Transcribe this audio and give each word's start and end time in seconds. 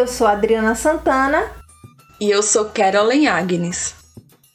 Eu 0.00 0.06
sou 0.06 0.26
Adriana 0.26 0.74
Santana. 0.74 1.44
E 2.18 2.30
eu 2.30 2.42
sou 2.42 2.70
Carolyn 2.70 3.26
Agnes. 3.26 3.94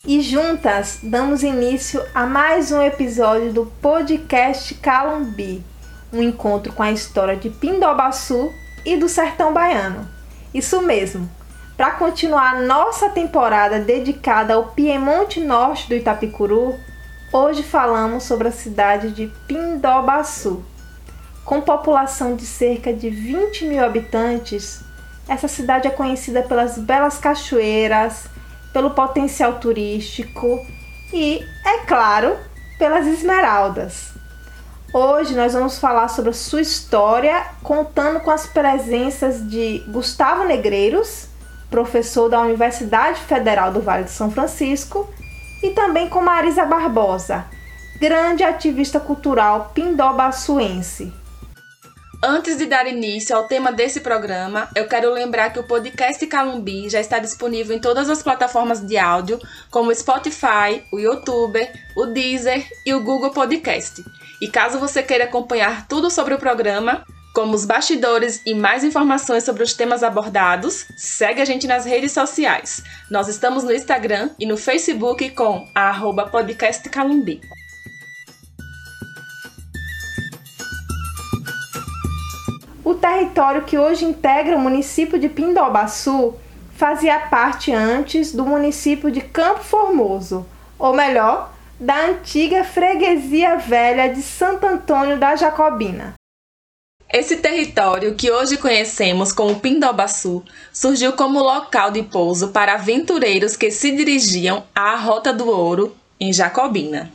E 0.04 0.20
juntas 0.20 0.98
damos 1.04 1.44
início 1.44 2.04
a 2.16 2.26
mais 2.26 2.72
um 2.72 2.82
episódio 2.82 3.54
do 3.54 3.68
podcast 3.80 4.74
Calumbi, 4.74 5.64
um 6.12 6.24
encontro 6.24 6.74
com 6.74 6.82
a 6.82 6.92
história 6.92 7.36
de 7.36 7.52
Pindobaçu 7.52 8.52
e 8.84 8.98
do 8.98 9.08
sertão 9.08 9.54
baiano. 9.54 10.10
Isso 10.52 10.82
mesmo, 10.82 11.30
para 11.78 11.92
continuar 11.92 12.64
nossa 12.64 13.10
temporada 13.10 13.78
dedicada 13.80 14.56
ao 14.56 14.70
Piemonte 14.70 15.40
Norte 15.40 15.88
do 15.88 15.94
Itapicuru, 15.94 16.74
hoje 17.32 17.62
falamos 17.62 18.24
sobre 18.24 18.48
a 18.48 18.52
cidade 18.52 19.12
de 19.12 19.28
Pindobaçu. 19.48 20.66
Com 21.44 21.62
população 21.62 22.36
de 22.36 22.48
cerca 22.48 22.92
de 22.92 23.12
20 23.12 23.66
mil 23.66 23.86
habitantes, 23.86 24.84
essa 25.28 25.48
cidade 25.48 25.88
é 25.88 25.92
conhecida 25.92 26.44
pelas 26.44 26.78
belas 26.78 27.18
cachoeiras, 27.18 28.26
pelo 28.72 28.92
potencial 28.92 29.54
turístico 29.54 30.66
e, 31.14 31.44
é 31.66 31.80
claro, 31.86 32.38
pelas 32.78 33.08
esmeraldas. 33.08 34.14
Hoje 34.94 35.36
nós 35.36 35.54
vamos 35.54 35.78
falar 35.78 36.08
sobre 36.08 36.30
a 36.30 36.34
sua 36.34 36.62
história, 36.62 37.48
contando 37.62 38.20
com 38.22 38.32
as 38.32 38.46
presenças 38.46 39.46
de 39.50 39.84
Gustavo 39.88 40.46
Negreiros, 40.46 41.28
professor 41.70 42.30
da 42.30 42.40
Universidade 42.40 43.20
Federal 43.22 43.72
do 43.72 43.82
Vale 43.82 44.06
de 44.06 44.12
São 44.12 44.32
Francisco, 44.32 45.10
e 45.62 45.72
também 45.72 46.08
com 46.08 46.22
Marisa 46.22 46.66
Barbosa, 46.66 47.46
grande 48.00 48.44
ativista 48.44 49.00
cultural 49.00 49.72
pindobaçuense. 49.74 51.12
Antes 52.24 52.58
de 52.58 52.66
dar 52.66 52.88
início 52.88 53.36
ao 53.36 53.48
tema 53.48 53.72
desse 53.72 54.00
programa, 54.00 54.70
eu 54.76 54.88
quero 54.88 55.12
lembrar 55.12 55.52
que 55.52 55.60
o 55.60 55.64
podcast 55.64 56.26
Calumbi 56.28 56.90
já 56.90 57.00
está 57.00 57.20
disponível 57.20 57.76
em 57.76 57.80
todas 57.80 58.10
as 58.10 58.24
plataformas 58.24 58.82
de 58.82 58.98
áudio, 58.98 59.40
como 59.70 59.92
o 59.92 59.96
Spotify, 59.96 60.84
o 60.92 61.00
YouTube, 61.00 61.60
o 61.96 62.06
Deezer 62.08 62.68
e 62.86 62.94
o 62.94 63.02
Google 63.02 63.32
Podcast. 63.32 64.04
E 64.42 64.48
caso 64.48 64.80
você 64.80 65.04
queira 65.04 65.26
acompanhar 65.26 65.88
tudo 65.88 66.10
sobre 66.10 66.34
o 66.34 66.40
programa, 66.40 67.06
como 67.34 67.54
os 67.54 67.66
bastidores 67.66 68.42
e 68.46 68.54
mais 68.54 68.84
informações 68.84 69.44
sobre 69.44 69.62
os 69.62 69.74
temas 69.74 70.04
abordados, 70.04 70.86
segue 70.96 71.42
a 71.42 71.46
gente 71.46 71.68
nas 71.68 71.86
redes 71.86 72.14
sociais. 72.14 72.82
Nós 73.12 73.28
estamos 73.28 73.64
no 73.64 73.74
Instagram 73.74 74.30
e 74.40 74.46
no 74.46 74.56
Facebook 74.56 75.30
com 75.32 75.68
a 75.76 75.90
arroba 75.90 76.28
podcast 76.28 76.90
Calumbi. 76.90 77.42
O 82.86 82.94
território 82.94 83.64
que 83.64 83.80
hoje 83.80 84.06
integra 84.06 84.56
o 84.56 84.60
município 84.60 85.18
de 85.18 85.28
Pindobaçu 85.28 86.36
fazia 86.76 87.18
parte 87.18 87.74
antes 87.74 88.32
do 88.32 88.46
município 88.46 89.10
de 89.10 89.22
Campo 89.22 89.64
Formoso, 89.64 90.46
ou 90.78 90.94
melhor, 90.94 91.52
da 91.80 92.06
antiga 92.06 92.64
freguesia 92.64 93.56
velha 93.56 94.14
de 94.14 94.22
Santo 94.22 94.68
Antônio 94.68 95.18
da 95.18 95.36
Jacobina. 95.36 96.14
Esse 97.12 97.38
território, 97.38 98.14
que 98.14 98.30
hoje 98.30 98.56
conhecemos 98.56 99.32
como 99.32 99.60
Pindobaçu, 99.60 100.44
surgiu 100.72 101.14
como 101.14 101.40
local 101.40 101.90
de 101.90 102.04
pouso 102.04 102.50
para 102.50 102.76
aventureiros 102.76 103.58
que 103.58 103.72
se 103.72 103.96
dirigiam 103.96 104.64
à 104.76 104.96
Rota 104.96 105.34
do 105.34 105.50
Ouro, 105.50 105.96
em 106.20 106.32
Jacobina. 106.32 107.12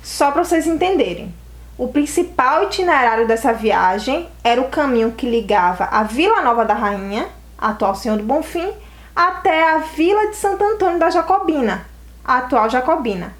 Só 0.00 0.30
para 0.30 0.44
vocês 0.44 0.66
entenderem, 0.66 1.34
o 1.82 1.88
principal 1.88 2.62
itinerário 2.62 3.26
dessa 3.26 3.52
viagem 3.52 4.28
era 4.44 4.60
o 4.60 4.68
caminho 4.68 5.10
que 5.10 5.28
ligava 5.28 5.86
a 5.86 6.04
Vila 6.04 6.40
Nova 6.40 6.64
da 6.64 6.74
Rainha, 6.74 7.28
atual 7.58 7.96
Senhor 7.96 8.16
do 8.18 8.22
Bonfim, 8.22 8.72
até 9.16 9.68
a 9.68 9.78
Vila 9.78 10.28
de 10.28 10.36
Santo 10.36 10.62
Antônio 10.62 11.00
da 11.00 11.10
Jacobina, 11.10 11.84
atual 12.24 12.70
Jacobina. 12.70 13.34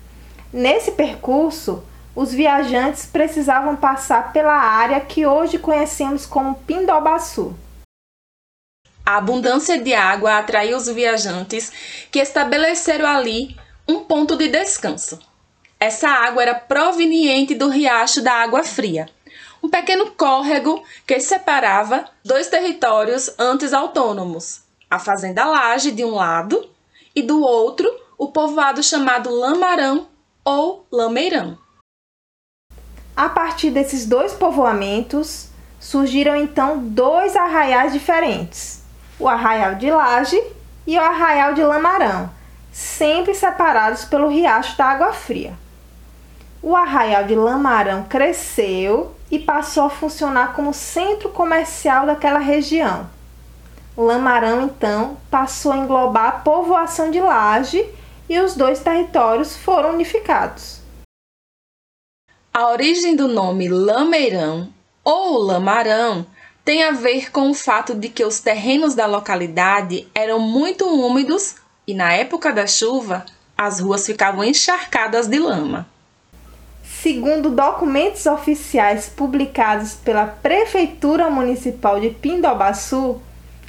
Nesse 0.53 0.91
percurso, 0.91 1.85
os 2.17 2.35
viajantes 2.35 3.07
precisavam 3.07 3.77
passar 3.77 4.33
pela 4.33 4.55
área 4.55 4.99
que 4.99 5.25
hoje 5.25 5.57
conhecemos 5.57 6.27
como 6.27 6.57
Pindobaçu. 6.57 7.55
A 9.07 9.19
abundância 9.19 9.81
de 9.81 9.95
água 9.95 10.39
atraiu 10.39 10.77
os 10.77 10.89
viajantes 10.89 11.71
que 12.11 12.19
estabeleceram 12.19 13.07
ali 13.07 13.57
um 13.87 14.01
ponto 14.01 14.37
de 14.37 14.49
descanso. 14.49 15.21
Essa 15.83 16.09
água 16.09 16.43
era 16.43 16.55
proveniente 16.55 17.57
do 17.57 17.69
riacho 17.69 18.23
da 18.23 18.35
Água 18.35 18.63
Fria, 18.63 19.09
um 19.61 19.69
pequeno 19.69 20.13
córrego 20.13 20.81
que 21.05 21.19
separava 21.19 22.05
dois 22.25 22.47
territórios 22.47 23.35
antes 23.37 23.73
autônomos, 23.73 24.61
a 24.89 25.01
Fazenda 25.01 25.45
Laje 25.45 25.91
de 25.91 26.05
um 26.05 26.15
lado 26.15 26.71
e 27.17 27.21
do 27.21 27.43
outro 27.43 27.93
o 28.17 28.29
povoado 28.29 28.81
chamado 28.81 29.35
Lamarão 29.35 30.07
ou 30.45 30.87
Lameirão. 30.93 31.59
A 33.17 33.29
partir 33.29 33.73
desses 33.73 34.07
dois 34.07 34.33
povoamentos, 34.33 35.49
surgiram 35.81 36.37
então 36.37 36.79
dois 36.79 37.35
arraiais 37.35 37.93
diferentes: 37.93 38.85
o 39.19 39.29
Arraial 39.29 39.75
de 39.75 39.91
Laje 39.91 40.41
e 40.87 40.97
o 40.97 41.03
Arraial 41.03 41.55
de 41.55 41.65
Lamarão, 41.65 42.31
sempre 42.71 43.35
separados 43.35 44.05
pelo 44.05 44.29
riacho 44.29 44.79
da 44.79 44.85
Água 44.85 45.13
Fria 45.13 45.61
o 46.63 46.77
arraial 46.77 47.25
de 47.25 47.35
Lamarão 47.35 48.05
cresceu 48.05 49.15
e 49.31 49.39
passou 49.39 49.85
a 49.85 49.91
funcionar 49.91 50.55
como 50.55 50.73
centro 50.73 51.29
comercial 51.31 52.07
daquela 52.07 52.39
região. 52.39 53.11
Lamarão 53.97 54.63
então 54.63 55.17
passou 55.31 55.73
a 55.73 55.77
englobar 55.77 56.27
a 56.27 56.33
povoação 56.33 57.11
de 57.11 57.21
Laje 57.21 57.85
e 58.29 58.39
os 58.39 58.55
dois 58.55 58.81
territórios 58.81 59.57
foram 59.57 59.91
unificados. 59.91 60.81
A 62.55 62.69
origem 62.69 63.17
do 63.17 63.27
nome 63.27 63.69
Lameirão 63.69 64.69
ou 65.03 65.39
Lamarão 65.39 66.25
tem 66.65 66.85
a 66.85 66.93
ver 66.93 67.33
com 67.33 67.51
o 67.51 67.55
fato 67.55 67.95
de 67.95 68.09
que 68.09 68.25
os 68.25 68.39
terrenos 68.39 68.95
da 68.95 69.07
localidade 69.07 70.07
eram 70.15 70.39
muito 70.39 70.87
úmidos 70.87 71.57
e 71.87 71.93
na 71.93 72.13
época 72.13 72.53
da 72.53 72.67
chuva 72.67 73.27
as 73.59 73.81
ruas 73.81 74.07
ficavam 74.07 74.45
encharcadas 74.45 75.27
de 75.27 75.39
lama. 75.39 75.92
Segundo 77.03 77.51
documentos 77.51 78.27
oficiais 78.27 79.09
publicados 79.09 79.95
pela 79.95 80.25
Prefeitura 80.25 81.29
Municipal 81.29 81.99
de 81.99 82.11
Pindobaçu, 82.11 83.21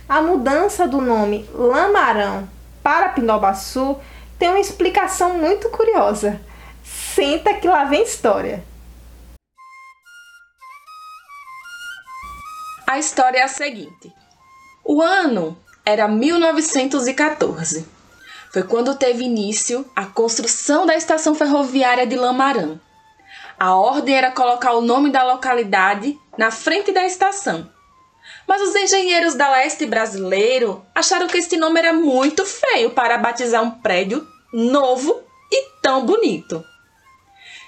a 0.07 0.21
mudança 0.21 0.87
do 0.87 1.01
nome 1.01 1.49
Lamarão 1.51 2.47
para 2.83 3.09
Pindobaçu 3.09 3.97
tem 4.37 4.49
uma 4.49 4.59
explicação 4.59 5.33
muito 5.33 5.67
curiosa. 5.69 6.39
Senta 6.83 7.55
que 7.55 7.67
lá 7.67 7.85
vem 7.85 8.03
história. 8.03 8.63
A 12.85 12.99
história 12.99 13.39
é 13.39 13.43
a 13.43 13.47
seguinte: 13.47 14.13
o 14.85 15.01
ano 15.01 15.57
era 15.83 16.07
1914. 16.07 17.83
Foi 18.51 18.61
quando 18.61 18.93
teve 18.93 19.23
início 19.23 19.89
a 19.95 20.05
construção 20.05 20.85
da 20.85 20.95
estação 20.95 21.33
ferroviária 21.33 22.05
de 22.05 22.15
Lamarão 22.15 22.79
a 23.59 23.75
ordem 23.75 24.15
era 24.15 24.31
colocar 24.31 24.73
o 24.73 24.81
nome 24.81 25.09
da 25.09 25.23
localidade 25.23 26.19
na 26.37 26.51
frente 26.51 26.91
da 26.91 27.05
estação. 27.05 27.69
Mas 28.47 28.61
os 28.61 28.75
engenheiros 28.75 29.35
da 29.35 29.49
leste 29.51 29.85
brasileiro 29.85 30.85
acharam 30.93 31.27
que 31.27 31.37
esse 31.37 31.57
nome 31.57 31.79
era 31.79 31.93
muito 31.93 32.45
feio 32.45 32.91
para 32.91 33.17
batizar 33.17 33.63
um 33.63 33.71
prédio 33.71 34.25
novo 34.53 35.21
e 35.51 35.69
tão 35.81 36.05
bonito. 36.05 36.63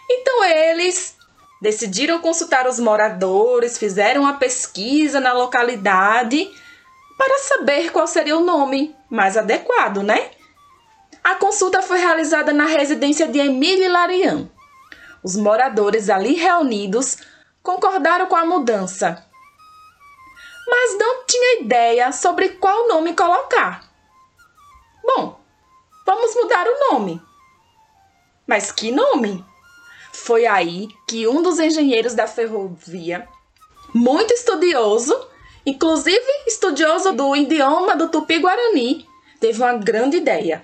Então 0.09 0.43
eles 0.43 1.15
decidiram 1.61 2.19
consultar 2.19 2.67
os 2.67 2.79
moradores, 2.79 3.77
fizeram 3.77 4.21
uma 4.21 4.33
pesquisa 4.33 5.19
na 5.19 5.33
localidade 5.33 6.49
para 7.17 7.39
saber 7.39 7.91
qual 7.91 8.05
seria 8.05 8.37
o 8.37 8.43
nome 8.43 8.95
mais 9.09 9.37
adequado, 9.37 10.03
né? 10.03 10.31
A 11.23 11.35
consulta 11.35 11.81
foi 11.81 11.97
realizada 11.97 12.53
na 12.53 12.65
residência 12.65 13.27
de 13.27 13.39
Emílio 13.39 13.91
Larian. 13.91 14.49
Os 15.25 15.35
moradores 15.35 16.07
ali 16.07 16.35
reunidos 16.35 17.17
concordaram 17.63 18.27
com 18.27 18.35
a 18.35 18.45
mudança, 18.45 19.25
mas 20.67 20.99
não 20.99 21.25
tinha 21.25 21.61
ideia 21.61 22.11
sobre 22.11 22.49
qual 22.49 22.87
nome 22.87 23.15
colocar. 23.15 23.89
Bom, 25.03 25.39
vamos 26.05 26.35
mudar 26.35 26.67
o 26.67 26.91
nome. 26.91 27.19
Mas 28.45 28.71
que 28.71 28.91
nome? 28.91 29.43
Foi 30.13 30.45
aí 30.45 30.89
que 31.07 31.27
um 31.27 31.41
dos 31.41 31.57
engenheiros 31.57 32.13
da 32.13 32.27
ferrovia, 32.27 33.27
muito 33.95 34.31
estudioso, 34.31 35.27
inclusive 35.65 36.23
estudioso 36.45 37.13
do 37.13 37.35
idioma 37.35 37.95
do 37.95 38.09
tupi-guarani, 38.09 39.09
teve 39.39 39.59
uma 39.59 39.73
grande 39.73 40.17
ideia. 40.17 40.63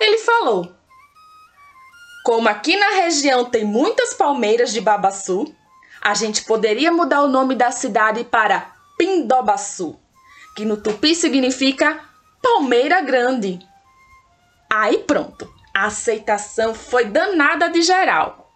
Ele 0.00 0.18
falou: 0.18 0.81
como 2.22 2.48
aqui 2.48 2.76
na 2.76 2.90
região 2.90 3.44
tem 3.44 3.64
muitas 3.64 4.14
palmeiras 4.14 4.72
de 4.72 4.80
babaçu, 4.80 5.52
a 6.00 6.14
gente 6.14 6.44
poderia 6.44 6.92
mudar 6.92 7.22
o 7.22 7.28
nome 7.28 7.54
da 7.54 7.70
cidade 7.70 8.24
para 8.24 8.72
Pindobaçu. 8.96 9.98
que 10.54 10.64
no 10.64 10.76
tupi 10.76 11.14
significa 11.14 11.98
palmeira 12.42 13.00
grande. 13.00 13.58
Aí 14.70 14.98
pronto, 14.98 15.50
a 15.74 15.86
aceitação 15.86 16.74
foi 16.74 17.06
danada 17.06 17.70
de 17.70 17.80
geral. 17.82 18.52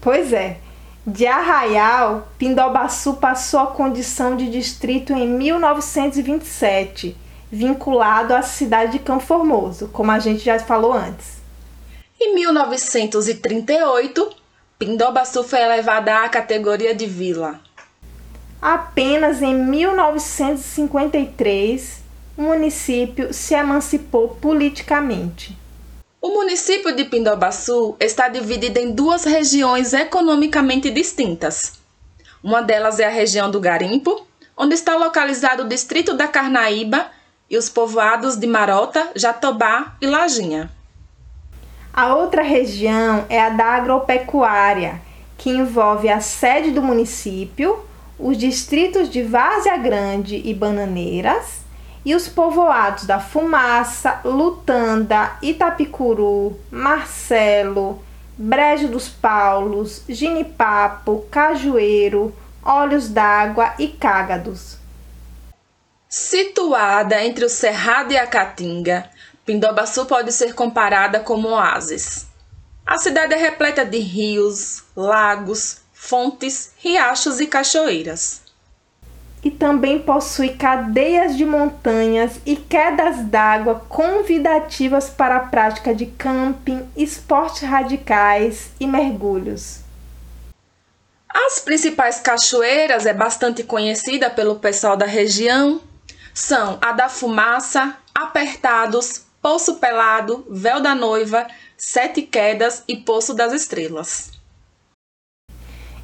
Pois 0.00 0.32
é, 0.32 0.58
de 1.06 1.26
Arraial, 1.26 2.26
Pindobaçu 2.38 3.14
passou 3.14 3.60
a 3.60 3.68
condição 3.68 4.36
de 4.36 4.50
distrito 4.50 5.12
em 5.12 5.28
1927, 5.28 7.16
vinculado 7.54 8.34
à 8.34 8.42
cidade 8.42 8.92
de 8.92 8.98
Campo 8.98 9.24
Formoso, 9.24 9.88
como 9.92 10.10
a 10.10 10.18
gente 10.18 10.44
já 10.44 10.58
falou 10.58 10.92
antes. 10.92 11.38
Em 12.20 12.34
1938, 12.34 14.30
Pindobaçu 14.78 15.42
foi 15.44 15.60
elevada 15.60 16.24
à 16.24 16.28
categoria 16.28 16.94
de 16.94 17.06
vila. 17.06 17.58
Apenas 18.60 19.40
em 19.40 19.54
1953, 19.54 22.02
o 22.36 22.42
município 22.42 23.32
se 23.32 23.54
emancipou 23.54 24.36
politicamente. 24.40 25.56
O 26.20 26.30
município 26.30 26.96
de 26.96 27.04
Pindobaçu 27.04 27.94
está 28.00 28.28
dividido 28.28 28.80
em 28.80 28.90
duas 28.90 29.22
regiões 29.24 29.92
economicamente 29.92 30.90
distintas. 30.90 31.74
Uma 32.42 32.62
delas 32.62 32.98
é 32.98 33.04
a 33.04 33.10
região 33.10 33.48
do 33.50 33.60
Garimpo, 33.60 34.26
onde 34.56 34.74
está 34.74 34.96
localizado 34.96 35.62
o 35.62 35.68
distrito 35.68 36.14
da 36.14 36.26
Carnaíba 36.26 37.13
e 37.50 37.56
os 37.56 37.68
povoados 37.68 38.36
de 38.36 38.46
Marota, 38.46 39.10
Jatobá 39.14 39.94
e 40.00 40.06
Lajinha. 40.06 40.70
A 41.92 42.14
outra 42.14 42.42
região 42.42 43.24
é 43.28 43.40
a 43.40 43.50
da 43.50 43.66
agropecuária, 43.66 45.00
que 45.38 45.50
envolve 45.50 46.08
a 46.08 46.20
sede 46.20 46.70
do 46.70 46.82
município, 46.82 47.78
os 48.18 48.36
distritos 48.36 49.08
de 49.08 49.22
Várzea 49.22 49.76
Grande 49.76 50.40
e 50.44 50.54
Bananeiras 50.54 51.64
e 52.04 52.14
os 52.14 52.28
povoados 52.28 53.06
da 53.06 53.18
Fumaça, 53.18 54.20
Lutanda, 54.24 55.32
Itapicuru, 55.40 56.58
Marcelo, 56.70 58.02
Brejo 58.36 58.88
dos 58.88 59.08
Paulos, 59.08 60.02
Ginipapo, 60.08 61.24
Cajueiro, 61.30 62.34
Olhos 62.62 63.08
d'Água 63.08 63.74
e 63.78 63.88
Cágados. 63.88 64.83
Situada 66.16 67.24
entre 67.24 67.44
o 67.44 67.48
Cerrado 67.48 68.12
e 68.12 68.16
a 68.16 68.24
Caatinga, 68.24 69.10
Pindobaçu 69.44 70.06
pode 70.06 70.30
ser 70.30 70.54
comparada 70.54 71.18
como 71.18 71.48
oásis. 71.48 72.28
A 72.86 72.96
cidade 72.98 73.34
é 73.34 73.36
repleta 73.36 73.84
de 73.84 73.98
rios, 73.98 74.84
lagos, 74.94 75.78
fontes, 75.92 76.70
riachos 76.78 77.40
e 77.40 77.48
cachoeiras. 77.48 78.42
E 79.42 79.50
também 79.50 79.98
possui 79.98 80.50
cadeias 80.50 81.36
de 81.36 81.44
montanhas 81.44 82.38
e 82.46 82.54
quedas 82.54 83.16
d'água 83.24 83.84
convidativas 83.88 85.10
para 85.10 85.38
a 85.38 85.46
prática 85.48 85.92
de 85.92 86.06
camping, 86.06 86.88
esportes 86.96 87.68
radicais 87.68 88.70
e 88.78 88.86
mergulhos. 88.86 89.80
As 91.28 91.58
principais 91.58 92.20
cachoeiras 92.20 93.04
é 93.04 93.12
bastante 93.12 93.64
conhecida 93.64 94.30
pelo 94.30 94.60
pessoal 94.60 94.96
da 94.96 95.06
região. 95.06 95.80
São 96.34 96.78
a 96.82 96.90
da 96.90 97.08
Fumaça, 97.08 97.96
Apertados, 98.12 99.24
Poço 99.40 99.76
Pelado, 99.76 100.44
Véu 100.50 100.82
da 100.82 100.92
Noiva, 100.92 101.46
Sete 101.76 102.22
Quedas 102.22 102.82
e 102.88 102.96
Poço 102.96 103.34
das 103.34 103.52
Estrelas. 103.52 104.32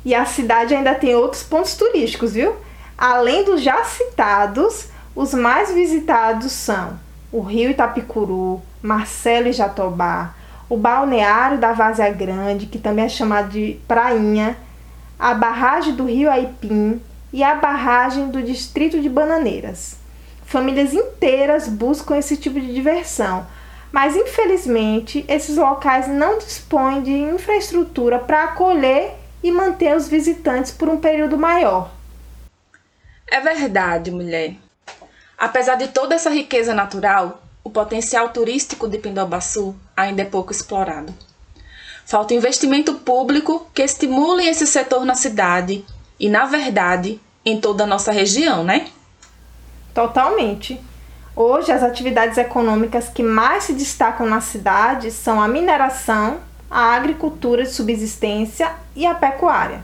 E 0.04 0.14
a 0.14 0.24
cidade 0.24 0.72
ainda 0.72 0.94
tem 0.94 1.16
outros 1.16 1.42
pontos 1.42 1.74
turísticos, 1.74 2.34
viu? 2.34 2.54
Além 2.96 3.44
dos 3.44 3.60
já 3.60 3.82
citados, 3.82 4.86
os 5.16 5.34
mais 5.34 5.72
visitados 5.72 6.52
são 6.52 6.96
o 7.32 7.40
Rio 7.40 7.70
Itapicuru, 7.70 8.62
Marcelo 8.80 9.48
e 9.48 9.52
Jatobá, 9.52 10.32
o 10.68 10.76
balneário 10.76 11.58
da 11.58 11.72
Várzea 11.72 12.12
Grande, 12.12 12.66
que 12.66 12.78
também 12.78 13.06
é 13.06 13.08
chamado 13.08 13.48
de 13.48 13.80
Prainha, 13.88 14.56
a 15.18 15.34
barragem 15.34 15.96
do 15.96 16.04
Rio 16.04 16.30
Aipim 16.30 17.02
e 17.32 17.42
a 17.42 17.56
barragem 17.56 18.28
do 18.28 18.40
distrito 18.40 19.00
de 19.00 19.08
Bananeiras. 19.08 20.00
Famílias 20.50 20.93
inteiras 20.93 21.69
buscam 21.69 22.17
esse 22.17 22.37
tipo 22.37 22.61
de 22.61 22.75
diversão, 22.75 23.47
mas 23.93 24.17
infelizmente 24.17 25.25
esses 25.29 25.56
locais 25.56 26.08
não 26.08 26.38
dispõem 26.38 27.02
de 27.02 27.12
infraestrutura 27.12 28.19
para 28.19 28.43
acolher 28.43 29.12
e 29.44 29.52
manter 29.52 29.97
os 29.97 30.08
visitantes 30.08 30.73
por 30.73 30.88
um 30.88 30.97
período 30.97 31.38
maior. 31.38 31.93
É 33.29 33.38
verdade, 33.38 34.11
mulher. 34.11 34.56
Apesar 35.38 35.76
de 35.76 35.87
toda 35.87 36.17
essa 36.17 36.31
riqueza 36.31 36.75
natural, 36.75 37.41
o 37.62 37.70
potencial 37.70 38.31
turístico 38.31 38.88
de 38.88 38.99
Pindobaçu 38.99 39.76
ainda 39.97 40.23
é 40.23 40.25
pouco 40.25 40.50
explorado. 40.50 41.14
Falta 42.05 42.35
investimento 42.35 42.94
público 42.94 43.70
que 43.73 43.82
estimule 43.82 44.49
esse 44.49 44.67
setor 44.67 45.05
na 45.05 45.14
cidade 45.14 45.85
e, 46.19 46.29
na 46.29 46.44
verdade, 46.44 47.20
em 47.45 47.61
toda 47.61 47.85
a 47.85 47.87
nossa 47.87 48.11
região, 48.11 48.64
né? 48.64 48.88
Totalmente. 49.94 50.80
Hoje, 51.35 51.73
as 51.73 51.82
atividades 51.82 52.37
econômicas 52.38 53.09
que 53.09 53.23
mais 53.23 53.64
se 53.64 53.73
destacam 53.73 54.26
na 54.26 54.40
cidade 54.40 55.11
são 55.11 55.40
a 55.40 55.49
mineração, 55.49 56.40
a 56.70 56.94
agricultura 56.94 57.62
de 57.62 57.70
subsistência 57.70 58.75
e 58.94 59.06
a 59.06 59.14
pecuária. 59.14 59.82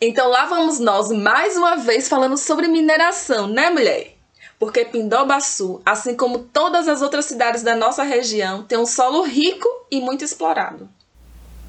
Então 0.00 0.28
lá 0.28 0.44
vamos 0.44 0.78
nós 0.78 1.10
mais 1.10 1.56
uma 1.56 1.76
vez 1.76 2.06
falando 2.06 2.36
sobre 2.36 2.68
mineração, 2.68 3.46
né, 3.46 3.70
mulher? 3.70 4.14
Porque 4.58 4.84
Pindobaçu, 4.84 5.80
assim 5.84 6.14
como 6.14 6.38
todas 6.38 6.86
as 6.86 7.02
outras 7.02 7.24
cidades 7.24 7.62
da 7.62 7.74
nossa 7.74 8.02
região, 8.02 8.62
tem 8.62 8.78
um 8.78 8.86
solo 8.86 9.22
rico 9.22 9.68
e 9.90 10.00
muito 10.00 10.24
explorado. 10.24 10.88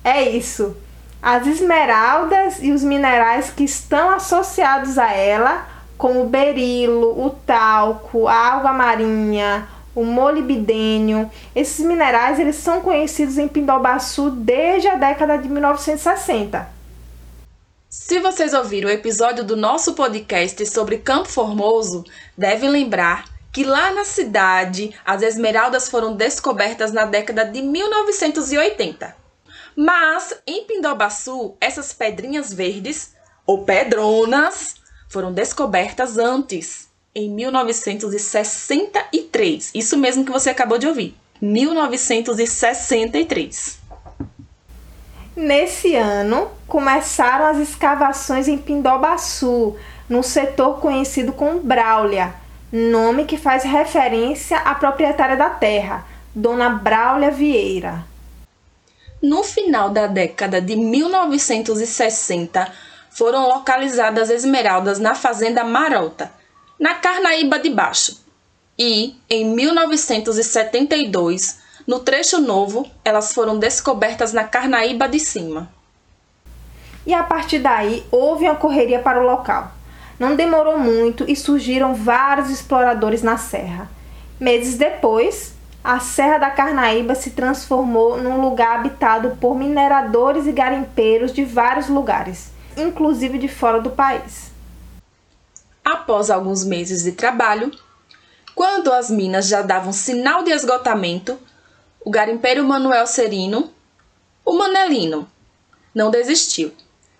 É 0.03 0.29
isso. 0.29 0.75
As 1.21 1.47
esmeraldas 1.47 2.61
e 2.61 2.71
os 2.71 2.83
minerais 2.83 3.49
que 3.49 3.63
estão 3.63 4.09
associados 4.09 4.97
a 4.97 5.11
ela, 5.11 5.67
como 5.97 6.21
o 6.21 6.29
berilo, 6.29 7.25
o 7.25 7.29
talco, 7.29 8.27
a 8.27 8.33
água 8.33 8.71
marinha, 8.71 9.67
o 9.95 10.03
molibdênio. 10.03 11.29
Esses 11.55 11.85
minerais 11.85 12.39
eles 12.39 12.57
são 12.57 12.81
conhecidos 12.81 13.37
em 13.37 13.47
Pindobaçu 13.47 14.29
desde 14.29 14.87
a 14.87 14.95
década 14.95 15.37
de 15.37 15.49
1960. 15.49 16.77
Se 17.89 18.19
vocês 18.19 18.53
ouviram 18.53 18.89
o 18.89 18.91
episódio 18.91 19.43
do 19.43 19.55
nosso 19.55 19.93
podcast 19.93 20.63
sobre 20.67 20.97
Campo 20.99 21.27
Formoso, 21.27 22.03
devem 22.37 22.69
lembrar 22.69 23.25
que 23.51 23.63
lá 23.63 23.91
na 23.91 24.05
cidade 24.05 24.93
as 25.03 25.23
esmeraldas 25.23 25.89
foram 25.89 26.15
descobertas 26.15 26.91
na 26.91 27.05
década 27.05 27.43
de 27.43 27.61
1980. 27.61 29.15
Mas 29.75 30.33
em 30.45 30.63
Pindobaçu, 30.65 31.55
essas 31.59 31.91
pedrinhas 31.91 32.53
verdes, 32.53 33.13
ou 33.47 33.63
pedronas, 33.63 34.75
foram 35.07 35.31
descobertas 35.31 36.17
antes 36.17 36.87
em 37.13 37.29
1963. 37.29 39.69
Isso 39.73 39.97
mesmo 39.97 40.25
que 40.25 40.31
você 40.31 40.49
acabou 40.49 40.77
de 40.77 40.87
ouvir. 40.87 41.15
1963. 41.41 43.79
Nesse 45.35 45.95
ano, 45.95 46.49
começaram 46.67 47.45
as 47.45 47.57
escavações 47.59 48.47
em 48.47 48.57
Pindobaçu, 48.57 49.75
no 50.09 50.23
setor 50.23 50.79
conhecido 50.79 51.31
como 51.31 51.59
Braulia, 51.59 52.33
nome 52.71 53.25
que 53.25 53.37
faz 53.37 53.63
referência 53.63 54.57
à 54.57 54.73
proprietária 54.73 55.37
da 55.37 55.49
terra, 55.49 56.07
Dona 56.33 56.69
Braulia 56.69 57.29
Vieira. 57.29 58.03
No 59.21 59.43
final 59.43 59.89
da 59.89 60.07
década 60.07 60.61
de 60.61 60.75
1960, 60.75 62.71
foram 63.17 63.47
localizadas 63.47 64.29
esmeraldas 64.29 64.99
na 64.99 65.15
fazenda 65.15 65.63
Marota, 65.63 66.31
na 66.79 66.93
Carnaíba 66.93 67.57
de 67.57 67.71
Baixo. 67.71 68.23
E, 68.77 69.15
em 69.27 69.43
1972, 69.55 71.57
no 71.87 72.01
trecho 72.01 72.39
novo, 72.39 72.85
elas 73.03 73.33
foram 73.33 73.57
descobertas 73.57 74.33
na 74.33 74.43
Carnaíba 74.43 75.09
de 75.09 75.19
Cima. 75.19 75.67
E 77.07 77.13
a 77.13 77.23
partir 77.23 77.57
daí, 77.57 78.05
houve 78.11 78.45
uma 78.45 78.55
correria 78.55 78.99
para 78.99 79.19
o 79.19 79.25
local. 79.25 79.71
Não 80.19 80.35
demorou 80.35 80.77
muito 80.77 81.25
e 81.27 81.35
surgiram 81.35 81.95
vários 81.95 82.51
exploradores 82.51 83.23
na 83.23 83.35
serra. 83.35 83.89
Meses 84.39 84.77
depois, 84.77 85.55
a 85.83 85.99
Serra 85.99 86.37
da 86.37 86.51
Carnaíba 86.51 87.15
se 87.15 87.31
transformou 87.31 88.21
num 88.21 88.39
lugar 88.39 88.77
habitado 88.77 89.35
por 89.41 89.57
mineradores 89.57 90.45
e 90.45 90.51
garimpeiros 90.51 91.33
de 91.33 91.43
vários 91.43 91.89
lugares, 91.89 92.55
inclusive 92.77 93.37
de 93.37 93.47
fora 93.47 93.81
do 93.81 93.91
país. 93.91 94.51
Após 95.83 96.29
alguns 96.29 96.63
meses 96.63 97.03
de 97.03 97.13
trabalho, 97.13 97.71
quando 98.53 98.91
as 98.91 99.09
minas 99.09 99.47
já 99.47 99.61
davam 99.61 99.93
sinal 99.93 100.43
de 100.43 100.51
esgotamento, 100.51 101.39
o 102.03 102.09
garimpeiro 102.09 102.63
Manuel 102.63 103.05
Serino, 103.05 103.71
o 104.45 104.53
Manelino, 104.53 105.29
não 105.93 106.09
desistiu. 106.09 106.73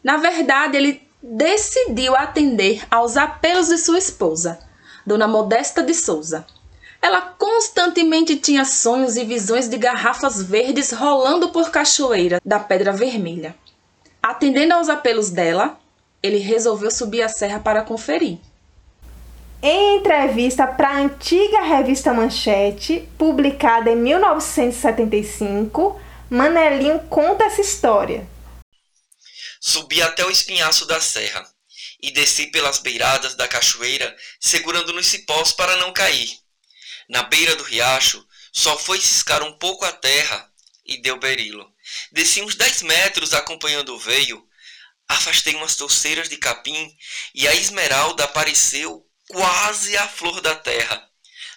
Na 0.04 0.18
verdade, 0.18 0.78
ele 0.78 1.08
decidiu 1.22 2.16
atender 2.16 2.86
aos 2.90 3.18
apelos 3.18 3.68
de 3.68 3.78
sua 3.78 3.98
esposa, 3.98 4.60
Dona 5.06 5.28
Modesta 5.28 5.84
de 5.84 5.94
Souza. 5.94 6.46
Ela 7.02 7.22
constantemente 7.22 8.36
tinha 8.38 8.66
sonhos 8.66 9.16
e 9.16 9.24
visões 9.24 9.70
de 9.70 9.78
garrafas 9.78 10.42
verdes 10.42 10.92
rolando 10.92 11.50
por 11.50 11.70
cachoeira 11.70 12.42
da 12.44 12.60
Pedra 12.60 12.92
Vermelha. 12.92 13.56
Atendendo 14.28 14.74
aos 14.74 14.90
apelos 14.90 15.30
dela, 15.30 15.80
ele 16.22 16.40
resolveu 16.40 16.92
subir 16.92 17.22
a 17.22 17.30
serra 17.30 17.62
para 17.62 17.82
conferir. 17.82 18.40
Em 19.64 20.00
entrevista 20.00 20.68
para 20.68 20.90
a 20.90 20.98
antiga 20.98 21.62
revista 21.62 22.14
Manchete, 22.14 23.08
publicada 23.18 23.90
em 23.90 23.96
1975, 23.96 25.98
Manelinho 26.30 27.00
conta 27.08 27.46
essa 27.46 27.62
história. 27.62 28.28
Subi 29.62 30.02
até 30.02 30.26
o 30.26 30.30
espinhaço 30.30 30.86
da 30.86 31.00
serra 31.00 31.50
e 32.04 32.12
desci 32.12 32.48
pelas 32.48 32.80
beiradas 32.80 33.34
da 33.34 33.48
cachoeira, 33.48 34.14
segurando 34.42 34.92
nos 34.92 35.08
cipós 35.08 35.54
para 35.54 35.78
não 35.78 35.94
cair. 35.94 36.38
Na 37.08 37.24
beira 37.24 37.56
do 37.56 37.64
riacho, 37.64 38.28
só 38.52 38.78
foi 38.78 39.00
ciscar 39.00 39.42
um 39.42 39.54
pouco 39.54 39.86
a 39.86 39.92
terra 39.94 40.52
e 40.86 41.02
deu 41.02 41.18
berilo. 41.18 41.66
Desci 42.12 42.42
uns 42.42 42.56
dez 42.56 42.82
metros 42.82 43.34
acompanhando 43.34 43.96
o 43.96 44.00
veio, 44.00 44.48
afastei 45.08 45.56
umas 45.56 45.76
touceiras 45.76 46.30
de 46.30 46.38
capim 46.38 46.96
e 47.34 47.48
a 47.48 47.56
esmeralda 47.56 48.24
apareceu 48.24 49.06
quase 49.30 49.96
a 49.98 50.08
flor 50.08 50.42
da 50.42 50.56
terra. 50.56 51.08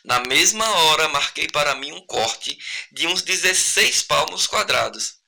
Na 0.04 0.20
mesma 0.20 0.68
hora 0.68 1.08
marquei 1.08 1.46
para 1.48 1.74
mim 1.74 1.92
um 1.92 2.00
corte 2.06 2.58
de 2.90 3.06
uns 3.06 3.22
16 3.22 4.02
palmos 4.02 4.46
quadrados. 4.46 5.20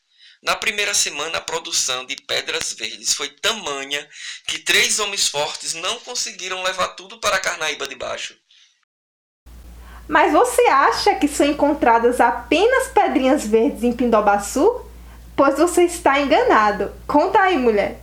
Na 0.42 0.56
primeira 0.56 0.92
semana, 0.92 1.38
a 1.38 1.40
produção 1.40 2.04
de 2.04 2.16
pedras 2.16 2.73
verdes 2.73 3.14
foi 3.14 3.28
tamanha 3.28 4.09
que 4.47 4.59
três 4.59 4.99
homens 4.99 5.28
fortes 5.28 5.73
não 5.75 6.00
conseguiram 6.00 6.62
levar 6.64 6.88
tudo 6.88 7.18
para 7.21 7.37
a 7.37 7.40
Carnaíba 7.40 7.87
de 7.87 7.94
Baixo. 7.94 8.37
Mas 10.09 10.32
você 10.32 10.62
acha 10.62 11.14
que 11.14 11.28
são 11.28 11.47
encontradas 11.47 12.21
apenas 12.21 12.88
pedrinhas 12.88 13.47
verdes 13.47 13.85
em 13.85 13.92
Pindobaçu? 13.92 14.92
Pois 15.37 15.59
você 15.59 15.85
está 15.85 16.21
enganado. 16.21 16.93
Conta 17.07 17.41
aí, 17.41 17.57
mulher. 17.57 17.99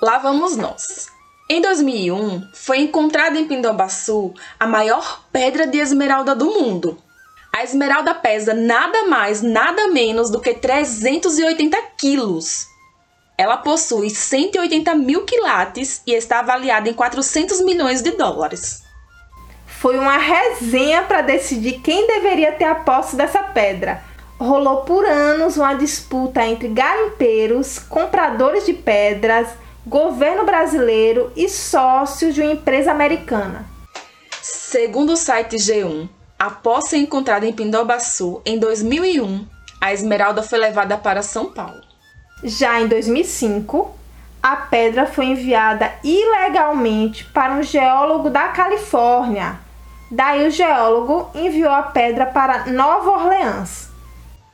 Lá 0.00 0.18
vamos 0.18 0.56
nós. 0.56 1.08
Em 1.48 1.60
2001, 1.60 2.50
foi 2.54 2.78
encontrada 2.78 3.38
em 3.38 3.46
Pindobaçu 3.46 4.32
a 4.58 4.66
maior 4.66 5.24
pedra 5.30 5.66
de 5.66 5.78
esmeralda 5.78 6.34
do 6.34 6.46
mundo. 6.46 6.98
A 7.54 7.62
esmeralda 7.62 8.14
pesa 8.14 8.54
nada 8.54 9.04
mais, 9.04 9.42
nada 9.42 9.88
menos 9.88 10.30
do 10.30 10.40
que 10.40 10.54
380 10.54 11.76
quilos. 11.98 12.66
Ela 13.36 13.58
possui 13.58 14.08
180 14.08 14.94
mil 14.94 15.26
quilates 15.26 16.00
e 16.06 16.14
está 16.14 16.38
avaliada 16.38 16.88
em 16.88 16.94
400 16.94 17.60
milhões 17.60 18.00
de 18.00 18.12
dólares. 18.12 18.82
Foi 19.66 19.98
uma 19.98 20.16
resenha 20.16 21.02
para 21.02 21.20
decidir 21.20 21.80
quem 21.80 22.06
deveria 22.06 22.52
ter 22.52 22.64
a 22.64 22.74
posse 22.74 23.16
dessa 23.16 23.42
pedra. 23.42 24.02
Rolou 24.42 24.78
por 24.78 25.06
anos 25.06 25.56
uma 25.56 25.72
disputa 25.72 26.44
entre 26.44 26.66
garimpeiros, 26.66 27.78
compradores 27.78 28.66
de 28.66 28.72
pedras, 28.72 29.46
governo 29.86 30.44
brasileiro 30.44 31.30
e 31.36 31.48
sócios 31.48 32.34
de 32.34 32.42
uma 32.42 32.50
empresa 32.50 32.90
americana. 32.90 33.64
Segundo 34.42 35.12
o 35.12 35.16
site 35.16 35.54
G1, 35.54 36.08
após 36.36 36.88
ser 36.88 36.96
encontrada 36.96 37.46
em 37.46 37.52
Pindobaçu 37.52 38.42
em 38.44 38.58
2001, 38.58 39.46
a 39.80 39.92
esmeralda 39.92 40.42
foi 40.42 40.58
levada 40.58 40.98
para 40.98 41.22
São 41.22 41.52
Paulo. 41.52 41.80
Já 42.42 42.80
em 42.80 42.88
2005, 42.88 43.94
a 44.42 44.56
pedra 44.56 45.06
foi 45.06 45.26
enviada 45.26 45.92
ilegalmente 46.02 47.26
para 47.26 47.52
um 47.52 47.62
geólogo 47.62 48.28
da 48.28 48.48
Califórnia. 48.48 49.60
Daí 50.10 50.48
o 50.48 50.50
geólogo 50.50 51.30
enviou 51.32 51.70
a 51.70 51.84
pedra 51.84 52.26
para 52.26 52.66
Nova 52.66 53.08
Orleans. 53.08 53.91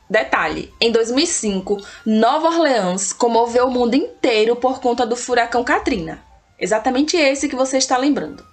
Detalhe: 0.09 0.73
em 0.81 0.91
2005, 0.91 1.77
Nova 2.05 2.47
Orleans 2.47 3.13
comoveu 3.13 3.67
o 3.67 3.71
mundo 3.71 3.93
inteiro 3.93 4.55
por 4.55 4.79
conta 4.79 5.05
do 5.05 5.15
furacão 5.15 5.63
Katrina. 5.63 6.23
Exatamente 6.57 7.15
esse 7.15 7.47
que 7.47 7.55
você 7.55 7.77
está 7.77 7.95
lembrando. 7.95 8.43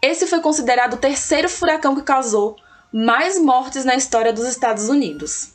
Esse 0.00 0.26
foi 0.26 0.40
considerado 0.40 0.94
o 0.94 0.98
terceiro 0.98 1.48
furacão 1.48 1.94
que 1.94 2.02
causou 2.02 2.56
mais 2.92 3.38
mortes 3.38 3.84
na 3.84 3.94
história 3.94 4.32
dos 4.32 4.46
Estados 4.46 4.88
Unidos. 4.88 5.52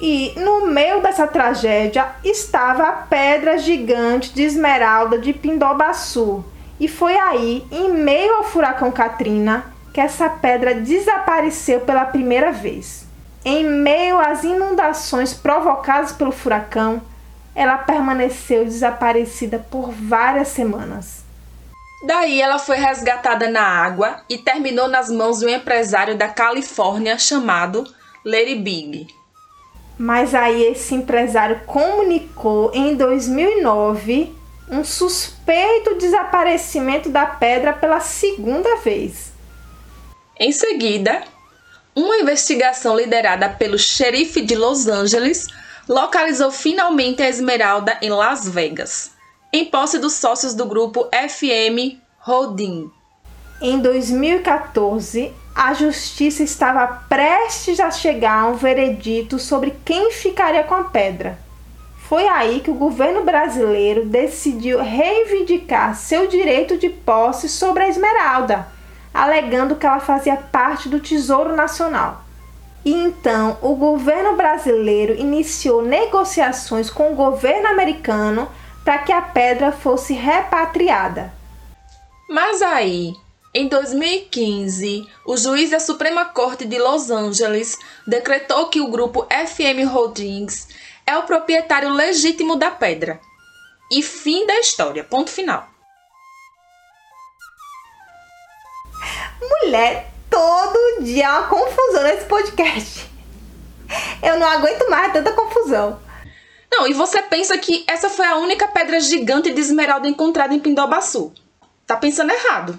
E 0.00 0.32
no 0.36 0.66
meio 0.66 1.02
dessa 1.02 1.26
tragédia 1.26 2.14
estava 2.24 2.84
a 2.84 2.92
pedra 2.92 3.58
gigante 3.58 4.32
de 4.32 4.42
esmeralda 4.42 5.18
de 5.18 5.32
Pindobaçu. 5.32 6.44
E 6.78 6.88
foi 6.88 7.14
aí, 7.16 7.66
em 7.70 7.90
meio 7.90 8.34
ao 8.34 8.44
furacão 8.44 8.90
Katrina, 8.90 9.74
que 9.92 10.00
essa 10.00 10.28
pedra 10.28 10.74
desapareceu 10.74 11.80
pela 11.80 12.06
primeira 12.06 12.50
vez. 12.50 13.09
Em 13.44 13.64
meio 13.64 14.18
às 14.18 14.44
inundações 14.44 15.32
provocadas 15.32 16.12
pelo 16.12 16.30
furacão, 16.30 17.00
ela 17.54 17.78
permaneceu 17.78 18.64
desaparecida 18.64 19.58
por 19.58 19.90
várias 19.90 20.48
semanas. 20.48 21.24
Daí 22.06 22.40
ela 22.40 22.58
foi 22.58 22.76
resgatada 22.76 23.50
na 23.50 23.62
água 23.62 24.22
e 24.28 24.38
terminou 24.38 24.88
nas 24.88 25.10
mãos 25.10 25.40
de 25.40 25.46
um 25.46 25.48
empresário 25.48 26.16
da 26.16 26.28
Califórnia 26.28 27.18
chamado 27.18 27.84
Larry 28.24 28.56
Big. 28.56 29.14
Mas 29.98 30.34
aí 30.34 30.64
esse 30.64 30.94
empresário 30.94 31.60
comunicou 31.66 32.70
em 32.72 32.94
2009 32.94 34.34
um 34.70 34.84
suspeito 34.84 35.96
desaparecimento 35.96 37.08
da 37.10 37.26
pedra 37.26 37.72
pela 37.72 38.00
segunda 38.00 38.76
vez. 38.76 39.32
Em 40.38 40.52
seguida, 40.52 41.22
uma 41.94 42.16
investigação 42.16 42.96
liderada 42.96 43.48
pelo 43.48 43.78
xerife 43.78 44.40
de 44.40 44.54
Los 44.54 44.86
Angeles 44.86 45.46
localizou 45.88 46.52
finalmente 46.52 47.22
a 47.22 47.28
esmeralda 47.28 47.98
em 48.00 48.10
Las 48.10 48.48
Vegas, 48.48 49.10
em 49.52 49.64
posse 49.64 49.98
dos 49.98 50.14
sócios 50.14 50.54
do 50.54 50.66
grupo 50.66 51.08
FM 51.12 51.98
Holding. 52.20 52.90
Em 53.60 53.78
2014, 53.78 55.32
a 55.54 55.74
justiça 55.74 56.42
estava 56.42 56.86
prestes 57.08 57.80
a 57.80 57.90
chegar 57.90 58.44
a 58.44 58.46
um 58.46 58.54
veredito 58.54 59.38
sobre 59.38 59.74
quem 59.84 60.12
ficaria 60.12 60.62
com 60.62 60.74
a 60.74 60.84
pedra. 60.84 61.38
Foi 62.08 62.26
aí 62.28 62.60
que 62.60 62.70
o 62.70 62.74
governo 62.74 63.24
brasileiro 63.24 64.06
decidiu 64.06 64.80
reivindicar 64.80 65.96
seu 65.96 66.26
direito 66.28 66.78
de 66.78 66.88
posse 66.88 67.48
sobre 67.48 67.82
a 67.82 67.88
esmeralda 67.88 68.79
alegando 69.12 69.76
que 69.76 69.86
ela 69.86 70.00
fazia 70.00 70.36
parte 70.36 70.88
do 70.88 71.00
Tesouro 71.00 71.54
Nacional. 71.54 72.24
E 72.84 72.92
então 72.92 73.58
o 73.60 73.74
governo 73.74 74.36
brasileiro 74.36 75.14
iniciou 75.14 75.82
negociações 75.82 76.88
com 76.88 77.12
o 77.12 77.16
governo 77.16 77.68
americano 77.68 78.48
para 78.84 78.98
que 78.98 79.12
a 79.12 79.20
pedra 79.20 79.70
fosse 79.70 80.14
repatriada. 80.14 81.32
Mas 82.28 82.62
aí, 82.62 83.14
em 83.52 83.68
2015, 83.68 85.06
o 85.26 85.36
juiz 85.36 85.70
da 85.70 85.80
Suprema 85.80 86.24
Corte 86.24 86.64
de 86.64 86.78
Los 86.78 87.10
Angeles 87.10 87.76
decretou 88.06 88.68
que 88.68 88.80
o 88.80 88.88
grupo 88.88 89.26
FM 89.26 89.90
Holdings 89.92 90.68
é 91.04 91.18
o 91.18 91.24
proprietário 91.24 91.90
legítimo 91.90 92.56
da 92.56 92.70
pedra. 92.70 93.20
E 93.90 94.02
fim 94.02 94.46
da 94.46 94.60
história, 94.60 95.02
ponto 95.02 95.30
final. 95.30 95.69
Mulher, 99.40 100.10
todo 100.28 101.02
dia 101.02 101.24
é 101.24 101.30
uma 101.30 101.48
confusão 101.48 102.02
nesse 102.02 102.26
podcast. 102.26 103.10
Eu 104.22 104.38
não 104.38 104.46
aguento 104.46 104.88
mais 104.90 105.12
tanta 105.12 105.32
confusão. 105.32 105.98
Não, 106.70 106.86
e 106.86 106.92
você 106.92 107.22
pensa 107.22 107.56
que 107.58 107.84
essa 107.88 108.08
foi 108.08 108.26
a 108.26 108.36
única 108.36 108.68
pedra 108.68 109.00
gigante 109.00 109.52
de 109.52 109.60
esmeralda 109.60 110.08
encontrada 110.08 110.54
em 110.54 110.60
Pindobaçu. 110.60 111.32
Tá 111.86 111.96
pensando 111.96 112.32
errado. 112.32 112.78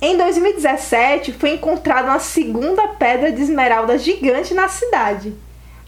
Em 0.00 0.16
2017, 0.16 1.32
foi 1.32 1.50
encontrada 1.50 2.08
uma 2.08 2.18
segunda 2.18 2.88
pedra 2.88 3.30
de 3.30 3.40
esmeralda 3.40 3.96
gigante 3.98 4.52
na 4.54 4.68
cidade. 4.68 5.32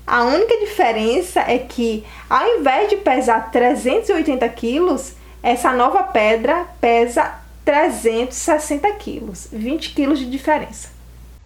A 0.07 0.23
única 0.23 0.57
diferença 0.59 1.41
é 1.41 1.59
que, 1.59 2.05
ao 2.29 2.47
invés 2.59 2.91
de 2.91 2.97
pesar 2.97 3.51
380 3.51 4.49
quilos, 4.51 5.15
Essa 5.45 5.75
nova 5.75 6.03
pedra 6.05 6.65
pesa 6.81 7.44
360 7.65 8.91
quilos, 8.95 9.49
20 9.53 9.95
quilos 9.95 10.19
de 10.19 10.27
diferença. 10.27 10.91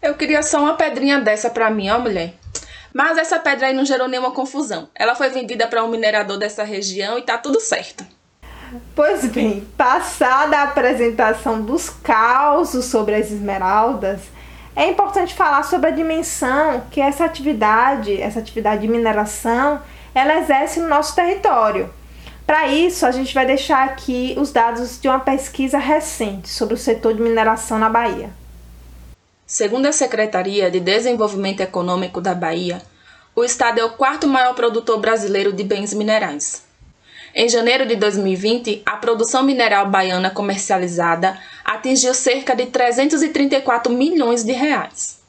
Eu 0.00 0.14
queria 0.14 0.42
só 0.42 0.60
uma 0.60 0.74
pedrinha 0.74 1.20
dessa 1.20 1.50
para 1.50 1.70
mim, 1.70 1.88
ó 1.90 1.98
mulher. 1.98 2.34
Mas 2.92 3.18
essa 3.18 3.38
pedra 3.38 3.66
aí 3.66 3.74
não 3.74 3.84
gerou 3.84 4.08
nenhuma 4.08 4.32
confusão. 4.32 4.88
Ela 4.94 5.14
foi 5.14 5.28
vendida 5.28 5.66
para 5.66 5.84
um 5.84 5.88
minerador 5.88 6.38
dessa 6.38 6.64
região 6.64 7.18
e 7.18 7.22
tá 7.22 7.36
tudo 7.38 7.60
certo. 7.60 8.04
Pois 8.94 9.24
bem, 9.26 9.66
passada 9.76 10.58
a 10.58 10.62
apresentação 10.64 11.62
dos 11.62 11.88
causos 11.88 12.84
sobre 12.84 13.14
as 13.14 13.30
esmeraldas, 13.30 14.20
é 14.76 14.86
importante 14.86 15.34
falar 15.34 15.62
sobre 15.62 15.88
a 15.88 15.92
dimensão 15.92 16.82
que 16.90 17.00
essa 17.00 17.24
atividade, 17.24 18.20
essa 18.20 18.38
atividade 18.38 18.82
de 18.82 18.88
mineração, 18.88 19.80
ela 20.14 20.38
exerce 20.38 20.80
no 20.80 20.88
nosso 20.88 21.14
território. 21.14 21.90
Para 22.48 22.66
isso, 22.68 23.04
a 23.04 23.10
gente 23.10 23.34
vai 23.34 23.44
deixar 23.44 23.84
aqui 23.84 24.34
os 24.38 24.50
dados 24.50 24.98
de 24.98 25.06
uma 25.06 25.20
pesquisa 25.20 25.76
recente 25.76 26.48
sobre 26.48 26.72
o 26.72 26.78
setor 26.78 27.12
de 27.12 27.20
mineração 27.20 27.78
na 27.78 27.90
Bahia. 27.90 28.30
Segundo 29.46 29.84
a 29.84 29.92
Secretaria 29.92 30.70
de 30.70 30.80
Desenvolvimento 30.80 31.60
Econômico 31.60 32.22
da 32.22 32.34
Bahia, 32.34 32.80
o 33.36 33.44
estado 33.44 33.80
é 33.80 33.84
o 33.84 33.90
quarto 33.90 34.26
maior 34.26 34.54
produtor 34.54 34.98
brasileiro 34.98 35.52
de 35.52 35.62
bens 35.62 35.92
minerais. 35.92 36.64
Em 37.34 37.50
janeiro 37.50 37.84
de 37.84 37.96
2020, 37.96 38.80
a 38.86 38.96
produção 38.96 39.42
mineral 39.42 39.90
baiana 39.90 40.30
comercializada 40.30 41.38
atingiu 41.62 42.14
cerca 42.14 42.56
de 42.56 42.64
334 42.64 43.92
milhões 43.92 44.42
de 44.42 44.52
reais. 44.52 45.20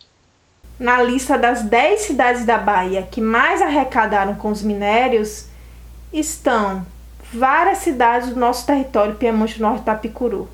Na 0.79 1.03
lista 1.03 1.37
das 1.37 1.63
10 1.63 1.99
cidades 1.99 2.45
da 2.45 2.57
Bahia 2.57 3.05
que 3.11 3.19
mais 3.19 3.61
arrecadaram 3.61 4.35
com 4.35 4.49
os 4.51 4.63
minérios 4.63 5.47
estão 6.13 6.87
várias 7.33 7.79
cidades 7.79 8.29
do 8.29 8.39
nosso 8.39 8.65
território 8.65 9.15
Piemonte 9.15 9.61
Norte 9.61 9.83
Tapicuru. 9.83 10.47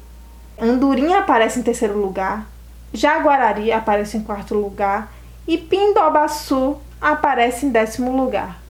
Andorinha 0.60 1.20
aparece 1.20 1.60
em 1.60 1.64
terceiro 1.64 1.98
lugar, 1.98 2.48
Jaguarari 2.94 3.72
aparece 3.72 4.18
em 4.18 4.24
quarto 4.24 4.56
lugar 4.56 5.12
e 5.48 5.58
Pindobaçu 5.58 6.78
aparece 7.00 7.66
em 7.66 7.70
décimo 7.70 8.16
lugar. 8.16 8.62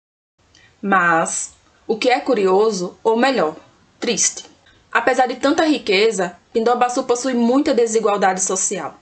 Mas 0.80 1.54
o 1.86 1.96
que 1.96 2.08
é 2.08 2.20
curioso, 2.20 2.96
ou 3.02 3.16
melhor, 3.16 3.56
triste. 4.00 4.44
Apesar 4.90 5.26
de 5.26 5.36
tanta 5.36 5.66
riqueza, 5.66 6.36
Pindobaçu 6.52 7.04
possui 7.04 7.34
muita 7.34 7.74
desigualdade 7.74 8.40
social. 8.40 8.94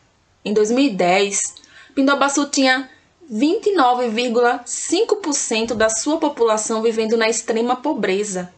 Em 0.45 0.53
2010, 0.53 1.55
Pindobaçu 1.95 2.47
tinha 2.47 2.91
29,5% 3.33 5.75
da 5.75 5.89
sua 5.89 6.19
população 6.19 6.83
vivendo 6.83 7.17
na 7.17 7.29
extrema 7.29 7.77
pobreza. 7.77 8.53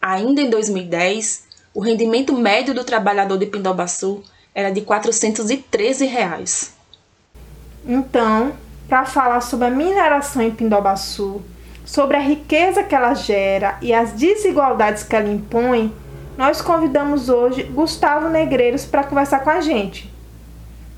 Ainda 0.00 0.40
em 0.40 0.48
2010, 0.48 1.44
o 1.74 1.80
rendimento 1.80 2.32
médio 2.34 2.74
do 2.74 2.84
trabalhador 2.84 3.36
de 3.36 3.46
Pindobaçu 3.46 4.22
era 4.54 4.70
de 4.70 4.80
413 4.80 6.06
reais. 6.06 6.74
Então, 7.86 8.52
para 8.88 9.04
falar 9.04 9.40
sobre 9.40 9.66
a 9.66 9.70
mineração 9.70 10.42
em 10.42 10.50
Pindobaçu, 10.50 11.42
sobre 11.84 12.16
a 12.16 12.20
riqueza 12.20 12.82
que 12.82 12.94
ela 12.94 13.14
gera 13.14 13.76
e 13.82 13.92
as 13.92 14.12
desigualdades 14.12 15.02
que 15.02 15.14
ela 15.14 15.28
impõe, 15.28 15.94
nós 16.36 16.62
convidamos 16.62 17.28
hoje 17.28 17.62
Gustavo 17.64 18.28
Negreiros 18.28 18.84
para 18.84 19.04
conversar 19.04 19.40
com 19.40 19.50
a 19.50 19.60
gente. 19.60 20.10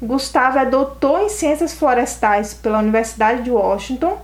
Gustavo 0.01 0.59
é 0.59 0.65
doutor 0.65 1.23
em 1.23 1.29
Ciências 1.29 1.73
Florestais 1.73 2.55
pela 2.55 2.79
Universidade 2.79 3.43
de 3.43 3.51
Washington 3.51 4.21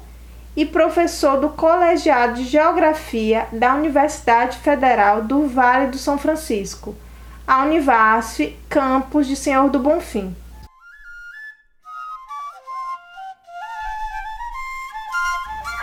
e 0.58 0.66
professor 0.66 1.38
do 1.38 1.50
Colegiado 1.50 2.34
de 2.34 2.42
Geografia 2.42 3.46
da 3.52 3.76
Universidade 3.76 4.58
Federal 4.58 5.22
do 5.22 5.46
Vale 5.46 5.86
do 5.86 5.96
São 5.96 6.18
Francisco 6.18 6.96
a 7.46 7.62
Univasf, 7.62 8.58
campus 8.68 9.28
de 9.28 9.36
Senhor 9.36 9.70
do 9.70 9.78
Bonfim. 9.78 10.36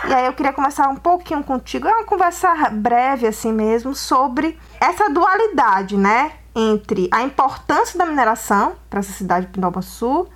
E 0.06 0.12
aí 0.12 0.26
eu 0.26 0.34
queria 0.34 0.52
conversar 0.52 0.88
um 0.90 0.96
pouquinho 0.96 1.42
contigo, 1.42 1.88
é 1.88 1.92
uma 1.92 2.04
conversa 2.04 2.54
breve 2.70 3.26
assim 3.26 3.52
mesmo, 3.52 3.94
sobre 3.94 4.58
essa 4.78 5.08
dualidade, 5.08 5.96
né? 5.96 6.32
Entre 6.54 7.08
a 7.10 7.22
importância 7.22 7.98
da 7.98 8.04
mineração 8.04 8.76
para 8.90 9.00
essa 9.00 9.12
cidade 9.12 9.46
de 9.46 9.52
Pindobaçu 9.52 10.28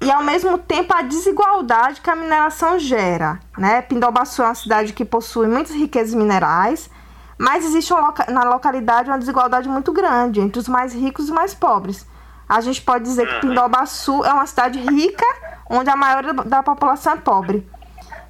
e 0.00 0.10
ao 0.10 0.22
mesmo 0.22 0.56
tempo 0.56 0.94
a 0.94 1.02
desigualdade 1.02 2.00
que 2.00 2.08
a 2.08 2.16
mineração 2.16 2.78
gera, 2.78 3.38
né? 3.58 3.82
Pindobaçu 3.82 4.42
é 4.42 4.46
uma 4.46 4.54
cidade 4.54 4.92
que 4.92 5.04
possui 5.04 5.46
muitas 5.46 5.74
riquezas 5.74 6.14
minerais, 6.14 6.90
mas 7.38 7.64
existe 7.64 7.92
loca 7.92 8.30
na 8.30 8.42
localidade 8.44 9.10
uma 9.10 9.18
desigualdade 9.18 9.68
muito 9.68 9.92
grande 9.92 10.40
entre 10.40 10.58
os 10.58 10.68
mais 10.68 10.94
ricos 10.94 11.26
e 11.26 11.30
os 11.30 11.34
mais 11.34 11.54
pobres. 11.54 12.06
A 12.48 12.60
gente 12.60 12.82
pode 12.82 13.04
dizer 13.04 13.28
que 13.28 13.40
Pindobaçu 13.40 14.24
é 14.24 14.32
uma 14.32 14.46
cidade 14.46 14.78
rica, 14.78 15.24
onde 15.68 15.88
a 15.88 15.96
maioria 15.96 16.32
da 16.32 16.62
população 16.62 17.12
é 17.12 17.16
pobre. 17.16 17.70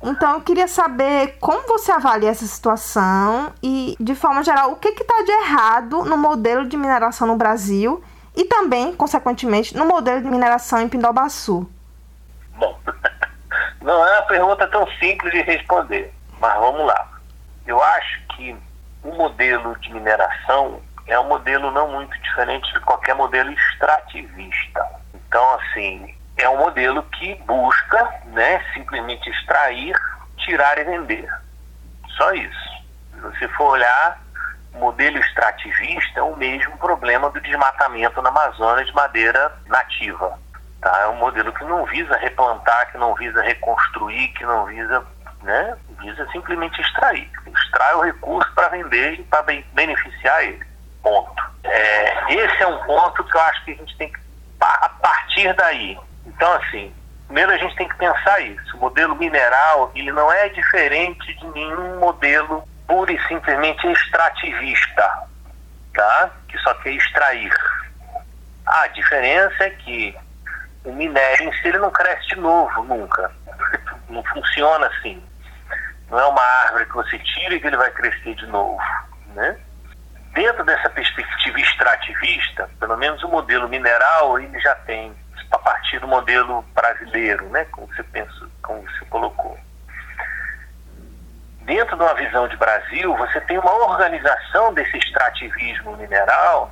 Então, 0.03 0.35
eu 0.35 0.41
queria 0.41 0.67
saber 0.67 1.37
como 1.41 1.67
você 1.69 1.93
avalia 1.93 2.31
essa 2.31 2.47
situação 2.47 3.53
e, 3.63 3.97
de 4.01 4.15
forma 4.15 4.43
geral, 4.43 4.73
o 4.73 4.77
que 4.77 4.89
está 4.89 5.23
de 5.23 5.31
errado 5.31 6.05
no 6.05 6.17
modelo 6.17 6.67
de 6.67 6.77
mineração 6.77 7.27
no 7.27 7.37
Brasil 7.37 8.03
e 8.41 8.45
também, 8.47 8.97
consequentemente, 8.97 9.77
no 9.77 9.85
modelo 9.85 10.23
de 10.23 10.31
mineração 10.31 10.81
em 10.81 10.89
Pindobaçu. 10.89 11.71
Bom, 12.57 12.81
não 13.83 14.07
é 14.07 14.13
uma 14.19 14.27
pergunta 14.27 14.67
tão 14.69 14.87
simples 14.93 15.31
de 15.31 15.43
responder, 15.43 16.11
mas 16.41 16.55
vamos 16.55 16.87
lá. 16.87 17.21
Eu 17.67 17.83
acho 17.83 18.23
que 18.29 18.57
o 19.05 19.15
modelo 19.15 19.79
de 19.81 19.93
mineração 19.93 20.81
é 21.07 21.21
um 21.21 21.29
modelo 21.29 21.71
não 21.71 21.93
muito 21.93 22.19
diferente 22.23 22.73
de 22.73 22.81
qualquer 22.81 23.15
modelo 23.15 23.53
extrativista. 23.53 24.87
Então, 25.13 25.55
assim, 25.57 26.15
é 26.39 26.49
um 26.49 26.57
modelo 26.57 27.03
que 27.19 27.35
busca 27.47 28.23
né, 28.29 28.65
simplesmente 28.73 29.29
extrair, 29.29 29.95
tirar 30.39 30.79
e 30.79 30.85
vender. 30.85 31.29
Só 32.17 32.33
isso. 32.33 32.71
Se 33.13 33.21
você 33.21 33.49
for 33.49 33.73
olhar, 33.73 34.19
modelo 34.79 35.19
extrativista 35.19 36.21
é 36.21 36.23
o 36.23 36.37
mesmo 36.37 36.77
problema 36.79 37.31
do 37.31 37.41
desmatamento 37.41 38.23
na 38.23 38.29
Amazônia 38.29 38.85
de 38.85 38.95
madeira 38.95 39.53
nativa. 39.67 40.39
Tá? 40.81 41.01
É 41.03 41.09
um 41.09 41.17
modelo 41.17 41.53
que 41.53 41.65
não 41.65 41.85
visa 41.87 42.17
replantar, 42.17 42.91
que 42.91 42.99
não 42.99 43.15
visa 43.15 43.43
reconstruir, 43.43 44.29
que 44.29 44.45
não 44.45 44.67
visa 44.67 45.05
né, 45.43 45.77
visa 46.01 46.27
simplesmente 46.33 46.81
extrair. 46.81 47.31
Extrai 47.47 47.95
o 47.95 48.03
recurso 48.03 48.51
para 48.55 48.69
vender 48.69 49.21
e 49.21 49.23
para 49.25 49.43
beneficiar 49.73 50.45
ele. 50.45 50.65
Ponto. 51.03 51.43
É, 51.65 52.35
esse 52.35 52.63
é 52.63 52.67
um 52.67 52.79
ponto 52.85 53.25
que 53.25 53.37
eu 53.37 53.41
acho 53.41 53.65
que 53.65 53.73
a 53.73 53.77
gente 53.77 53.97
tem 53.97 54.13
que, 54.13 54.21
a 54.61 54.89
partir 54.89 55.55
daí. 55.55 55.99
Então, 56.27 56.53
assim, 56.55 56.93
primeiro 57.27 57.53
a 57.53 57.57
gente 57.57 57.75
tem 57.77 57.89
que 57.89 57.97
pensar 57.97 58.41
isso. 58.41 58.77
O 58.77 58.81
modelo 58.81 59.15
mineral, 59.17 59.91
ele 59.95 60.13
não 60.13 60.31
é 60.31 60.49
diferente 60.51 61.35
de 61.35 61.47
nenhum 61.49 61.99
modelo 61.99 62.63
pura 62.91 63.13
e 63.13 63.29
simplesmente 63.29 63.87
extrativista, 63.87 65.29
tá? 65.95 66.31
Que 66.49 66.59
só 66.59 66.75
quer 66.75 66.91
extrair. 66.91 67.55
A 68.67 68.89
diferença 68.89 69.65
é 69.65 69.71
que 69.71 70.17
o 70.85 70.93
minério 70.93 71.49
em 71.49 71.53
si 71.53 71.69
ele 71.69 71.79
não 71.79 71.93
cresce 71.93 72.27
de 72.31 72.37
novo 72.37 72.83
nunca. 72.83 73.31
Não 74.11 74.25
funciona 74.25 74.89
assim. 74.89 75.23
Não 76.11 76.19
é 76.19 76.27
uma 76.27 76.43
árvore 76.65 76.85
que 76.87 76.95
você 76.95 77.17
tira 77.17 77.55
e 77.55 77.61
que 77.61 77.69
ele 77.69 77.77
vai 77.77 77.93
crescer 77.93 78.35
de 78.35 78.45
novo. 78.47 78.77
Né? 79.37 79.57
Dentro 80.33 80.65
dessa 80.65 80.91
perspectiva 80.91 81.61
extrativista, 81.61 82.69
pelo 82.81 82.97
menos 82.97 83.23
o 83.23 83.29
modelo 83.29 83.69
mineral 83.69 84.37
ele 84.41 84.59
já 84.59 84.75
tem, 84.75 85.15
a 85.53 85.59
partir 85.59 86.01
do 86.01 86.09
modelo 86.09 86.63
brasileiro, 86.75 87.49
né? 87.51 87.65
como 87.67 87.87
você 87.87 88.03
pensa, 88.03 88.49
como 88.63 88.83
você 88.83 89.05
colocou. 89.05 89.57
Dentro 91.71 91.97
de 91.97 92.03
uma 92.03 92.15
visão 92.15 92.49
de 92.49 92.57
Brasil, 92.57 93.17
você 93.17 93.41
tem 93.43 93.57
uma 93.57 93.73
organização 93.73 94.75
desse 94.75 94.99
extrativismo 94.99 95.97
mineral 95.97 96.69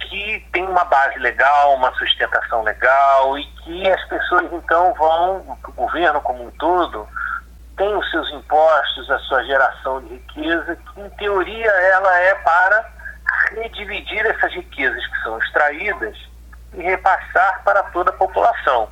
que 0.00 0.44
tem 0.52 0.66
uma 0.66 0.82
base 0.82 1.16
legal, 1.20 1.76
uma 1.76 1.94
sustentação 1.94 2.64
legal 2.64 3.38
e 3.38 3.44
que 3.62 3.88
as 3.88 4.04
pessoas 4.08 4.52
então 4.52 4.92
vão, 4.94 5.56
o 5.64 5.72
governo 5.74 6.20
como 6.22 6.44
um 6.44 6.50
todo, 6.50 7.08
tem 7.76 7.94
os 7.94 8.10
seus 8.10 8.28
impostos, 8.32 9.08
a 9.12 9.18
sua 9.20 9.44
geração 9.44 10.02
de 10.02 10.14
riqueza, 10.14 10.74
que 10.74 11.00
em 11.00 11.10
teoria 11.10 11.70
ela 11.70 12.18
é 12.18 12.34
para 12.34 12.90
redividir 13.52 14.26
essas 14.26 14.52
riquezas 14.52 15.06
que 15.06 15.22
são 15.22 15.38
extraídas 15.38 16.18
e 16.74 16.82
repassar 16.82 17.62
para 17.62 17.84
toda 17.84 18.10
a 18.10 18.14
população. 18.14 18.90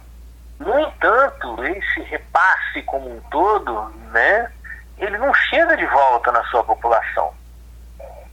No 0.61 0.79
entanto, 0.79 1.65
esse 1.65 2.03
repasse 2.03 2.83
como 2.83 3.17
um 3.17 3.21
todo, 3.23 3.93
né, 4.13 4.53
ele 4.99 5.19
não 5.19 5.33
chega 5.35 5.77
de 5.77 5.87
volta 5.87 6.33
na 6.33 6.45
sua 6.45 6.65
população. 6.65 7.33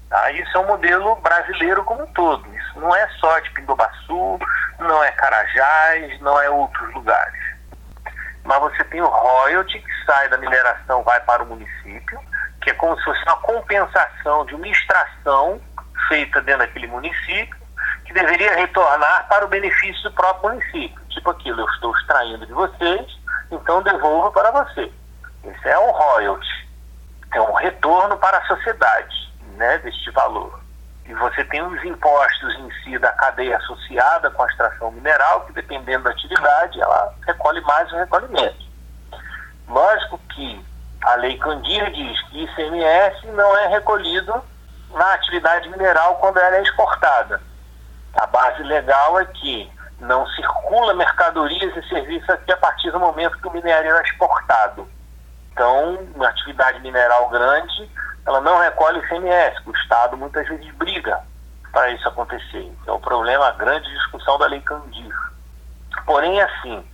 Tá? 0.09 0.31
Isso 0.31 0.57
é 0.57 0.59
um 0.59 0.67
modelo 0.67 1.15
brasileiro 1.17 1.83
como 1.83 2.03
um 2.03 2.13
todo. 2.13 2.47
Isso 2.55 2.79
não 2.79 2.95
é 2.95 3.07
só 3.19 3.39
de 3.39 3.49
Pindobaçu, 3.51 4.39
não 4.79 5.03
é 5.03 5.11
Carajás, 5.11 6.19
não 6.21 6.39
é 6.39 6.49
outros 6.49 6.93
lugares 6.93 7.45
mas 8.45 8.59
você 8.59 8.83
tem 8.85 9.01
o 9.01 9.07
royalty 9.07 9.79
que 9.79 10.05
sai 10.05 10.29
da 10.29 10.37
mineração, 10.37 11.03
vai 11.03 11.19
para 11.21 11.43
o 11.43 11.47
município, 11.47 12.19
que 12.61 12.69
é 12.69 12.73
como 12.75 12.95
se 12.97 13.03
fosse 13.03 13.21
uma 13.23 13.37
compensação 13.37 14.45
de 14.45 14.55
uma 14.55 14.67
extração 14.67 15.59
feita 16.07 16.41
dentro 16.41 16.65
daquele 16.65 16.87
município 16.87 17.55
que 18.05 18.13
deveria 18.13 18.55
retornar 18.55 19.27
para 19.27 19.45
o 19.45 19.47
benefício 19.47 20.03
do 20.03 20.11
próprio 20.11 20.51
município. 20.51 21.01
Tipo 21.09 21.31
aquilo, 21.31 21.61
eu 21.61 21.69
estou 21.69 21.95
extraindo 21.97 22.45
de 22.45 22.53
vocês, 22.53 23.19
então 23.51 23.81
devolvo 23.81 24.31
para 24.31 24.51
você. 24.51 24.91
Esse 25.45 25.69
é 25.69 25.79
um 25.79 25.91
royalty, 25.91 26.67
é 27.33 27.41
um 27.41 27.53
retorno 27.53 28.17
para 28.17 28.37
a 28.37 28.45
sociedade 28.47 29.33
né, 29.57 29.77
deste 29.79 30.09
valor. 30.11 30.59
E 31.05 31.13
você 31.13 31.43
tem 31.45 31.61
os 31.61 31.83
impostos 31.83 32.55
em 32.55 32.71
si 32.83 32.97
da 32.97 33.11
cadeia 33.11 33.57
associada 33.57 34.31
com 34.31 34.41
a 34.41 34.47
extração 34.47 34.91
mineral, 34.91 35.41
que 35.45 35.53
dependendo 35.53 36.05
da 36.05 36.09
atividade, 36.09 36.81
ela 36.81 37.13
recolhe 37.27 37.61
mais 37.61 37.91
ou 37.91 37.99
recolhe 37.99 38.27
menos. 38.29 38.69
Lógico 39.67 40.17
que 40.33 40.65
a 41.03 41.15
Lei 41.15 41.37
Candir 41.37 41.91
diz 41.91 42.21
que 42.29 42.43
ICMS 42.43 43.27
não 43.27 43.55
é 43.57 43.67
recolhido 43.67 44.43
na 44.91 45.13
atividade 45.13 45.69
mineral 45.69 46.15
quando 46.15 46.37
ela 46.37 46.55
é 46.55 46.63
exportada. 46.63 47.39
A 48.15 48.25
base 48.25 48.63
legal 48.63 49.19
é 49.19 49.25
que 49.25 49.71
não 49.99 50.25
circula 50.29 50.95
mercadorias 50.95 51.75
e 51.77 51.87
serviços 51.87 52.29
aqui 52.29 52.51
a 52.51 52.57
partir 52.57 52.89
do 52.91 52.99
momento 52.99 53.37
que 53.37 53.47
o 53.47 53.51
minério 53.51 53.95
é 53.95 54.01
exportado. 54.01 54.89
Então, 55.55 55.97
uma 56.13 56.27
atividade 56.27 56.81
mineral 56.81 57.29
grande, 57.29 57.89
ela 58.25 58.41
não 58.41 58.59
recolhe 58.59 58.99
ICMS. 58.99 59.61
O 59.65 59.71
Estado 59.71 60.17
muitas 60.17 60.45
vezes 60.49 60.69
briga 60.75 61.21
para 61.71 61.91
isso 61.91 62.05
acontecer. 62.09 62.69
Então, 62.81 62.97
o 62.97 62.99
problema, 62.99 63.47
a 63.47 63.51
grande 63.51 63.89
discussão 63.89 64.37
da 64.37 64.47
Lei 64.47 64.59
Candir. 64.59 65.15
Porém, 66.05 66.41
assim, 66.41 66.85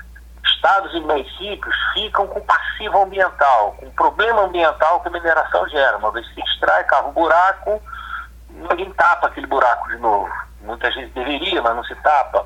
estados 0.45 0.93
e 0.93 0.99
municípios 0.99 1.75
ficam 1.95 2.27
com 2.27 2.39
passivo 2.41 3.01
ambiental, 3.01 3.75
com 3.79 3.89
problema 3.91 4.43
ambiental 4.43 4.99
que 4.99 5.07
a 5.07 5.11
mineração 5.11 5.67
gera. 5.69 5.97
Uma 5.97 6.11
vez 6.11 6.27
que 6.27 6.35
se 6.35 6.41
extrai, 6.41 6.83
cava 6.83 7.07
um 7.07 7.13
buraco, 7.13 7.81
ninguém 8.47 8.93
tapa 8.93 9.25
aquele 9.25 9.47
buraco 9.47 9.89
de 9.89 9.97
novo. 9.97 10.31
Muitas 10.61 10.93
vezes 10.93 11.11
deveria, 11.15 11.63
mas 11.63 11.75
não 11.75 11.83
se 11.83 11.95
tapa. 11.95 12.45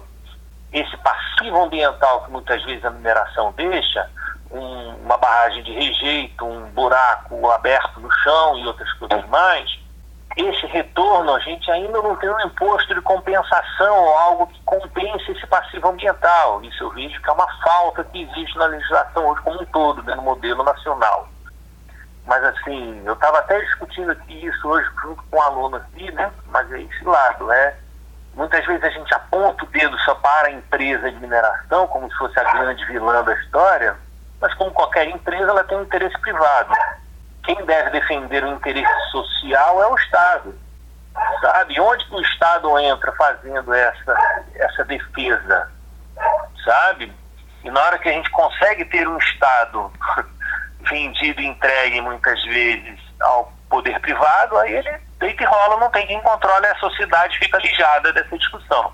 Esse 0.71 0.95
passivo 0.97 1.61
ambiental 1.61 2.23
que 2.23 2.31
muitas 2.31 2.63
vezes 2.63 2.85
a 2.85 2.89
mineração 2.89 3.51
deixa, 3.57 4.09
um, 4.51 4.95
uma 5.03 5.17
barragem 5.17 5.63
de 5.63 5.71
rejeito, 5.71 6.45
um 6.45 6.69
buraco 6.71 7.49
aberto 7.51 7.99
no 7.99 8.11
chão 8.11 8.57
e 8.57 8.65
outras 8.65 8.91
coisas 8.93 9.25
mais, 9.27 9.79
esse 10.37 10.65
retorno 10.67 11.33
a 11.33 11.39
gente 11.39 11.69
ainda 11.71 12.01
não 12.01 12.15
tem 12.17 12.29
um 12.29 12.41
imposto 12.41 12.93
de 12.93 13.01
compensação 13.01 13.97
ou 13.97 14.17
algo 14.17 14.47
que 14.47 14.61
compense 14.65 15.31
esse 15.31 15.47
passivo 15.47 15.87
ambiental. 15.87 16.61
Isso 16.63 16.83
eu 16.83 16.89
vejo 16.91 17.21
que 17.21 17.29
é 17.29 17.33
uma 17.33 17.47
falta 17.61 18.03
que 18.03 18.21
existe 18.21 18.57
na 18.57 18.65
legislação 18.65 19.27
hoje 19.27 19.41
como 19.41 19.61
um 19.61 19.65
todo, 19.65 20.03
né, 20.03 20.13
no 20.15 20.21
modelo 20.21 20.63
nacional. 20.63 21.29
Mas 22.25 22.43
assim, 22.43 23.01
eu 23.05 23.13
estava 23.13 23.39
até 23.39 23.59
discutindo 23.61 24.11
aqui 24.11 24.45
isso 24.45 24.67
hoje 24.67 24.89
junto 25.01 25.23
com 25.23 25.37
um 25.37 25.41
aluno 25.41 25.77
aqui, 25.77 26.11
né? 26.11 26.31
Mas 26.47 26.69
é 26.71 26.81
esse 26.81 27.03
lado, 27.05 27.45
né? 27.45 27.75
Muitas 28.33 28.65
vezes 28.65 28.83
a 28.83 28.89
gente 28.89 29.13
aponta 29.13 29.63
o 29.63 29.67
dedo 29.67 29.97
só 29.99 30.15
para 30.15 30.47
a 30.47 30.51
empresa 30.51 31.09
de 31.09 31.17
mineração, 31.19 31.87
como 31.87 32.11
se 32.11 32.17
fosse 32.17 32.37
a 32.39 32.51
grande 32.51 32.83
vilã 32.85 33.23
da 33.23 33.33
história, 33.35 33.95
mas 34.45 34.53
como 34.53 34.69
qualquer 34.69 35.07
empresa, 35.07 35.49
ela 35.49 35.63
tem 35.63 35.75
um 35.75 35.81
interesse 35.81 36.15
privado. 36.21 36.71
Quem 37.43 37.65
deve 37.65 37.89
defender 37.89 38.43
o 38.43 38.53
interesse 38.53 39.11
social 39.11 39.81
é 39.81 39.87
o 39.87 39.95
Estado. 39.95 40.55
Sabe? 41.41 41.79
Onde 41.79 42.05
que 42.05 42.13
o 42.13 42.21
Estado 42.21 42.77
entra 42.77 43.11
fazendo 43.13 43.73
essa, 43.73 44.43
essa 44.53 44.85
defesa? 44.85 45.71
Sabe? 46.63 47.11
E 47.63 47.71
na 47.71 47.81
hora 47.81 47.97
que 47.97 48.07
a 48.07 48.11
gente 48.11 48.29
consegue 48.29 48.85
ter 48.85 49.07
um 49.07 49.17
Estado 49.17 49.91
vendido 50.87 51.41
e 51.41 51.47
entregue 51.47 52.01
muitas 52.01 52.39
vezes 52.43 52.99
ao 53.21 53.51
poder 53.67 53.99
privado, 53.99 54.59
aí 54.59 54.75
ele 54.75 54.95
deita 55.17 55.41
e 55.41 55.45
rola, 55.47 55.79
não 55.79 55.89
tem 55.89 56.05
quem 56.05 56.21
controle, 56.21 56.67
a 56.67 56.75
sociedade 56.75 57.39
fica 57.39 57.57
lijada 57.57 58.13
dessa 58.13 58.37
discussão. 58.37 58.93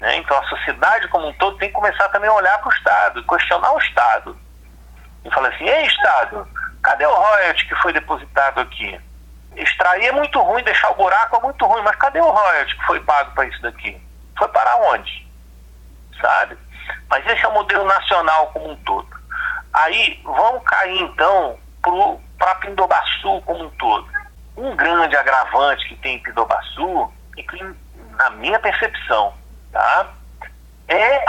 Né? 0.00 0.18
Então 0.18 0.38
a 0.38 0.44
sociedade 0.44 1.08
como 1.08 1.26
um 1.26 1.32
todo 1.32 1.58
tem 1.58 1.68
que 1.68 1.74
começar 1.74 2.08
também 2.10 2.30
a 2.30 2.34
olhar 2.34 2.58
para 2.58 2.68
o 2.68 2.72
Estado, 2.72 3.26
questionar 3.26 3.72
o 3.72 3.78
Estado 3.78 4.43
e 5.24 5.30
fala 5.30 5.48
assim, 5.48 5.64
ei 5.64 5.86
Estado, 5.86 6.46
cadê 6.82 7.06
o 7.06 7.14
royalty 7.14 7.66
que 7.66 7.74
foi 7.76 7.92
depositado 7.92 8.60
aqui? 8.60 9.00
Extrair 9.56 10.06
é 10.06 10.12
muito 10.12 10.40
ruim, 10.40 10.62
deixar 10.64 10.90
o 10.90 10.96
buraco 10.96 11.36
é 11.36 11.40
muito 11.40 11.64
ruim, 11.66 11.82
mas 11.82 11.96
cadê 11.96 12.20
o 12.20 12.30
royalty 12.30 12.76
que 12.76 12.86
foi 12.86 13.00
pago 13.00 13.32
para 13.32 13.46
isso 13.46 13.62
daqui? 13.62 14.00
Foi 14.36 14.48
para 14.48 14.76
onde? 14.76 15.26
Sabe? 16.20 16.58
Mas 17.08 17.26
esse 17.26 17.44
é 17.44 17.48
o 17.48 17.54
modelo 17.54 17.84
nacional 17.84 18.48
como 18.48 18.70
um 18.70 18.76
todo. 18.76 19.08
Aí 19.72 20.20
vamos 20.24 20.62
cair 20.64 21.00
então 21.00 21.58
para 22.38 22.54
Pindobaçu 22.56 23.40
como 23.42 23.64
um 23.64 23.70
todo. 23.70 24.08
Um 24.56 24.74
grande 24.76 25.16
agravante 25.16 25.88
que 25.88 25.96
tem 25.96 26.16
em 26.16 26.22
Pindobaçu, 26.22 27.12
e 27.36 27.42
que, 27.42 27.74
na 28.16 28.30
minha 28.30 28.58
percepção, 28.58 29.34
tá, 29.72 30.08
é 30.88 31.24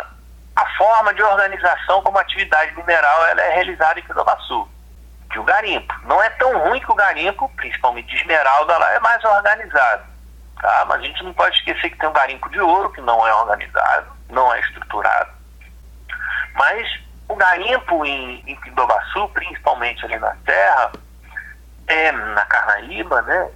a 0.55 0.65
forma 0.77 1.13
de 1.13 1.21
organização 1.21 2.01
como 2.01 2.17
atividade 2.17 2.73
mineral 2.75 3.25
ela 3.27 3.41
é 3.41 3.55
realizada 3.55 3.99
em 3.99 4.03
Pindobaçu. 4.03 4.67
Que 5.29 5.39
o 5.39 5.43
garimpo. 5.43 5.93
Não 6.03 6.21
é 6.23 6.29
tão 6.31 6.57
ruim 6.59 6.79
que 6.79 6.91
o 6.91 6.95
garimpo, 6.95 7.51
principalmente 7.57 8.07
de 8.07 8.15
esmeralda, 8.15 8.77
lá 8.77 8.93
é 8.93 8.99
mais 8.99 9.23
organizado. 9.23 10.03
Tá? 10.61 10.85
Mas 10.87 11.01
a 11.01 11.03
gente 11.03 11.23
não 11.23 11.33
pode 11.33 11.57
esquecer 11.57 11.89
que 11.89 11.97
tem 11.97 12.07
um 12.07 12.13
garimpo 12.13 12.49
de 12.49 12.59
ouro, 12.59 12.91
que 12.91 13.01
não 13.01 13.27
é 13.27 13.33
organizado, 13.33 14.11
não 14.29 14.53
é 14.53 14.59
estruturado. 14.61 15.31
Mas 16.53 16.87
o 17.27 17.35
garimpo 17.35 18.05
em, 18.05 18.43
em 18.47 18.55
principalmente 19.33 20.05
ali 20.05 20.17
na 20.19 20.35
terra, 20.45 20.91
é, 21.87 22.11
na 22.11 22.45
Carnaíba, 22.45 23.21
né, 23.23 23.49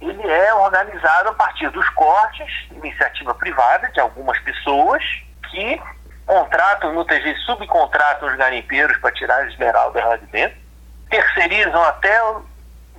ele 0.00 0.26
é 0.26 0.54
organizado 0.54 1.30
a 1.30 1.34
partir 1.34 1.68
dos 1.70 1.88
cortes, 1.90 2.48
iniciativa 2.70 3.34
privada 3.34 3.90
de 3.90 4.00
algumas 4.00 4.38
pessoas 4.40 5.02
que 5.50 5.80
contratam, 6.28 6.92
muitas 6.92 7.22
vezes 7.22 7.42
subcontratam 7.44 8.28
os 8.28 8.36
garimpeiros 8.36 8.96
para 8.98 9.10
tirar 9.12 9.42
as 9.42 9.48
esmeraldas 9.48 10.04
lá 10.04 10.16
de 10.16 10.26
dentro, 10.26 10.58
terceirizam 11.08 11.82
até 11.84 12.22
o 12.22 12.44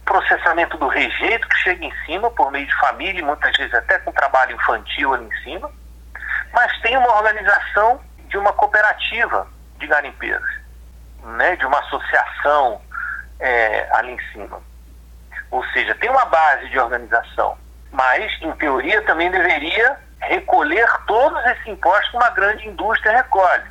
processamento 0.03 0.75
do 0.77 0.87
rejeito 0.87 1.47
que 1.47 1.55
chega 1.57 1.85
em 1.85 1.93
cima 2.07 2.31
por 2.31 2.51
meio 2.51 2.65
de 2.65 2.75
família, 2.79 3.23
muitas 3.23 3.55
vezes 3.55 3.71
até 3.75 3.99
com 3.99 4.11
trabalho 4.11 4.55
infantil 4.55 5.13
ali 5.13 5.25
em 5.25 5.43
cima, 5.43 5.71
mas 6.51 6.81
tem 6.81 6.97
uma 6.97 7.17
organização 7.17 8.01
de 8.27 8.37
uma 8.37 8.51
cooperativa 8.51 9.47
de 9.77 9.85
garimpeiros, 9.85 10.49
né, 11.23 11.55
de 11.55 11.65
uma 11.67 11.79
associação 11.81 12.81
é, 13.39 13.87
ali 13.91 14.13
em 14.13 14.31
cima. 14.31 14.59
Ou 15.51 15.63
seja, 15.67 15.93
tem 15.95 16.09
uma 16.09 16.25
base 16.25 16.67
de 16.69 16.79
organização, 16.79 17.55
mas 17.91 18.31
em 18.41 18.51
teoria 18.53 19.03
também 19.03 19.29
deveria 19.29 20.08
recolher 20.21 20.87
todos 21.05 21.43
esses 21.45 21.67
impostos 21.67 22.09
que 22.11 22.17
uma 22.17 22.29
grande 22.31 22.67
indústria 22.67 23.17
recolhe. 23.17 23.69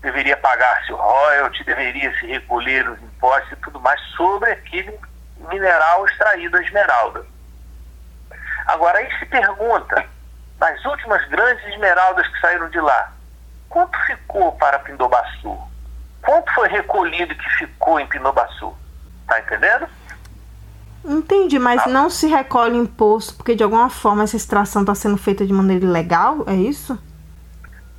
Deveria 0.00 0.36
pagar-se 0.36 0.92
o 0.92 0.96
royalty, 0.96 1.62
deveria 1.64 2.12
se 2.18 2.26
recolher 2.26 2.88
os 2.88 3.00
impostos 3.02 3.52
e 3.52 3.56
tudo 3.56 3.80
mais 3.80 4.00
sobre 4.16 4.50
aquele 4.50 4.98
mineral 5.48 6.06
extraído 6.06 6.56
a 6.56 6.62
esmeralda. 6.62 7.24
Agora 8.66 8.98
aí 8.98 9.18
se 9.18 9.26
pergunta, 9.26 10.04
nas 10.58 10.84
últimas 10.84 11.26
grandes 11.28 11.64
esmeraldas 11.66 12.26
que 12.28 12.40
saíram 12.40 12.68
de 12.70 12.80
lá, 12.80 13.12
quanto 13.68 13.98
ficou 14.06 14.52
para 14.52 14.78
Pindobaçu? 14.78 15.58
Quanto 16.22 16.52
foi 16.52 16.68
recolhido 16.68 17.34
que 17.34 17.50
ficou 17.58 17.98
em 17.98 18.06
Pindobaçu? 18.06 18.76
Tá 19.26 19.40
entendendo? 19.40 19.88
Entendi, 21.04 21.58
mas 21.58 21.82
ah. 21.86 21.88
não 21.88 22.10
se 22.10 22.26
recolhe 22.26 22.76
imposto 22.76 23.34
porque 23.34 23.54
de 23.54 23.62
alguma 23.62 23.88
forma 23.88 24.22
essa 24.22 24.36
extração 24.36 24.82
está 24.82 24.94
sendo 24.94 25.16
feita 25.16 25.46
de 25.46 25.52
maneira 25.52 25.84
ilegal, 25.84 26.44
é 26.46 26.54
isso? 26.54 26.98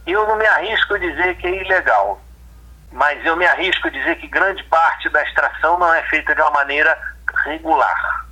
Eu 0.06 0.28
não 0.28 0.38
me 0.38 0.46
arrisco 0.46 0.94
a 0.94 0.98
dizer 0.98 1.38
que 1.38 1.48
é 1.48 1.64
ilegal, 1.64 2.20
mas 2.92 3.24
eu 3.26 3.36
me 3.36 3.46
arrisco 3.46 3.88
a 3.88 3.92
dizer 3.92 4.18
que 4.18 4.28
grande 4.28 4.64
parte 4.66 5.10
da 5.10 5.24
extração 5.24 5.80
não 5.80 5.94
é 5.94 6.04
feita 6.04 6.36
de 6.36 6.42
uma 6.42 6.52
maneira 6.52 6.98
regular. 7.46 8.26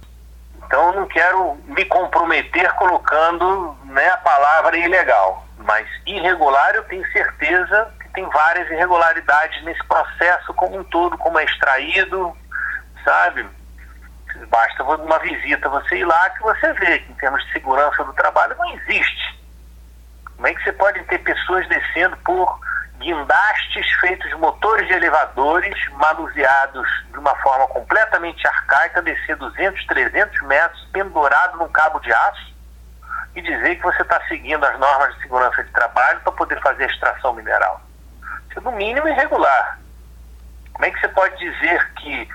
Então 0.65 0.89
eu 0.89 1.01
não 1.01 1.07
quero 1.07 1.57
me 1.65 1.83
comprometer 1.85 2.71
colocando 2.73 3.75
né, 3.85 4.07
a 4.09 4.17
palavra 4.17 4.77
ilegal, 4.77 5.45
mas 5.57 5.87
irregular 6.05 6.75
eu 6.75 6.83
tenho 6.83 7.05
certeza 7.11 7.91
que 7.99 8.09
tem 8.09 8.27
várias 8.29 8.69
irregularidades 8.69 9.63
nesse 9.63 9.83
processo 9.85 10.53
como 10.53 10.77
um 10.77 10.83
todo, 10.83 11.17
como 11.17 11.39
é 11.39 11.45
extraído, 11.45 12.35
sabe? 13.03 13.47
Basta 14.47 14.83
uma 14.83 15.19
visita 15.19 15.69
você 15.69 15.97
ir 15.97 16.05
lá 16.05 16.29
que 16.31 16.41
você 16.41 16.73
vê 16.73 16.99
que 16.99 17.11
em 17.11 17.15
termos 17.15 17.43
de 17.45 17.53
segurança 17.53 18.03
do 18.03 18.13
trabalho 18.13 18.55
não 18.57 18.73
existe. 18.75 19.39
Como 20.35 20.47
é 20.47 20.53
que 20.53 20.63
você 20.63 20.71
pode 20.73 21.03
ter 21.03 21.19
pessoas 21.19 21.67
descendo 21.67 22.15
por 22.17 22.59
guindastes 22.99 23.91
feitos 24.01 24.29
de 24.29 24.35
motores 24.35 24.87
de 24.87 24.93
elevadores 24.93 25.75
manuseados 25.91 26.87
de 27.11 27.17
uma 27.17 27.35
forma 27.37 27.67
completamente 27.67 28.45
arcaica, 28.47 29.01
descer 29.01 29.35
200, 29.37 29.85
300 29.85 30.41
metros 30.43 30.87
pendurado 30.91 31.57
num 31.57 31.69
cabo 31.69 31.99
de 31.99 32.11
aço 32.11 32.53
e 33.35 33.41
dizer 33.41 33.75
que 33.75 33.83
você 33.83 34.01
está 34.01 34.19
seguindo 34.27 34.63
as 34.65 34.77
normas 34.79 35.15
de 35.15 35.21
segurança 35.21 35.63
de 35.63 35.71
trabalho 35.71 36.19
para 36.21 36.31
poder 36.33 36.59
fazer 36.61 36.89
extração 36.89 37.33
mineral. 37.33 37.81
Isso 38.49 38.59
é 38.59 38.61
no 38.61 38.71
mínimo 38.71 39.07
irregular. 39.07 39.79
Como 40.73 40.85
é 40.85 40.91
que 40.91 40.99
você 40.99 41.07
pode 41.09 41.37
dizer 41.37 41.93
que 41.93 42.27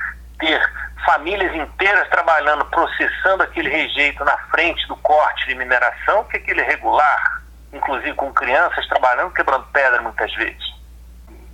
ter 0.44 0.72
famílias 1.06 1.54
inteiras 1.54 2.08
trabalhando, 2.10 2.64
processando 2.66 3.42
aquele 3.42 3.70
rejeito 3.70 4.22
na 4.24 4.36
frente 4.50 4.86
do 4.88 4.96
corte 4.96 5.46
de 5.46 5.54
mineração, 5.54 6.24
que 6.24 6.36
é 6.36 6.40
aquele 6.40 6.62
regular, 6.62 7.42
inclusive 7.72 8.14
com 8.14 8.32
crianças 8.32 8.86
trabalhando, 8.88 9.32
quebrando 9.32 9.66
pedra 9.72 10.02
muitas 10.02 10.32
vezes. 10.34 10.62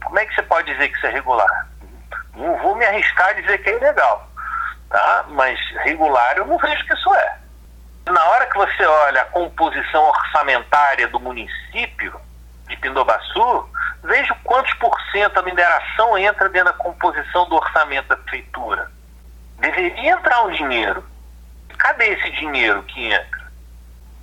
Como 0.04 0.18
é 0.18 0.26
que 0.26 0.34
você 0.34 0.42
pode 0.42 0.72
dizer 0.72 0.88
que 0.88 0.96
isso 0.96 1.06
é 1.06 1.10
regular? 1.10 1.68
Não 2.34 2.56
vou 2.58 2.74
me 2.74 2.84
arriscar 2.84 3.28
a 3.28 3.32
dizer 3.32 3.58
que 3.58 3.70
é 3.70 3.76
ilegal, 3.76 4.28
tá? 4.88 5.24
mas 5.28 5.58
regular 5.84 6.36
eu 6.36 6.46
não 6.46 6.58
vejo 6.58 6.84
que 6.86 6.94
isso 6.94 7.14
é. 7.14 7.38
Na 8.08 8.24
hora 8.24 8.46
que 8.46 8.56
você 8.56 8.84
olha 8.84 9.22
a 9.22 9.26
composição 9.26 10.02
orçamentária 10.04 11.06
do 11.08 11.20
município 11.20 12.20
de 12.70 12.76
Pindobaçu, 12.76 13.68
veja 14.02 14.34
quantos 14.44 14.72
por 14.74 14.96
cento 15.12 15.38
a 15.38 15.42
mineração 15.42 16.16
entra 16.16 16.48
dentro 16.48 16.72
da 16.72 16.78
composição 16.78 17.48
do 17.48 17.56
orçamento 17.56 18.08
da 18.08 18.16
prefeitura. 18.16 18.90
Deveria 19.58 20.12
entrar 20.12 20.42
um 20.44 20.52
dinheiro. 20.52 21.04
Cadê 21.76 22.08
esse 22.08 22.30
dinheiro 22.32 22.82
que 22.84 23.12
entra? 23.12 23.40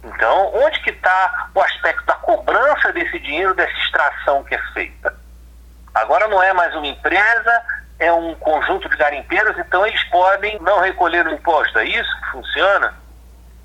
Então, 0.04 0.52
onde 0.56 0.80
que 0.82 0.92
está 0.92 1.50
o 1.54 1.62
aspecto 1.62 2.06
da 2.06 2.16
cobrança 2.16 2.92
desse 2.94 3.20
dinheiro, 3.20 3.54
dessa 3.54 3.78
extração 3.80 4.44
que 4.44 4.56
é 4.56 4.62
feita? 4.74 5.16
Agora 5.94 6.28
não 6.28 6.42
é 6.42 6.54
mais 6.54 6.74
uma 6.76 6.88
empresa, 6.88 7.64
é 8.00 8.12
um 8.12 8.36
conjunto 8.36 8.88
de 8.88 8.96
garimpeiros, 8.96 9.58
então 9.58 9.86
eles 9.86 10.04
podem 10.06 10.60
não 10.62 10.80
recolher 10.80 11.26
o 11.26 11.34
imposto. 11.34 11.80
É 11.80 11.86
isso 11.86 12.22
que 12.22 12.32
funciona? 12.32 12.94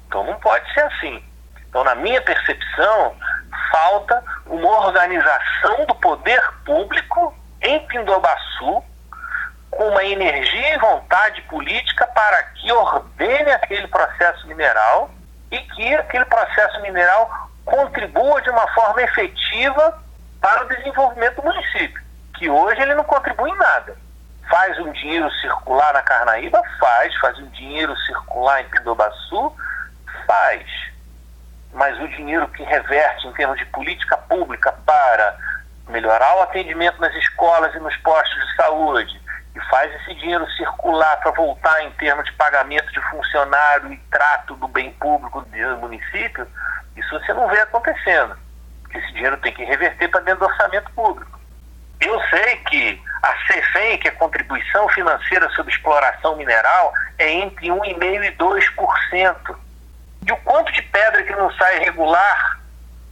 Então 0.06 0.24
não 0.24 0.34
pode 0.40 0.72
ser 0.72 0.80
assim. 0.80 1.22
Então, 1.72 1.84
na 1.84 1.94
minha 1.94 2.20
percepção, 2.20 3.16
falta 3.70 4.22
uma 4.44 4.86
organização 4.86 5.86
do 5.86 5.94
poder 5.94 6.38
público 6.66 7.34
em 7.62 7.80
Pindobaçu 7.86 8.84
com 9.70 9.88
uma 9.88 10.04
energia 10.04 10.74
e 10.74 10.78
vontade 10.78 11.40
política 11.42 12.06
para 12.08 12.42
que 12.42 12.70
ordene 12.70 13.52
aquele 13.52 13.88
processo 13.88 14.46
mineral 14.46 15.10
e 15.50 15.58
que 15.60 15.94
aquele 15.94 16.26
processo 16.26 16.78
mineral 16.82 17.48
contribua 17.64 18.42
de 18.42 18.50
uma 18.50 18.68
forma 18.74 19.00
efetiva 19.00 19.98
para 20.42 20.66
o 20.66 20.68
desenvolvimento 20.68 21.36
do 21.36 21.44
município, 21.44 22.02
que 22.36 22.50
hoje 22.50 22.82
ele 22.82 22.94
não 22.94 23.04
contribui 23.04 23.48
em 23.48 23.56
nada. 23.56 23.96
Faz 24.50 24.78
um 24.78 24.92
dinheiro 24.92 25.30
circular 25.40 25.94
na 25.94 26.02
Carnaíba? 26.02 26.62
Faz. 26.78 27.14
Faz 27.18 27.38
um 27.38 27.46
dinheiro 27.46 27.96
circular 28.00 28.60
em 28.60 28.68
Pindobaçu? 28.68 29.56
Faz. 30.26 30.81
Mas 31.72 31.98
o 32.00 32.08
dinheiro 32.08 32.48
que 32.48 32.62
reverte 32.62 33.26
em 33.26 33.32
termos 33.32 33.58
de 33.58 33.64
política 33.66 34.16
pública 34.16 34.72
para 34.84 35.36
melhorar 35.88 36.36
o 36.36 36.42
atendimento 36.42 37.00
nas 37.00 37.14
escolas 37.14 37.74
e 37.74 37.78
nos 37.78 37.96
postos 37.98 38.46
de 38.46 38.56
saúde, 38.56 39.20
e 39.54 39.60
faz 39.68 39.92
esse 39.94 40.14
dinheiro 40.14 40.48
circular 40.52 41.16
para 41.20 41.32
voltar 41.32 41.82
em 41.84 41.90
termos 41.92 42.24
de 42.24 42.32
pagamento 42.32 42.90
de 42.92 43.00
funcionário 43.10 43.92
e 43.92 43.98
trato 44.10 44.54
do 44.56 44.68
bem 44.68 44.92
público 44.92 45.42
do 45.42 45.76
município, 45.78 46.46
isso 46.96 47.20
você 47.20 47.32
não 47.34 47.48
vê 47.48 47.60
acontecendo. 47.60 48.36
Esse 48.94 49.12
dinheiro 49.12 49.36
tem 49.38 49.52
que 49.52 49.64
reverter 49.64 50.08
para 50.08 50.20
dentro 50.20 50.40
do 50.40 50.52
orçamento 50.52 50.90
público. 50.92 51.40
Eu 52.00 52.20
sei 52.28 52.56
que 52.68 53.00
a 53.22 53.34
CEFEM, 53.46 53.98
que 53.98 54.08
é 54.08 54.10
a 54.10 54.16
contribuição 54.16 54.88
financeira 54.88 55.48
sobre 55.50 55.72
exploração 55.72 56.36
mineral, 56.36 56.92
é 57.18 57.30
entre 57.30 57.68
1,5% 57.68 58.24
e 58.24 58.32
2%. 58.32 59.56
E 60.26 60.32
o 60.32 60.36
quanto 60.38 60.72
de 60.72 60.82
pedra 60.82 61.22
que 61.24 61.32
não 61.32 61.50
sai 61.54 61.78
regular 61.80 62.60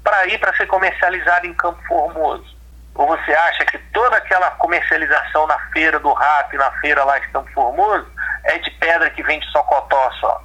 para 0.02 0.26
ir 0.26 0.38
para 0.38 0.56
ser 0.56 0.66
comercializada 0.66 1.46
em 1.46 1.54
Campo 1.54 1.82
Formoso? 1.86 2.56
Ou 2.94 3.06
você 3.06 3.32
acha 3.32 3.64
que 3.66 3.78
toda 3.92 4.16
aquela 4.16 4.50
comercialização 4.52 5.46
na 5.46 5.58
feira 5.70 5.98
do 5.98 6.12
rato 6.12 6.54
e 6.54 6.58
na 6.58 6.70
feira 6.80 7.04
lá 7.04 7.18
de 7.18 7.28
Campo 7.28 7.50
Formoso 7.52 8.06
é 8.44 8.58
de 8.58 8.70
pedra 8.72 9.10
que 9.10 9.22
vem 9.22 9.40
de 9.40 9.46
Socotó 9.50 10.10
só? 10.20 10.42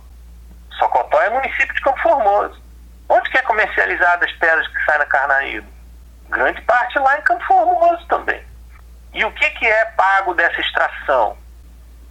Socotó 0.80 1.21
é 1.21 1.30
município 1.30 1.73
de 1.73 1.82
Campo 1.82 2.01
Formoso. 2.01 2.62
Onde 3.08 3.30
que 3.30 3.38
é 3.38 3.41
comercializada 3.43 4.25
as 4.25 4.32
pedras 4.34 4.67
que 4.67 4.86
saem 4.86 4.99
na 4.99 5.06
Carnaíba? 5.06 5.67
Grande 6.30 6.62
parte 6.63 6.97
lá 6.97 7.17
em 7.17 7.21
Campo 7.21 7.45
Formoso 7.45 8.06
também. 8.08 8.43
E 9.13 9.23
o 9.23 9.32
que, 9.32 9.49
que 9.51 9.65
é 9.65 9.86
pago 9.97 10.34
dessa 10.34 10.60
extração? 10.60 11.38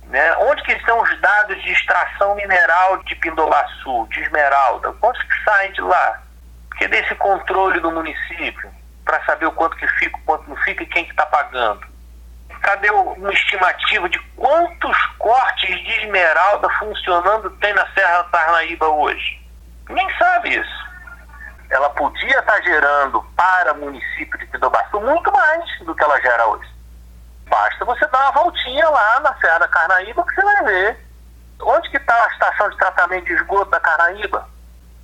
Né? 0.09 0.37
Onde 0.37 0.63
que 0.63 0.73
estão 0.73 1.01
os 1.01 1.21
dados 1.21 1.63
de 1.63 1.73
extração 1.73 2.35
mineral 2.35 2.99
de 3.05 3.15
Pindobaçu, 3.17 4.07
de 4.11 4.21
Esmeralda? 4.21 4.93
Quantos 5.01 5.23
que 5.23 5.45
saem 5.45 5.73
de 5.73 5.81
lá? 5.81 6.23
Porque 6.69 6.89
desse 6.89 7.15
controle 7.17 7.81
do 7.81 7.91
município? 7.91 8.71
para 9.05 9.23
saber 9.25 9.47
o 9.47 9.53
quanto 9.53 9.77
que 9.77 9.87
fica, 9.87 10.17
o 10.17 10.21
quanto 10.23 10.49
não 10.49 10.57
fica 10.59 10.83
e 10.83 10.87
quem 10.87 11.05
que 11.05 11.11
está 11.11 11.27
pagando? 11.27 11.87
Cadê 12.63 12.91
uma 12.91 13.33
estimativa 13.33 14.09
de 14.09 14.19
quantos 14.37 14.97
cortes 15.19 15.79
de 15.85 15.91
esmeralda 16.01 16.69
funcionando 16.79 17.51
tem 17.59 17.75
na 17.75 17.87
Serra 17.93 18.19
da 18.19 18.25
Parnaíba 18.25 18.89
hoje? 18.89 19.41
Ninguém 19.89 20.09
sabe 20.17 20.57
isso. 20.57 20.85
Ela 21.69 21.91
podia 21.91 22.39
estar 22.39 22.53
tá 22.53 22.63
gerando 22.63 23.23
para 23.37 23.75
o 23.75 23.81
município 23.81 24.39
de 24.39 24.47
Pidobaçu 24.47 24.99
muito 25.01 25.31
mais 25.31 25.79
do 25.81 25.95
que 25.95 26.03
ela 26.03 26.21
gera 26.23 26.47
hoje. 26.47 26.74
Basta 27.49 27.85
você 27.85 28.07
dar 28.09 28.21
uma 28.21 28.43
voltinha 28.43 28.89
lá 28.89 29.21
na 29.21 29.35
Serra 29.37 29.59
da 29.59 29.69
Carnaíba 29.69 30.25
que 30.25 30.35
você 30.35 30.43
vai 30.43 30.65
ver. 30.65 31.07
Onde 31.63 31.91
que 31.91 31.97
está 31.97 32.15
a 32.25 32.29
estação 32.29 32.71
de 32.71 32.77
tratamento 32.77 33.27
de 33.27 33.35
esgoto 33.35 33.71
da 33.71 33.81
Carnaíba? 33.81 34.49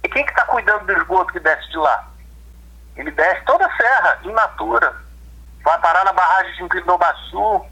E 0.03 0.09
quem 0.09 0.25
que 0.25 0.31
está 0.31 0.45
cuidando 0.47 0.87
do 0.87 0.93
esgoto 0.93 1.33
que 1.33 1.41
desce 1.41 1.69
de 1.71 1.77
lá? 1.77 2.09
Ele 2.97 3.11
desce 3.11 3.45
toda 3.45 3.65
a 3.67 3.77
serra, 3.77 4.19
in 4.25 4.33
natura. 4.33 4.95
Vai 5.63 5.79
parar 5.79 6.05
na 6.05 6.13
barragem 6.13 6.53
de 6.55 6.69
Pindobaçu, 6.69 7.65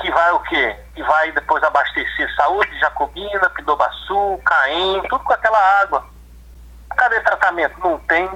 que 0.00 0.10
vai 0.10 0.32
o 0.32 0.40
quê? 0.40 0.76
Que 0.94 1.02
vai 1.02 1.30
depois 1.32 1.62
abastecer 1.62 2.34
Saúde, 2.34 2.78
Jacobina, 2.80 3.50
Pindobaçu, 3.50 4.40
Caém, 4.44 5.02
tudo 5.08 5.22
com 5.24 5.32
aquela 5.32 5.82
água. 5.82 6.04
Cadê 6.96 7.20
tratamento? 7.20 7.78
Não 7.80 7.98
tem. 8.00 8.28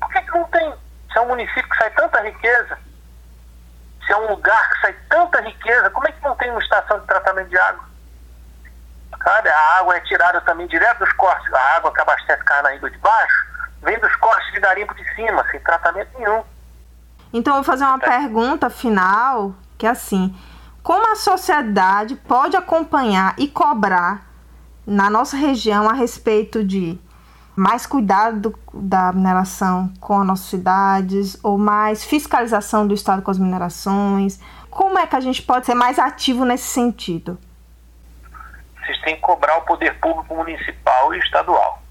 Por 0.00 0.08
que, 0.10 0.22
que 0.22 0.30
não 0.30 0.44
tem? 0.44 0.72
Se 1.12 1.18
é 1.18 1.20
um 1.20 1.28
município 1.28 1.68
que 1.68 1.76
sai 1.76 1.90
tanta 1.90 2.22
riqueza, 2.22 2.78
se 4.08 4.12
é 4.14 4.16
um 4.16 4.30
lugar 4.30 4.70
que 4.70 4.80
sai 4.80 4.96
tanta 5.10 5.40
riqueza, 5.42 5.90
como 5.90 6.08
é 6.08 6.12
que 6.12 6.24
não 6.24 6.34
tem 6.36 6.50
uma 6.50 6.60
estação 6.60 6.98
de 6.98 7.06
tratamento 7.06 7.50
de 7.50 7.58
água? 7.58 7.84
Sabe, 9.22 9.48
a 9.50 9.78
água 9.78 9.96
é 9.96 10.00
tirada 10.00 10.40
também 10.40 10.66
direto 10.66 11.00
dos 11.00 11.12
cortes, 11.12 11.52
a 11.52 11.76
água 11.76 11.92
que 11.92 12.00
abastece 12.00 12.42
Carnaíba 12.44 12.90
de 12.90 12.96
baixo, 12.98 13.46
vem 13.82 13.98
dos 14.00 14.14
cortes 14.16 14.50
de 14.52 14.60
garimpo 14.60 14.94
de 14.94 15.14
cima, 15.14 15.44
sem 15.50 15.60
tratamento 15.60 16.08
nenhum. 16.18 16.42
Então, 17.32 17.56
eu 17.56 17.62
vou 17.62 17.64
fazer 17.64 17.84
uma 17.84 17.96
é. 17.96 18.18
pergunta 18.18 18.70
final, 18.70 19.52
que 19.76 19.86
é 19.86 19.90
assim: 19.90 20.34
como 20.82 21.12
a 21.12 21.16
sociedade 21.16 22.16
pode 22.16 22.56
acompanhar 22.56 23.34
e 23.36 23.46
cobrar 23.46 24.22
na 24.86 25.10
nossa 25.10 25.36
região 25.36 25.90
a 25.90 25.92
respeito 25.92 26.64
de 26.64 26.98
mais 27.58 27.86
cuidado 27.86 28.58
da 28.72 29.12
mineração 29.12 29.92
com 30.00 30.20
as 30.20 30.26
nossas 30.26 30.46
cidades 30.46 31.38
ou 31.42 31.58
mais 31.58 32.04
fiscalização 32.04 32.86
do 32.86 32.94
Estado 32.94 33.20
com 33.22 33.30
as 33.30 33.38
minerações? 33.38 34.40
Como 34.70 34.98
é 34.98 35.06
que 35.06 35.16
a 35.16 35.20
gente 35.20 35.42
pode 35.42 35.66
ser 35.66 35.74
mais 35.74 35.98
ativo 35.98 36.44
nesse 36.44 36.68
sentido? 36.68 37.38
Vocês 38.80 39.00
têm 39.02 39.16
que 39.16 39.20
cobrar 39.20 39.56
o 39.58 39.62
poder 39.62 39.98
público 40.00 40.34
municipal 40.34 41.12
e 41.14 41.18
estadual 41.18 41.82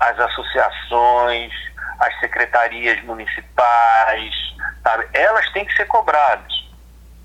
as 0.00 0.18
associações, 0.18 1.52
as 1.98 2.20
secretarias 2.20 3.02
municipais, 3.04 4.34
sabe? 4.82 5.08
Elas 5.12 5.50
têm 5.52 5.64
que 5.64 5.74
ser 5.74 5.86
cobradas. 5.86 6.57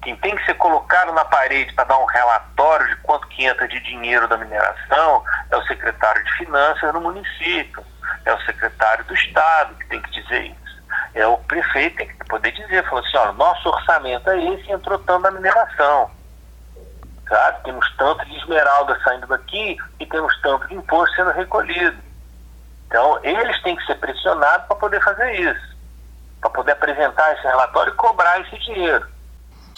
Quem 0.04 0.18
tem 0.18 0.36
que 0.36 0.46
ser 0.46 0.56
colocado 0.56 1.14
na 1.14 1.24
parede 1.24 1.74
para 1.74 1.86
dar 1.86 1.98
um 1.98 2.06
relatório 2.06 2.90
de 2.90 2.96
quanto 2.98 3.26
que 3.30 3.46
entra 3.46 3.66
de 3.70 3.80
dinheiro 3.80 4.28
da 4.28 4.38
mineração 4.38 5.24
é 5.50 5.56
o 5.56 5.64
secretário 5.64 6.22
de 6.26 6.32
finanças 6.34 6.94
no 6.94 7.00
município, 7.00 7.84
é 8.26 8.34
o 8.34 8.42
secretário 8.42 9.06
do 9.06 9.14
Estado 9.14 9.76
que 9.76 9.88
tem 9.88 10.02
que 10.02 10.12
dizer 10.22 10.44
isso. 10.48 10.84
É 11.14 11.26
o 11.26 11.38
prefeito 11.38 11.98
que 11.98 12.06
tem 12.06 12.18
que 12.18 12.26
poder 12.26 12.52
dizer, 12.52 12.84
falou 12.84 13.00
assim, 13.06 13.18
ó, 13.18 13.32
nosso 13.32 13.70
orçamento 13.70 14.30
é 14.30 14.44
esse 14.54 14.72
entrou 14.72 15.00
tanto 15.00 15.24
da 15.24 15.32
mineração. 15.32 16.12
Sabe? 17.30 17.64
Temos 17.64 17.96
tanto 17.96 18.26
de 18.26 18.36
esmeralda 18.36 19.00
saindo 19.06 19.28
daqui 19.28 19.78
e 20.00 20.06
temos 20.06 20.38
tanto 20.42 20.68
de 20.68 20.76
imposto 20.76 21.16
sendo 21.16 21.32
recolhido. 21.32 21.98
Então, 22.88 23.20
eles 23.24 23.62
têm 23.64 23.76
que 23.76 23.86
ser 23.86 23.96
pressionados 23.96 24.68
para 24.68 24.76
poder 24.76 25.02
fazer 25.02 25.32
isso, 25.40 25.78
para 26.42 26.50
poder 26.50 26.74
apresentar 26.74 27.32
esse 27.34 27.44
relatório 27.44 27.94
e 27.94 27.96
cobrar 27.96 28.42
esse 28.42 28.58
dinheiro. 28.60 29.13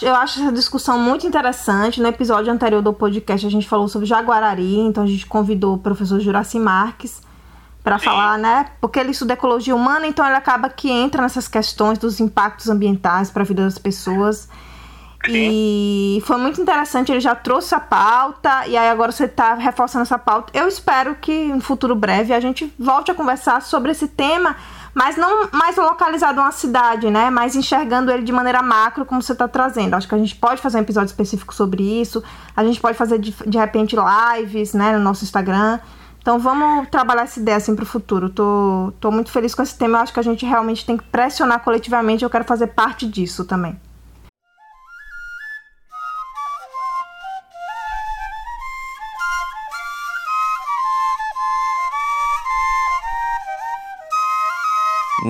Eu 0.01 0.13
acho 0.15 0.41
essa 0.41 0.51
discussão 0.51 0.99
muito 0.99 1.25
interessante. 1.25 2.01
No 2.01 2.07
episódio 2.07 2.51
anterior 2.51 2.81
do 2.81 2.91
podcast, 2.91 3.45
a 3.45 3.49
gente 3.49 3.67
falou 3.67 3.87
sobre 3.87 4.05
Jaguarari, 4.05 4.79
então 4.79 5.03
a 5.03 5.07
gente 5.07 5.25
convidou 5.25 5.75
o 5.75 5.77
professor 5.77 6.19
Juraci 6.19 6.59
Marques 6.59 7.21
para 7.83 7.99
falar, 7.99 8.37
né? 8.37 8.65
Porque 8.81 8.99
ele 8.99 9.11
estuda 9.11 9.33
ecologia 9.33 9.75
humana, 9.75 10.07
então 10.07 10.25
ele 10.25 10.35
acaba 10.35 10.69
que 10.69 10.89
entra 10.89 11.21
nessas 11.21 11.47
questões 11.47 11.99
dos 11.99 12.19
impactos 12.19 12.67
ambientais 12.67 13.29
para 13.29 13.43
a 13.43 13.45
vida 13.45 13.63
das 13.63 13.77
pessoas. 13.77 14.49
E 15.27 16.21
foi 16.25 16.37
muito 16.37 16.61
interessante, 16.61 17.11
ele 17.11 17.19
já 17.19 17.33
trouxe 17.33 17.73
a 17.73 17.79
pauta, 17.79 18.67
e 18.67 18.77
aí 18.77 18.89
agora 18.89 19.11
você 19.11 19.25
está 19.25 19.53
reforçando 19.55 20.03
essa 20.03 20.19
pauta. 20.19 20.51
Eu 20.57 20.67
espero 20.67 21.15
que 21.15 21.31
em 21.31 21.59
futuro 21.59 21.95
breve 21.95 22.33
a 22.33 22.39
gente 22.39 22.71
volte 22.77 23.11
a 23.11 23.15
conversar 23.15 23.61
sobre 23.61 23.91
esse 23.91 24.07
tema, 24.07 24.55
mas 24.95 25.17
não 25.17 25.49
mais 25.51 25.75
localizado 25.75 26.39
uma 26.39 26.53
cidade, 26.53 27.11
né? 27.11 27.29
Mas 27.29 27.53
enxergando 27.53 28.09
ele 28.09 28.23
de 28.23 28.31
maneira 28.31 28.61
macro, 28.61 29.05
como 29.05 29.21
você 29.21 29.33
está 29.33 29.45
trazendo. 29.45 29.93
Acho 29.93 30.07
que 30.07 30.15
a 30.15 30.17
gente 30.17 30.33
pode 30.37 30.61
fazer 30.61 30.77
um 30.77 30.81
episódio 30.81 31.07
específico 31.07 31.53
sobre 31.53 31.83
isso. 31.83 32.23
A 32.55 32.63
gente 32.63 32.79
pode 32.79 32.97
fazer 32.97 33.19
de, 33.19 33.35
de 33.45 33.57
repente 33.57 33.93
lives, 33.93 34.73
né, 34.73 34.97
no 34.97 35.03
nosso 35.03 35.25
Instagram. 35.25 35.79
Então 36.21 36.39
vamos 36.39 36.87
trabalhar 36.87 37.23
essa 37.23 37.41
ideia 37.41 37.57
assim 37.57 37.75
para 37.75 37.83
o 37.83 37.85
futuro. 37.85 38.29
Tô, 38.29 38.93
tô 39.01 39.11
muito 39.11 39.29
feliz 39.31 39.53
com 39.53 39.61
esse 39.61 39.77
tema. 39.77 39.97
Eu 39.97 40.01
acho 40.03 40.13
que 40.13 40.19
a 40.19 40.23
gente 40.23 40.45
realmente 40.45 40.85
tem 40.85 40.95
que 40.95 41.03
pressionar 41.03 41.59
coletivamente. 41.59 42.23
Eu 42.23 42.29
quero 42.29 42.45
fazer 42.45 42.67
parte 42.67 43.05
disso 43.05 43.43
também. 43.43 43.77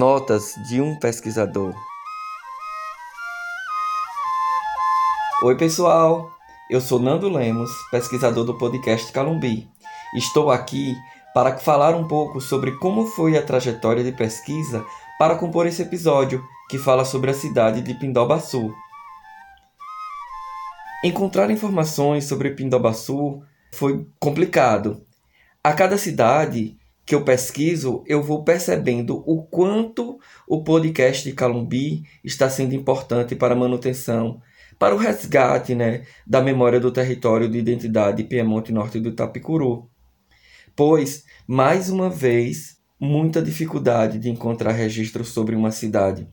Notas 0.05 0.53
de 0.67 0.79
um 0.79 0.95
pesquisador. 0.99 1.73
Oi, 5.41 5.57
pessoal! 5.57 6.29
Eu 6.69 6.79
sou 6.79 6.99
Nando 6.99 7.27
Lemos, 7.27 7.71
pesquisador 7.89 8.45
do 8.45 8.55
podcast 8.55 9.11
Calumbi. 9.11 9.67
Estou 10.13 10.51
aqui 10.51 10.95
para 11.33 11.57
falar 11.57 11.95
um 11.95 12.07
pouco 12.07 12.39
sobre 12.39 12.73
como 12.73 13.07
foi 13.07 13.35
a 13.35 13.41
trajetória 13.41 14.03
de 14.03 14.11
pesquisa 14.11 14.85
para 15.17 15.37
compor 15.39 15.65
esse 15.65 15.81
episódio 15.81 16.39
que 16.69 16.77
fala 16.77 17.03
sobre 17.03 17.31
a 17.31 17.33
cidade 17.33 17.81
de 17.81 17.95
Pindobaçu. 17.95 18.71
Encontrar 21.03 21.49
informações 21.49 22.25
sobre 22.25 22.51
Pindobaçu 22.51 23.41
foi 23.73 24.05
complicado. 24.19 25.03
A 25.63 25.73
cada 25.73 25.97
cidade 25.97 26.77
que 27.05 27.13
eu 27.13 27.23
pesquiso, 27.23 28.03
eu 28.07 28.23
vou 28.23 28.43
percebendo 28.43 29.23
o 29.27 29.43
quanto 29.43 30.19
o 30.47 30.63
podcast 30.63 31.23
de 31.23 31.35
Calumbi 31.35 32.03
está 32.23 32.49
sendo 32.49 32.73
importante 32.73 33.35
para 33.35 33.53
a 33.53 33.57
manutenção, 33.57 34.41
para 34.79 34.95
o 34.95 34.97
resgate 34.97 35.75
né, 35.75 36.05
da 36.25 36.41
memória 36.41 36.79
do 36.79 36.91
território 36.91 37.47
de 37.47 37.59
identidade 37.59 38.23
Piemonte 38.23 38.71
Norte 38.71 38.99
do 38.99 39.09
Itapicuru. 39.09 39.87
Pois, 40.75 41.23
mais 41.47 41.89
uma 41.89 42.09
vez, 42.09 42.77
muita 42.99 43.41
dificuldade 43.41 44.17
de 44.17 44.29
encontrar 44.29 44.71
registros 44.71 45.29
sobre 45.29 45.55
uma 45.55 45.71
cidade. 45.71 46.27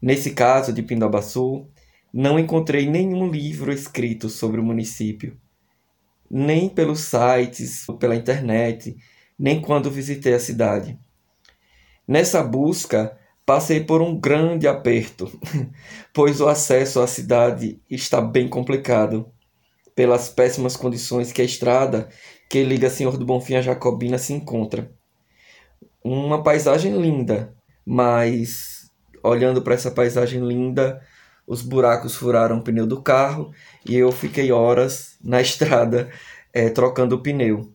Nesse 0.00 0.30
caso 0.30 0.72
de 0.72 0.82
Pindobaçu, 0.82 1.68
não 2.12 2.38
encontrei 2.38 2.88
nenhum 2.88 3.30
livro 3.30 3.70
escrito 3.70 4.30
sobre 4.30 4.60
o 4.60 4.64
município, 4.64 5.36
nem 6.28 6.68
pelos 6.70 7.00
sites, 7.00 7.84
pela 7.98 8.16
internet, 8.16 8.96
nem 9.40 9.58
quando 9.58 9.90
visitei 9.90 10.34
a 10.34 10.38
cidade. 10.38 10.98
Nessa 12.06 12.42
busca, 12.42 13.18
passei 13.46 13.82
por 13.82 14.02
um 14.02 14.20
grande 14.20 14.68
aperto, 14.68 15.32
pois 16.12 16.42
o 16.42 16.46
acesso 16.46 17.00
à 17.00 17.06
cidade 17.06 17.80
está 17.88 18.20
bem 18.20 18.46
complicado, 18.46 19.32
pelas 19.94 20.28
péssimas 20.28 20.76
condições 20.76 21.32
que 21.32 21.40
a 21.40 21.44
estrada 21.44 22.10
que 22.50 22.62
liga 22.62 22.90
Senhor 22.90 23.16
do 23.16 23.24
Bonfim 23.24 23.54
a 23.54 23.62
Jacobina 23.62 24.18
se 24.18 24.34
encontra. 24.34 24.92
Uma 26.04 26.42
paisagem 26.42 27.00
linda, 27.00 27.54
mas 27.84 28.90
olhando 29.22 29.62
para 29.62 29.74
essa 29.74 29.90
paisagem 29.90 30.46
linda, 30.46 31.00
os 31.46 31.62
buracos 31.62 32.14
furaram 32.14 32.58
o 32.58 32.62
pneu 32.62 32.86
do 32.86 33.02
carro 33.02 33.52
e 33.86 33.96
eu 33.96 34.12
fiquei 34.12 34.52
horas 34.52 35.16
na 35.22 35.40
estrada 35.42 36.10
é, 36.52 36.68
trocando 36.68 37.16
o 37.16 37.22
pneu. 37.22 37.74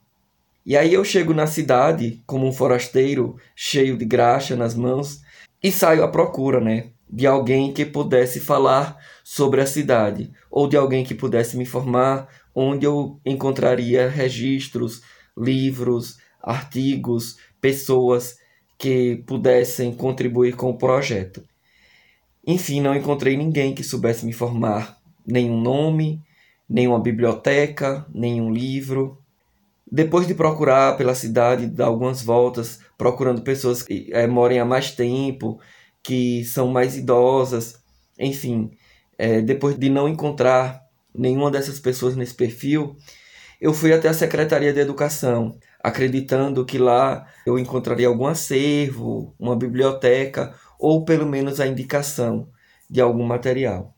E 0.65 0.75
aí 0.75 0.93
eu 0.93 1.04
chego 1.04 1.34
na 1.34 1.45
cidade 1.45 2.23
como 2.25 2.47
um 2.47 2.51
forasteiro, 2.51 3.38
cheio 3.56 3.95
de 3.97 4.06
graxa 4.06 4.56
nas 4.56 4.73
mãos, 4.73 5.21
e 5.62 5.71
saio 5.71 6.04
à 6.04 6.08
procura, 6.08 6.60
né, 6.60 6.89
de 7.10 7.28
alguém 7.28 7.71
que 7.71 7.86
pudesse 7.86 8.39
falar 8.39 8.97
sobre 9.23 9.62
a 9.62 9.65
cidade, 9.67 10.32
ou 10.49 10.67
de 10.67 10.75
alguém 10.75 11.04
que 11.04 11.13
pudesse 11.13 11.56
me 11.56 11.63
informar 11.63 12.28
onde 12.54 12.86
eu 12.86 13.19
encontraria 13.25 14.10
registros, 14.10 15.01
livros, 15.38 16.17
artigos, 16.41 17.38
pessoas 17.60 18.38
que 18.78 19.23
pudessem 19.28 19.93
contribuir 19.93 20.56
com 20.56 20.69
o 20.69 20.78
projeto. 20.78 21.43
Enfim, 22.45 22.82
não 22.82 22.95
encontrei 22.95 23.36
ninguém 23.36 23.73
que 23.73 23.84
soubesse 23.84 24.23
me 24.25 24.32
informar, 24.32 24.97
nenhum 25.25 25.60
nome, 25.60 26.21
nenhuma 26.69 26.99
biblioteca, 26.99 28.06
nenhum 28.13 28.51
livro. 28.51 29.25
Depois 29.89 30.28
de 30.28 30.34
procurar 30.34 30.98
pela 30.98 31.13
cidade, 31.13 31.67
dar 31.67 31.86
algumas 31.86 32.21
voltas, 32.21 32.80
procurando 32.98 33.41
pessoas 33.43 33.84
que 33.84 34.10
é, 34.12 34.26
morem 34.26 34.60
há 34.60 34.65
mais 34.65 34.91
tempo, 34.91 35.60
que 36.02 36.43
são 36.45 36.67
mais 36.67 36.98
idosas, 36.98 37.80
enfim, 38.17 38.71
é, 39.17 39.41
depois 39.41 39.78
de 39.78 39.89
não 39.89 40.08
encontrar 40.08 40.82
nenhuma 41.13 41.52
dessas 41.52 41.80
pessoas 41.80 42.15
nesse 42.15 42.34
perfil, 42.34 42.95
eu 43.62 43.74
fui 43.74 43.93
até 43.93 44.10
a 44.10 44.13
Secretaria 44.13 44.74
de 44.74 44.80
Educação, 44.80 45.58
acreditando 45.82 46.65
que 46.65 46.78
lá 46.78 47.26
eu 47.45 47.58
encontraria 47.58 48.08
algum 48.08 48.26
acervo, 48.28 49.34
uma 49.39 49.56
biblioteca 49.56 50.54
ou 50.80 51.06
pelo 51.06 51.26
menos 51.26 51.60
a 51.60 51.67
indicação 51.67 52.50
de 52.89 53.00
algum 53.00 53.24
material. 53.24 53.95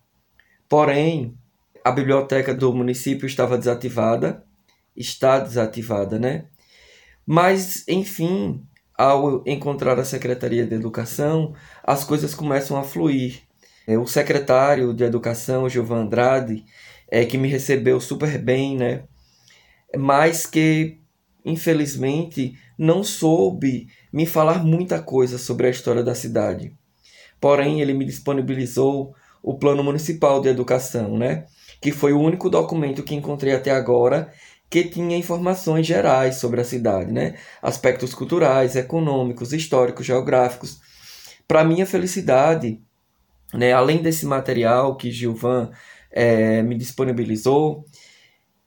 Porém, 0.69 1.35
a 1.83 1.91
biblioteca 1.91 2.53
do 2.53 2.73
município 2.73 3.25
estava 3.25 3.57
desativada 3.57 4.43
está 4.97 5.39
desativada, 5.39 6.17
né? 6.17 6.45
Mas, 7.25 7.83
enfim, 7.87 8.63
ao 8.97 9.43
encontrar 9.45 9.99
a 9.99 10.05
Secretaria 10.05 10.65
de 10.65 10.73
Educação, 10.73 11.53
as 11.83 12.03
coisas 12.03 12.33
começam 12.33 12.77
a 12.77 12.83
fluir. 12.83 13.43
É, 13.85 13.97
o 13.97 14.07
secretário 14.07 14.93
de 14.93 15.03
Educação, 15.03 15.69
Gilvan 15.69 16.03
Andrade, 16.03 16.65
é, 17.09 17.23
que 17.23 17.37
me 17.37 17.47
recebeu 17.47 18.01
super 18.01 18.37
bem, 18.37 18.75
né? 18.75 19.03
Mas 19.95 20.45
que, 20.45 20.99
infelizmente, 21.45 22.57
não 22.77 23.03
soube 23.03 23.87
me 24.11 24.25
falar 24.25 24.63
muita 24.63 25.01
coisa 25.01 25.37
sobre 25.37 25.67
a 25.67 25.69
história 25.69 26.03
da 26.03 26.15
cidade. 26.15 26.73
Porém, 27.39 27.81
ele 27.81 27.93
me 27.93 28.03
disponibilizou 28.03 29.13
o 29.41 29.57
Plano 29.57 29.83
Municipal 29.83 30.41
de 30.41 30.49
Educação, 30.49 31.17
né? 31.17 31.45
Que 31.79 31.91
foi 31.91 32.11
o 32.11 32.19
único 32.19 32.49
documento 32.49 33.03
que 33.03 33.15
encontrei 33.15 33.53
até 33.53 33.71
agora 33.71 34.33
que 34.69 34.83
tinha 34.83 35.17
informações 35.17 35.85
gerais 35.85 36.35
sobre 36.35 36.61
a 36.61 36.63
cidade, 36.63 37.11
né? 37.11 37.35
Aspectos 37.61 38.13
culturais, 38.13 38.75
econômicos, 38.75 39.53
históricos, 39.53 40.05
geográficos. 40.05 40.79
Para 41.47 41.63
minha 41.63 41.85
felicidade, 41.85 42.81
né, 43.53 43.71
além 43.71 44.01
desse 44.01 44.25
material 44.25 44.97
que 44.97 45.11
Gilvan 45.11 45.71
é, 46.11 46.61
me 46.61 46.75
disponibilizou, 46.75 47.85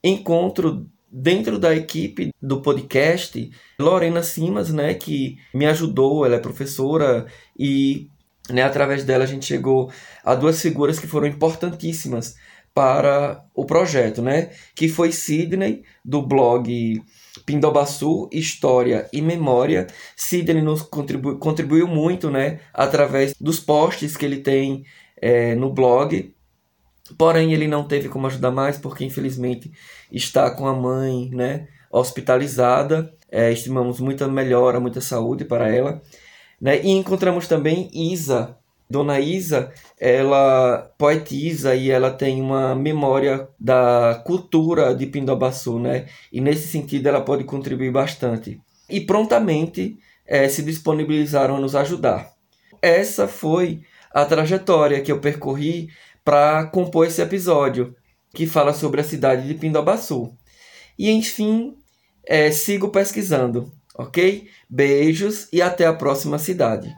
encontro 0.03 0.87
dentro 1.11 1.59
da 1.59 1.75
equipe 1.75 2.31
do 2.41 2.61
podcast 2.61 3.51
Lorena 3.77 4.23
Simas, 4.23 4.71
né, 4.71 4.93
que 4.93 5.37
me 5.53 5.65
ajudou, 5.65 6.25
ela 6.25 6.35
é 6.35 6.39
professora 6.39 7.27
e 7.57 8.09
né, 8.49 8.63
através 8.63 9.03
dela 9.03 9.25
a 9.25 9.27
gente 9.27 9.45
chegou 9.45 9.91
a 10.23 10.33
duas 10.33 10.59
figuras 10.61 10.99
que 10.99 11.07
foram 11.07 11.27
importantíssimas 11.27 12.35
para 12.73 13.45
o 13.53 13.65
projeto, 13.65 14.21
né? 14.21 14.51
Que 14.75 14.87
foi 14.87 15.11
Sidney, 15.11 15.83
do 16.03 16.21
blog 16.21 17.01
Pindobaçu, 17.45 18.29
História 18.31 19.09
e 19.11 19.21
Memória. 19.21 19.87
Sidney 20.15 20.61
nos 20.61 20.81
contribu 20.81 21.37
contribuiu 21.37 21.87
muito, 21.87 22.29
né? 22.29 22.59
Através 22.73 23.33
dos 23.39 23.59
posts 23.59 24.15
que 24.15 24.25
ele 24.25 24.37
tem 24.37 24.83
é, 25.21 25.55
no 25.55 25.71
blog. 25.71 26.33
Porém, 27.17 27.53
ele 27.53 27.67
não 27.67 27.83
teve 27.83 28.07
como 28.07 28.27
ajudar 28.27 28.51
mais, 28.51 28.77
porque 28.77 29.03
infelizmente 29.03 29.71
está 30.11 30.49
com 30.51 30.67
a 30.67 30.73
mãe, 30.73 31.29
né? 31.31 31.67
Hospitalizada. 31.91 33.13
É, 33.29 33.51
estimamos 33.51 33.99
muita 33.99 34.27
melhora, 34.27 34.79
muita 34.79 35.01
saúde 35.01 35.45
para 35.45 35.69
ela. 35.73 36.01
Né? 36.59 36.81
E 36.83 36.89
encontramos 36.91 37.47
também 37.47 37.89
Isa, 37.93 38.57
Dona 38.91 39.19
Isa, 39.19 39.71
ela 39.97 40.91
poetiza 40.97 41.73
e 41.73 41.89
ela 41.89 42.11
tem 42.11 42.41
uma 42.41 42.75
memória 42.75 43.47
da 43.57 44.21
cultura 44.25 44.93
de 44.93 45.05
Pindobaçu, 45.05 45.79
né? 45.79 46.07
E 46.31 46.41
nesse 46.41 46.67
sentido 46.67 47.07
ela 47.07 47.21
pode 47.21 47.45
contribuir 47.45 47.91
bastante. 47.91 48.59
E 48.89 48.99
prontamente 48.99 49.97
é, 50.27 50.49
se 50.49 50.61
disponibilizaram 50.61 51.55
a 51.55 51.59
nos 51.59 51.75
ajudar. 51.75 52.33
Essa 52.81 53.27
foi 53.27 53.81
a 54.13 54.25
trajetória 54.25 55.01
que 55.01 55.11
eu 55.11 55.19
percorri 55.19 55.89
para 56.23 56.65
compor 56.65 57.07
esse 57.07 57.21
episódio, 57.21 57.95
que 58.33 58.45
fala 58.45 58.73
sobre 58.73 58.99
a 58.99 59.05
cidade 59.05 59.47
de 59.47 59.53
Pindobaçu. 59.53 60.35
E 60.99 61.09
enfim, 61.09 61.75
é, 62.27 62.51
sigo 62.51 62.89
pesquisando, 62.89 63.71
ok? 63.95 64.49
Beijos 64.69 65.47
e 65.51 65.61
até 65.61 65.85
a 65.85 65.93
próxima 65.93 66.37
cidade. 66.37 66.93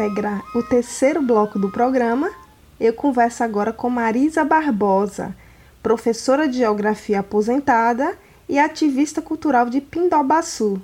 Integrar 0.00 0.42
o 0.54 0.62
terceiro 0.62 1.20
bloco 1.20 1.58
do 1.58 1.70
programa, 1.70 2.30
eu 2.78 2.94
converso 2.94 3.44
agora 3.44 3.70
com 3.70 3.90
Marisa 3.90 4.42
Barbosa, 4.44 5.36
professora 5.82 6.48
de 6.48 6.56
Geografia 6.56 7.20
aposentada 7.20 8.16
e 8.48 8.58
ativista 8.58 9.20
cultural 9.20 9.68
de 9.68 9.78
Pindobaçu. 9.78 10.80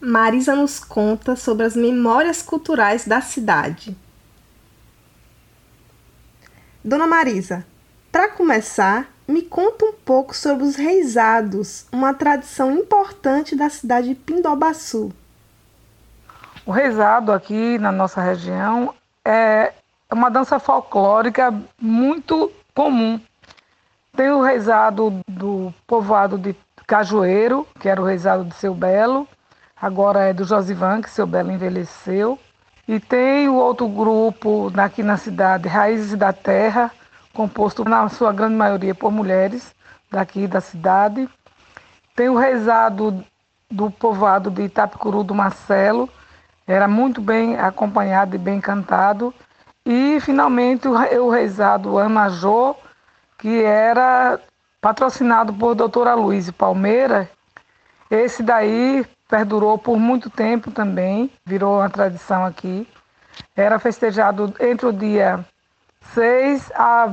Marisa 0.00 0.56
nos 0.56 0.80
conta 0.80 1.36
sobre 1.36 1.64
as 1.64 1.76
memórias 1.76 2.42
culturais 2.42 3.06
da 3.06 3.20
cidade. 3.20 3.96
Dona 6.82 7.06
Marisa, 7.06 7.64
para 8.10 8.30
começar, 8.30 9.12
me 9.28 9.42
conta 9.42 9.84
um 9.84 9.92
pouco 9.92 10.34
sobre 10.34 10.64
os 10.64 10.74
reisados, 10.74 11.86
uma 11.92 12.12
tradição 12.12 12.72
importante 12.72 13.54
da 13.54 13.70
cidade 13.70 14.08
de 14.08 14.14
Pindobaçu. 14.16 15.12
O 16.66 16.72
reisado 16.72 17.32
aqui 17.32 17.78
na 17.78 17.90
nossa 17.90 18.20
região 18.20 18.94
é 19.24 19.72
uma 20.12 20.30
dança 20.30 20.58
folclórica 20.58 21.54
muito 21.80 22.52
comum. 22.74 23.18
Tem 24.14 24.30
o 24.30 24.42
reisado 24.42 25.20
do 25.26 25.72
povoado 25.86 26.36
de 26.36 26.54
Cajueiro, 26.86 27.66
que 27.78 27.88
era 27.88 28.00
o 28.00 28.04
reisado 28.04 28.44
de 28.44 28.54
Seu 28.54 28.74
Belo, 28.74 29.26
agora 29.80 30.20
é 30.24 30.32
do 30.32 30.44
Josivan, 30.44 31.00
que 31.00 31.08
Seu 31.08 31.26
Belo 31.26 31.50
envelheceu. 31.50 32.38
E 32.86 33.00
tem 33.00 33.48
o 33.48 33.54
outro 33.54 33.88
grupo 33.88 34.70
aqui 34.76 35.02
na 35.02 35.16
cidade, 35.16 35.68
Raízes 35.68 36.18
da 36.18 36.32
Terra, 36.32 36.90
composto 37.32 37.84
na 37.84 38.08
sua 38.08 38.32
grande 38.32 38.56
maioria 38.56 38.94
por 38.94 39.10
mulheres 39.10 39.74
daqui 40.10 40.46
da 40.46 40.60
cidade. 40.60 41.28
Tem 42.14 42.28
o 42.28 42.36
rezado 42.36 43.24
do 43.70 43.90
povoado 43.90 44.50
de 44.50 44.62
Itapicuru 44.62 45.22
do 45.22 45.34
Marcelo, 45.34 46.10
era 46.70 46.86
muito 46.86 47.20
bem 47.20 47.58
acompanhado 47.58 48.36
e 48.36 48.38
bem 48.38 48.60
cantado. 48.60 49.34
E 49.84 50.20
finalmente 50.20 50.86
o 50.86 51.28
rezado 51.28 51.98
Anajô, 51.98 52.76
que 53.36 53.60
era 53.64 54.38
patrocinado 54.80 55.52
por 55.52 55.74
doutora 55.74 56.14
Luiz 56.14 56.48
Palmeira. 56.52 57.28
Esse 58.08 58.40
daí 58.40 59.04
perdurou 59.28 59.78
por 59.78 59.98
muito 59.98 60.30
tempo 60.30 60.70
também, 60.70 61.28
virou 61.44 61.78
uma 61.80 61.90
tradição 61.90 62.46
aqui. 62.46 62.86
Era 63.56 63.80
festejado 63.80 64.54
entre 64.60 64.86
o 64.86 64.92
dia 64.92 65.44
6 66.14 66.70
a 66.76 67.12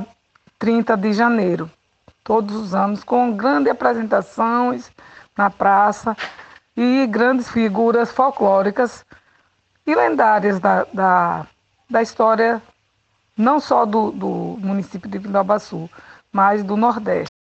30 0.56 0.96
de 0.96 1.12
janeiro, 1.12 1.68
todos 2.22 2.54
os 2.54 2.74
anos, 2.76 3.02
com 3.02 3.32
grandes 3.32 3.72
apresentações 3.72 4.88
na 5.36 5.50
praça 5.50 6.16
e 6.76 7.08
grandes 7.08 7.50
figuras 7.50 8.12
folclóricas 8.12 9.04
e 9.88 9.94
lendárias 9.94 10.60
da, 10.60 10.84
da, 10.92 11.46
da 11.88 12.02
história, 12.02 12.62
não 13.34 13.58
só 13.58 13.86
do, 13.86 14.10
do 14.10 14.28
município 14.60 15.08
de 15.08 15.18
Pindobaçu, 15.18 15.88
mas 16.30 16.62
do 16.62 16.76
Nordeste. 16.76 17.32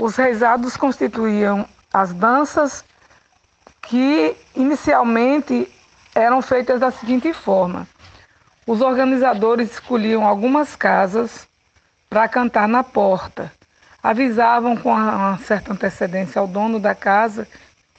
Os 0.00 0.16
reisados 0.16 0.74
constituíam 0.74 1.68
as 1.92 2.14
danças 2.14 2.82
que 3.82 4.34
inicialmente 4.56 5.70
eram 6.14 6.40
feitas 6.40 6.80
da 6.80 6.90
seguinte 6.90 7.30
forma: 7.34 7.86
os 8.66 8.80
organizadores 8.80 9.72
escolhiam 9.72 10.26
algumas 10.26 10.74
casas 10.74 11.46
para 12.08 12.26
cantar 12.26 12.66
na 12.66 12.82
porta. 12.82 13.52
Avisavam 14.02 14.78
com 14.78 14.92
uma 14.92 15.36
certa 15.40 15.74
antecedência 15.74 16.40
ao 16.40 16.48
dono 16.48 16.80
da 16.80 16.94
casa 16.94 17.46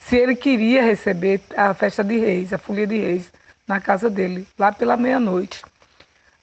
se 0.00 0.16
ele 0.16 0.34
queria 0.34 0.82
receber 0.82 1.40
a 1.56 1.72
festa 1.72 2.02
de 2.02 2.18
reis, 2.18 2.52
a 2.52 2.58
folia 2.58 2.88
de 2.88 2.98
reis, 2.98 3.32
na 3.66 3.80
casa 3.80 4.10
dele, 4.10 4.46
lá 4.58 4.72
pela 4.72 4.96
meia-noite. 4.96 5.62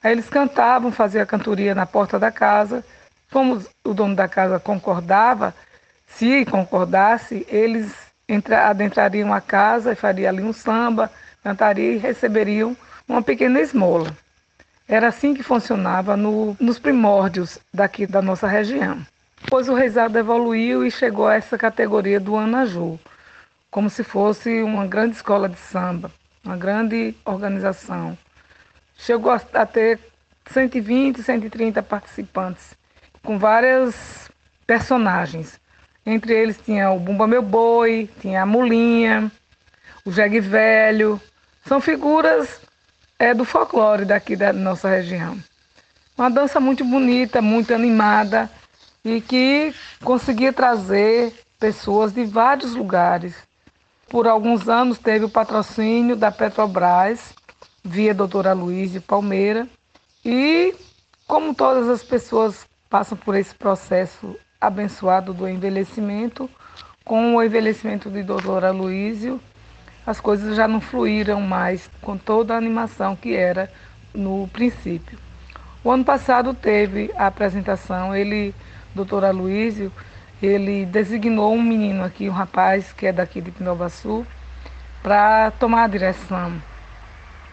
Aí 0.03 0.11
eles 0.11 0.28
cantavam, 0.28 0.91
faziam 0.91 1.24
a 1.24 1.26
cantoria 1.26 1.76
na 1.76 1.86
porta 1.86 2.17
da 2.17 2.32
casa. 2.32 2.84
Como 3.32 3.63
o 3.84 3.93
dono 3.93 4.15
da 4.15 4.28
casa 4.28 4.59
concordava, 4.59 5.53
se 6.07 6.45
concordasse, 6.45 7.45
eles 7.49 7.93
adentrariam 8.67 9.34
a 9.34 9.41
casa 9.41 9.93
e 9.93 9.95
fariam 9.95 10.30
ali 10.30 10.43
um 10.43 10.53
samba, 10.53 11.11
cantariam 11.43 11.93
e 11.93 11.97
receberiam 11.97 12.76
uma 13.07 13.22
pequena 13.22 13.59
esmola. 13.59 14.15
Era 14.88 15.07
assim 15.07 15.34
que 15.34 15.43
funcionava 15.43 16.17
no, 16.17 16.55
nos 16.59 16.80
primórdios 16.80 17.59
daqui 17.74 18.05
da 18.05 18.22
nossa 18.22 18.47
região. 18.47 19.05
Depois 19.41 19.69
o 19.69 19.74
reizado 19.74 20.17
evoluiu 20.17 20.86
e 20.86 20.91
chegou 20.91 21.28
a 21.28 21.36
essa 21.36 21.57
categoria 21.57 22.19
do 22.19 22.36
Anaju, 22.36 22.99
como 23.69 23.89
se 23.89 24.03
fosse 24.03 24.61
uma 24.61 24.86
grande 24.86 25.15
escola 25.15 25.47
de 25.49 25.57
samba, 25.57 26.11
uma 26.43 26.57
grande 26.57 27.15
organização. 27.25 28.17
Chegou 28.97 29.31
a, 29.31 29.65
ter 29.65 29.99
120, 30.49 31.23
130 31.23 31.81
participantes, 31.83 32.75
com 33.23 33.37
várias 33.37 34.29
personagens. 34.65 35.59
Entre 36.05 36.33
eles 36.33 36.57
tinha 36.57 36.91
o 36.91 36.99
Bumba 36.99 37.27
Meu 37.27 37.41
Boi, 37.41 38.09
tinha 38.19 38.41
a 38.41 38.45
Mulinha, 38.45 39.31
o 40.05 40.11
Jegue 40.11 40.39
Velho. 40.39 41.21
São 41.65 41.79
figuras 41.79 42.61
é, 43.19 43.33
do 43.33 43.45
folclore 43.45 44.05
daqui 44.05 44.35
da 44.35 44.51
nossa 44.51 44.89
região. 44.89 45.37
Uma 46.17 46.29
dança 46.29 46.59
muito 46.59 46.83
bonita, 46.83 47.41
muito 47.41 47.73
animada 47.73 48.49
e 49.03 49.21
que 49.21 49.73
conseguia 50.03 50.51
trazer 50.51 51.33
pessoas 51.59 52.11
de 52.11 52.25
vários 52.25 52.73
lugares. 52.73 53.35
Por 54.12 54.28
alguns 54.28 54.68
anos 54.68 54.99
teve 54.99 55.24
o 55.24 55.30
patrocínio 55.30 56.18
da 56.18 56.30
Petrobras, 56.30 57.34
via 57.82 58.14
doutora 58.14 58.51
Luiz 58.51 58.91
de 58.91 58.99
Palmeira. 58.99 59.66
E 60.26 60.76
como 61.26 61.55
todas 61.55 61.88
as 61.88 62.03
pessoas 62.03 62.68
passam 62.89 63.18
por 63.18 63.38
esse 63.38 63.55
processo 63.55 64.36
abençoado 64.59 65.34
do 65.34 65.47
envelhecimento, 65.47 66.49
com 67.05 67.38
o 67.38 67.41
envelhecimento 67.41 68.09
de 68.09 68.22
doutora 68.22 68.70
Luísio, 68.72 69.39
as 70.05 70.20
coisas 70.20 70.57
já 70.57 70.68
não 70.68 70.82
fluíram 70.82 71.39
mais 71.39 71.89
com 72.01 72.18
toda 72.18 72.53
a 72.53 72.57
animação 72.57 73.16
que 73.16 73.34
era 73.34 73.72
no 74.14 74.45
princípio. 74.49 75.18
O 75.86 75.89
ano 75.89 76.03
passado 76.03 76.53
teve 76.53 77.09
a 77.16 77.28
apresentação, 77.28 78.14
ele, 78.14 78.53
doutor 78.93 79.24
Aloysio, 79.24 79.89
ele 80.41 80.85
designou 80.85 81.53
um 81.53 81.61
menino 81.61 82.03
aqui, 82.03 82.29
um 82.29 82.33
rapaz 82.33 82.91
que 82.93 83.07
é 83.07 83.13
daqui 83.13 83.39
de 83.41 83.51
Pindobaçu, 83.51 84.25
para 85.03 85.51
tomar 85.51 85.83
a 85.83 85.87
direção 85.87 86.61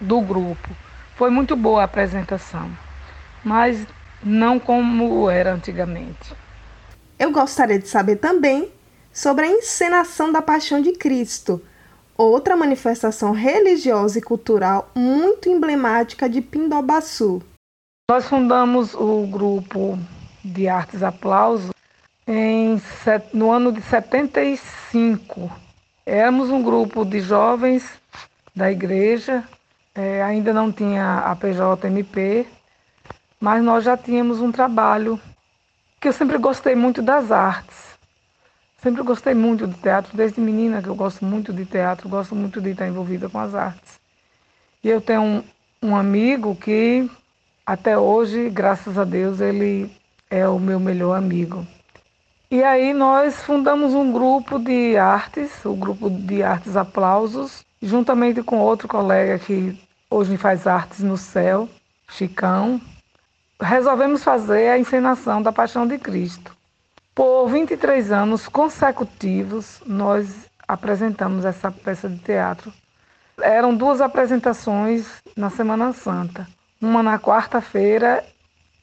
do 0.01 0.21
grupo. 0.21 0.69
Foi 1.17 1.31
muito 1.31 1.57
boa 1.57 1.83
a 1.83 1.85
apresentação, 1.85 2.71
mas 3.45 3.87
não 4.23 4.59
como 4.59 5.29
era 5.31 5.53
antigamente. 5.53 6.35
Eu 7.19 7.33
gostaria 7.33 7.79
de 7.79 7.89
saber 7.89 8.17
também 8.17 8.71
sobre 9.13 9.47
a 9.47 9.51
encenação 9.51 10.31
da 10.31 10.41
Paixão 10.41 10.81
de 10.81 10.93
Cristo, 10.93 11.61
outra 12.17 12.57
manifestação 12.57 13.33
religiosa 13.33 14.19
e 14.19 14.23
cultural 14.23 14.91
muito 14.95 15.49
emblemática 15.49 16.29
de 16.29 16.41
Pindobaçu. 16.41 17.43
Nós 18.11 18.27
fundamos 18.27 18.95
o 18.95 19.27
grupo 19.27 19.99
de 20.45 20.69
Artes 20.69 21.03
Aplauso 21.03 21.71
em, 22.29 22.81
no 23.33 23.51
ano 23.51 23.73
de 23.73 23.81
75. 23.81 25.51
Éramos 26.05 26.51
um 26.51 26.63
grupo 26.63 27.05
de 27.05 27.21
jovens 27.21 27.91
da 28.55 28.71
igreja, 28.71 29.43
é, 29.95 30.23
ainda 30.23 30.53
não 30.53 30.71
tinha 30.71 31.21
a 31.21 31.35
PJMP, 31.35 32.47
mas 33.41 33.65
nós 33.65 33.85
já 33.85 33.97
tínhamos 33.97 34.41
um 34.41 34.53
trabalho 34.53 35.19
que 35.99 36.09
eu 36.09 36.13
sempre 36.13 36.37
gostei 36.37 36.75
muito 36.75 37.01
das 37.01 37.33
artes. 37.33 37.89
Sempre 38.83 39.03
gostei 39.03 39.35
muito 39.35 39.67
de 39.67 39.75
teatro, 39.75 40.17
desde 40.17 40.41
menina 40.41 40.83
que 40.83 40.89
eu 40.89 40.95
gosto 40.95 41.25
muito 41.25 41.53
de 41.53 41.65
teatro, 41.65 42.09
gosto 42.09 42.37
muito 42.37 42.61
de 42.61 42.71
estar 42.71 42.87
envolvida 42.87 43.29
com 43.29 43.39
as 43.39 43.55
artes. 43.55 43.99
E 44.85 44.89
eu 44.89 45.01
tenho 45.01 45.23
um, 45.23 45.43
um 45.83 45.97
amigo 45.97 46.55
que 46.55 47.11
até 47.67 47.99
hoje, 47.99 48.49
graças 48.51 48.97
a 48.97 49.05
Deus, 49.05 49.41
ele 49.41 49.91
é 50.31 50.47
o 50.47 50.61
meu 50.61 50.79
melhor 50.79 51.17
amigo. 51.17 51.67
E 52.51 52.65
aí 52.65 52.95
nós 52.95 53.43
fundamos 53.43 53.93
um 53.93 54.11
grupo 54.11 54.59
de 54.59 54.97
artes, 54.97 55.63
o 55.67 55.75
grupo 55.75 56.09
de 56.09 56.43
artes 56.43 56.79
Aplausos, 56.79 57.63
juntamente 57.83 58.43
com 58.43 58.59
outro 58.59 58.89
colega 58.89 59.39
que 59.39 59.79
hoje 60.11 60.35
faz 60.39 60.67
artes 60.67 61.01
no 61.01 61.19
céu, 61.19 61.69
Chicão, 62.09 62.81
resolvemos 63.61 64.25
fazer 64.25 64.71
a 64.71 64.79
encenação 64.79 65.43
da 65.43 65.53
Paixão 65.53 65.87
de 65.87 65.99
Cristo. 65.99 66.57
Por 67.15 67.49
23 67.49 68.11
anos 68.13 68.49
consecutivos, 68.49 69.83
nós 69.85 70.49
apresentamos 70.67 71.45
essa 71.45 71.71
peça 71.71 72.09
de 72.09 72.19
teatro. 72.19 72.73
Eram 73.43 73.77
duas 73.77 74.01
apresentações 74.01 75.07
na 75.37 75.51
Semana 75.51 75.93
Santa. 75.93 76.49
Uma 76.81 77.03
na 77.03 77.19
quarta-feira, 77.19 78.25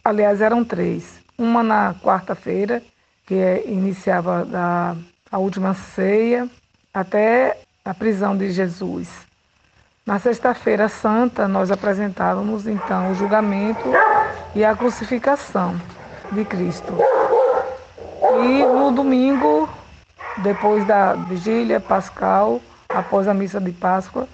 aliás, 0.03 0.39
eram 0.39 0.63
três. 0.63 1.19
Uma 1.35 1.63
na 1.63 1.95
quarta-feira, 1.95 2.83
que 3.25 3.63
iniciava 3.65 4.45
da, 4.45 4.95
a 5.31 5.37
última 5.37 5.73
ceia, 5.73 6.49
até 6.93 7.57
a 7.83 7.93
prisão 7.93 8.37
de 8.37 8.51
Jesus. 8.51 9.09
Na 10.05 10.19
sexta-feira 10.19 10.87
santa, 10.87 11.47
nós 11.47 11.71
apresentávamos 11.71 12.67
então 12.67 13.11
o 13.11 13.15
julgamento 13.15 13.91
e 14.53 14.63
a 14.63 14.75
crucificação 14.75 15.79
de 16.31 16.45
Cristo. 16.45 16.93
E 18.43 18.63
no 18.63 18.91
domingo, 18.91 19.67
depois 20.37 20.85
da 20.85 21.13
vigília 21.13 21.79
pascal, 21.79 22.61
após 22.87 23.27
a 23.27 23.33
missa 23.33 23.59
de 23.59 23.71
Páscoa, 23.71 24.27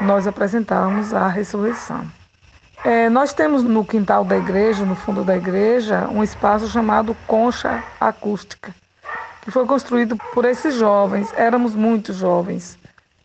nós 0.00 0.26
apresentávamos 0.26 1.14
a 1.14 1.28
ressurreição. 1.28 2.04
É, 2.84 3.08
nós 3.08 3.32
temos 3.32 3.62
no 3.62 3.84
quintal 3.84 4.24
da 4.24 4.36
igreja, 4.36 4.84
no 4.84 4.96
fundo 4.96 5.22
da 5.22 5.36
igreja, 5.36 6.08
um 6.08 6.22
espaço 6.22 6.66
chamado 6.66 7.16
Concha 7.28 7.82
Acústica, 8.00 8.74
que 9.40 9.52
foi 9.52 9.64
construído 9.66 10.16
por 10.34 10.44
esses 10.44 10.74
jovens. 10.74 11.32
Éramos 11.36 11.76
muitos 11.76 12.16
jovens, 12.16 12.76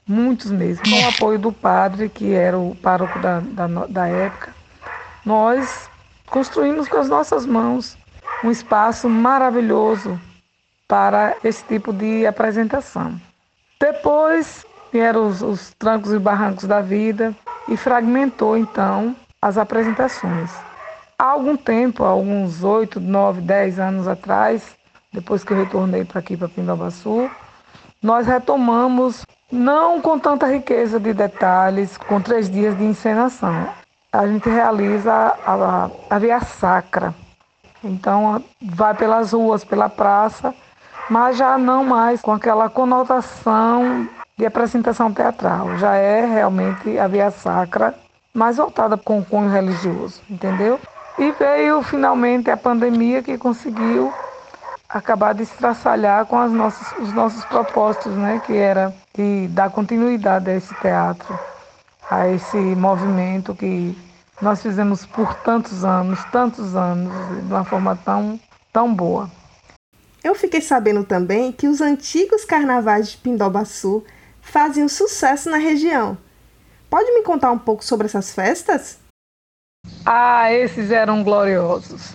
muitos 0.07 0.51
mesmo, 0.51 0.83
com 0.83 1.01
o 1.03 1.09
apoio 1.09 1.39
do 1.39 1.51
padre, 1.51 2.07
que 2.07 2.35
era 2.35 2.55
o 2.55 2.75
pároco 2.75 3.17
da, 3.17 3.39
da, 3.39 3.67
da 3.87 4.07
época. 4.07 4.53
Nós 5.25 5.89
construímos 6.27 6.87
com 6.87 6.97
as 6.97 7.09
nossas 7.09 7.43
mãos 7.43 7.97
um 8.43 8.51
espaço 8.51 9.09
maravilhoso 9.09 10.19
para 10.87 11.35
esse 11.43 11.63
tipo 11.63 11.91
de 11.91 12.27
apresentação. 12.27 13.19
Depois 13.79 14.63
vieram 14.93 15.25
os, 15.27 15.41
os 15.41 15.73
trancos 15.79 16.13
e 16.13 16.19
barrancos 16.19 16.65
da 16.65 16.79
vida 16.79 17.35
e 17.67 17.75
fragmentou 17.75 18.55
então 18.55 19.15
as 19.47 19.57
apresentações. 19.57 20.51
Há 21.17 21.31
algum 21.31 21.55
tempo, 21.55 22.03
há 22.03 22.09
alguns 22.09 22.63
oito, 22.63 22.99
nove, 22.99 23.41
dez 23.41 23.79
anos 23.79 24.07
atrás, 24.07 24.75
depois 25.11 25.43
que 25.43 25.51
eu 25.51 25.57
retornei 25.57 26.03
para 26.03 26.19
aqui, 26.19 26.35
para 26.35 26.49
Pindobaçu, 26.49 27.29
nós 28.03 28.27
retomamos, 28.27 29.25
não 29.51 30.01
com 30.01 30.19
tanta 30.19 30.45
riqueza 30.45 30.99
de 30.99 31.13
detalhes, 31.13 31.97
com 31.97 32.21
três 32.21 32.49
dias 32.49 32.77
de 32.77 32.83
encenação. 32.83 33.67
A 34.11 34.27
gente 34.27 34.49
realiza 34.49 35.11
a, 35.11 35.53
a, 35.53 35.89
a 36.09 36.19
via 36.19 36.39
sacra. 36.41 37.15
Então, 37.83 38.43
vai 38.61 38.93
pelas 38.93 39.31
ruas, 39.31 39.63
pela 39.63 39.89
praça, 39.89 40.53
mas 41.09 41.37
já 41.37 41.57
não 41.57 41.83
mais 41.83 42.21
com 42.21 42.31
aquela 42.33 42.69
conotação 42.69 44.07
de 44.37 44.45
apresentação 44.45 45.11
teatral. 45.11 45.77
Já 45.77 45.95
é 45.95 46.25
realmente 46.25 46.99
a 46.99 47.07
via 47.07 47.31
sacra, 47.31 47.95
mais 48.37 48.57
voltada 48.57 48.95
com 48.95 49.17
o 49.17 49.25
cunho 49.25 49.49
religioso, 49.49 50.21
entendeu? 50.29 50.79
E 51.17 51.31
veio 51.31 51.81
finalmente 51.81 52.51
a 52.51 52.55
pandemia 52.55 53.23
que 53.23 53.35
conseguiu 53.35 54.13
acabar 54.87 55.33
de 55.33 55.41
estraçalhar 55.41 56.27
com 56.27 56.37
as 56.37 56.51
nossas, 56.51 56.87
os 56.99 57.11
nossos 57.13 57.43
propósitos, 57.45 58.13
né? 58.13 58.39
que 58.45 58.55
era 58.55 58.93
de 59.15 59.47
dar 59.47 59.71
continuidade 59.71 60.51
a 60.51 60.55
esse 60.55 60.73
teatro, 60.75 61.37
a 62.11 62.29
esse 62.29 62.57
movimento 62.57 63.55
que 63.55 63.97
nós 64.39 64.61
fizemos 64.61 65.03
por 65.03 65.33
tantos 65.37 65.83
anos, 65.83 66.23
tantos 66.25 66.75
anos, 66.75 67.11
de 67.43 67.51
uma 67.51 67.63
forma 67.63 67.95
tão, 68.05 68.39
tão 68.71 68.93
boa. 68.93 69.31
Eu 70.23 70.35
fiquei 70.35 70.61
sabendo 70.61 71.03
também 71.03 71.51
que 71.51 71.67
os 71.67 71.81
antigos 71.81 72.45
carnavais 72.45 73.09
de 73.09 73.17
Pindobaçu 73.17 74.05
faziam 74.41 74.87
sucesso 74.87 75.49
na 75.49 75.57
região. 75.57 76.19
Pode 76.89 77.11
me 77.11 77.21
contar 77.21 77.51
um 77.51 77.59
pouco 77.59 77.83
sobre 77.83 78.07
essas 78.07 78.33
festas? 78.33 78.97
Ah, 80.05 80.53
esses 80.53 80.89
eram 80.89 81.21
gloriosos. 81.21 82.13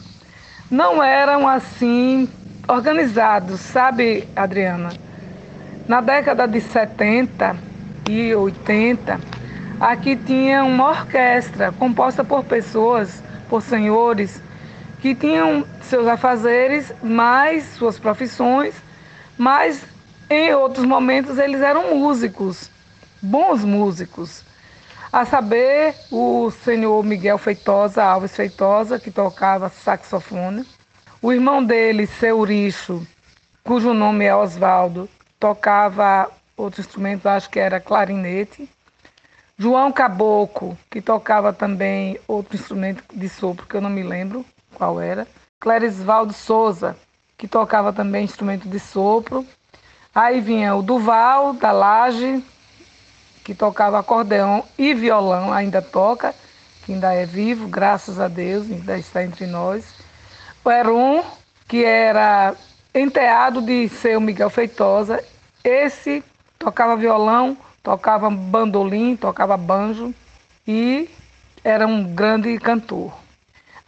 Não 0.71 1.03
eram 1.03 1.47
assim 1.47 2.27
organizados, 2.67 3.61
sabe, 3.61 4.27
Adriana? 4.35 4.91
Na 5.87 6.01
década 6.01 6.49
de 6.49 6.59
70 6.59 7.55
e 8.09 8.35
80, 8.35 9.21
aqui 9.79 10.17
tinha 10.17 10.65
uma 10.65 10.89
orquestra 10.89 11.71
composta 11.73 12.25
por 12.25 12.43
pessoas, 12.43 13.23
por 13.51 13.61
senhores, 13.61 14.41
que 15.03 15.15
tinham 15.15 15.67
seus 15.83 16.07
afazeres, 16.07 16.95
mais 17.03 17.65
suas 17.75 17.99
profissões, 17.99 18.75
mas 19.37 19.85
em 20.31 20.55
outros 20.55 20.87
momentos 20.87 21.37
eles 21.37 21.61
eram 21.61 21.95
músicos, 21.95 22.71
bons 23.21 23.63
músicos. 23.63 24.43
A 25.13 25.27
saber, 25.27 25.95
o 26.11 26.51
senhor 26.51 27.05
Miguel 27.05 27.37
Feitosa, 27.37 28.03
Alves 28.03 28.35
Feitosa, 28.35 28.99
que 28.99 29.11
tocava 29.11 29.69
saxofone, 29.69 30.65
o 31.21 31.31
irmão 31.31 31.63
dele, 31.63 32.07
seu 32.07 32.43
Richo, 32.43 33.07
cujo 33.63 33.93
nome 33.93 34.25
é 34.25 34.35
Oswaldo, 34.35 35.07
tocava 35.39 36.31
outro 36.57 36.81
instrumento, 36.81 37.27
acho 37.27 37.51
que 37.51 37.59
era 37.59 37.79
clarinete. 37.79 38.67
João 39.59 39.93
Caboclo, 39.93 40.79
que 40.91 41.03
tocava 41.03 41.53
também 41.53 42.19
outro 42.27 42.57
instrumento 42.57 43.05
de 43.13 43.29
sopro, 43.29 43.67
que 43.67 43.75
eu 43.75 43.83
não 43.83 43.91
me 43.91 44.03
lembro 44.03 44.47
qual 44.73 44.99
era. 44.99 45.29
Clerisvaldo 45.61 46.33
Souza, 46.33 46.97
que 47.37 47.47
tocava 47.47 47.93
também 47.93 48.25
instrumento 48.25 48.67
de 48.67 48.81
sopro. 48.81 49.47
Aí 50.15 50.41
vinha 50.41 50.75
o 50.75 50.83
Duval, 50.83 51.53
da 51.53 51.71
Laje, 51.71 52.43
que 53.45 53.55
tocava 53.55 53.99
acordeão 53.99 54.65
e 54.79 54.95
violão, 54.95 55.53
ainda 55.53 55.83
toca, 55.83 56.35
que 56.85 56.93
ainda 56.93 57.13
é 57.13 57.25
vivo, 57.27 57.69
graças 57.69 58.21
a 58.21 58.29
Deus, 58.29 58.71
ainda 58.71 58.99
está 58.99 59.25
entre 59.25 59.47
nós 59.47 60.03
o 60.65 60.71
Heron, 60.71 61.25
que 61.67 61.85
era 61.85 62.55
enteado 62.95 63.61
de 63.61 63.89
seu 63.89 64.21
Miguel 64.21 64.51
Feitosa. 64.51 65.23
Esse 65.65 66.23
tocava 66.59 66.97
violão, 66.97 67.57
tocava 67.83 68.31
bandolim, 68.31 69.17
tocava 69.17 69.57
banjo 69.57 70.15
e 70.67 71.11
era 71.65 71.87
um 71.87 72.05
grande 72.15 72.57
cantor. 72.59 73.13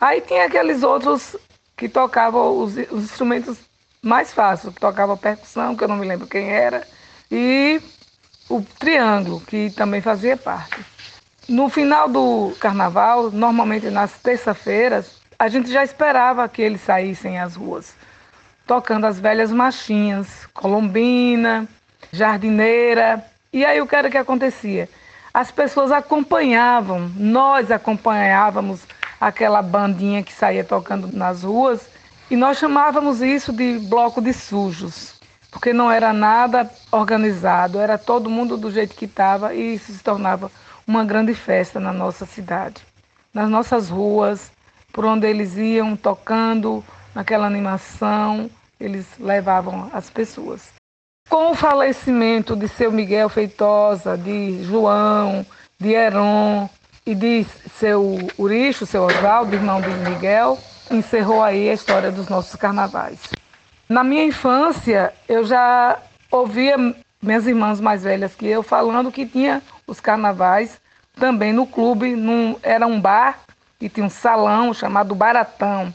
Aí 0.00 0.20
tinha 0.20 0.46
aqueles 0.46 0.82
outros 0.82 1.36
que 1.76 1.88
tocavam 1.88 2.58
os, 2.58 2.76
os 2.90 3.04
instrumentos 3.04 3.58
mais 4.02 4.32
fáceis, 4.32 4.72
que 4.74 4.80
tocava 4.80 5.16
percussão, 5.16 5.76
que 5.76 5.84
eu 5.84 5.88
não 5.88 5.96
me 5.96 6.06
lembro 6.06 6.26
quem 6.26 6.50
era, 6.50 6.86
e 7.30 7.80
o 8.48 8.62
triângulo, 8.78 9.40
que 9.40 9.70
também 9.70 10.00
fazia 10.00 10.36
parte. 10.36 10.84
No 11.48 11.68
final 11.68 12.08
do 12.08 12.54
carnaval, 12.58 13.30
normalmente 13.30 13.90
nas 13.90 14.12
terça-feiras, 14.12 15.18
a 15.38 15.48
gente 15.48 15.70
já 15.70 15.84
esperava 15.84 16.48
que 16.48 16.62
eles 16.62 16.80
saíssem 16.80 17.38
às 17.38 17.54
ruas, 17.56 17.94
tocando 18.66 19.06
as 19.06 19.20
velhas 19.20 19.52
marchinhas, 19.52 20.46
colombina, 20.54 21.68
jardineira. 22.12 23.24
E 23.52 23.64
aí 23.64 23.80
o 23.80 23.86
que 23.86 23.96
era 23.96 24.10
que 24.10 24.18
acontecia? 24.18 24.88
As 25.32 25.50
pessoas 25.50 25.90
acompanhavam, 25.90 27.10
nós 27.16 27.70
acompanhávamos 27.70 28.80
aquela 29.20 29.60
bandinha 29.60 30.22
que 30.22 30.32
saía 30.32 30.64
tocando 30.64 31.08
nas 31.12 31.42
ruas 31.42 31.88
e 32.30 32.36
nós 32.36 32.58
chamávamos 32.58 33.20
isso 33.20 33.52
de 33.52 33.78
bloco 33.80 34.22
de 34.22 34.32
sujos, 34.32 35.13
porque 35.54 35.72
não 35.72 35.88
era 35.88 36.12
nada 36.12 36.68
organizado, 36.90 37.78
era 37.78 37.96
todo 37.96 38.28
mundo 38.28 38.56
do 38.56 38.72
jeito 38.72 38.96
que 38.96 39.04
estava 39.04 39.54
e 39.54 39.76
isso 39.76 39.92
se 39.92 40.02
tornava 40.02 40.50
uma 40.84 41.04
grande 41.04 41.32
festa 41.32 41.78
na 41.78 41.92
nossa 41.92 42.26
cidade. 42.26 42.82
Nas 43.32 43.48
nossas 43.48 43.88
ruas, 43.88 44.50
por 44.92 45.04
onde 45.04 45.28
eles 45.28 45.56
iam 45.56 45.94
tocando, 45.94 46.84
naquela 47.14 47.46
animação, 47.46 48.50
eles 48.80 49.06
levavam 49.20 49.88
as 49.92 50.10
pessoas. 50.10 50.72
Com 51.30 51.52
o 51.52 51.54
falecimento 51.54 52.56
de 52.56 52.66
seu 52.66 52.90
Miguel 52.90 53.28
Feitosa, 53.28 54.18
de 54.18 54.60
João, 54.64 55.46
de 55.78 55.92
Heron 55.92 56.68
e 57.06 57.14
de 57.14 57.46
seu 57.78 58.18
Uricho, 58.36 58.86
seu 58.86 59.04
Oswaldo, 59.04 59.54
irmão 59.54 59.80
de 59.80 59.88
Miguel, 60.10 60.58
encerrou 60.90 61.44
aí 61.44 61.70
a 61.70 61.74
história 61.74 62.10
dos 62.10 62.28
nossos 62.28 62.56
carnavais. 62.56 63.20
Na 63.88 64.02
minha 64.02 64.24
infância, 64.24 65.12
eu 65.28 65.44
já 65.44 65.98
ouvia 66.30 66.76
minhas 67.20 67.46
irmãs 67.46 67.80
mais 67.80 68.02
velhas 68.02 68.34
que 68.34 68.46
eu 68.46 68.62
falando 68.62 69.12
que 69.12 69.26
tinha 69.26 69.62
os 69.86 70.00
carnavais 70.00 70.80
também 71.16 71.52
no 71.52 71.66
clube, 71.66 72.16
num, 72.16 72.56
era 72.62 72.86
um 72.86 73.00
bar 73.00 73.40
e 73.80 73.88
tinha 73.88 74.06
um 74.06 74.10
salão 74.10 74.72
chamado 74.72 75.14
Baratão. 75.14 75.94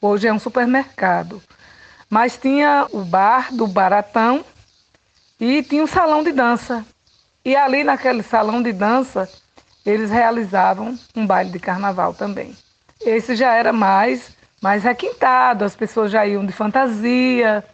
Hoje 0.00 0.26
é 0.26 0.32
um 0.32 0.38
supermercado. 0.38 1.42
Mas 2.10 2.36
tinha 2.36 2.86
o 2.90 3.04
bar 3.04 3.54
do 3.54 3.66
Baratão 3.66 4.44
e 5.40 5.62
tinha 5.62 5.84
um 5.84 5.86
salão 5.86 6.22
de 6.22 6.32
dança. 6.32 6.84
E 7.44 7.56
ali 7.56 7.82
naquele 7.84 8.22
salão 8.22 8.62
de 8.62 8.72
dança, 8.72 9.28
eles 9.86 10.10
realizavam 10.10 10.98
um 11.14 11.26
baile 11.26 11.50
de 11.50 11.58
carnaval 11.58 12.12
também. 12.14 12.56
Esse 13.00 13.34
já 13.34 13.54
era 13.54 13.72
mais, 13.72 14.36
mais 14.62 14.84
requintado, 14.84 15.64
as 15.64 15.74
pessoas 15.74 16.12
já 16.12 16.24
iam 16.24 16.46
de 16.46 16.52
fantasia, 16.52 17.64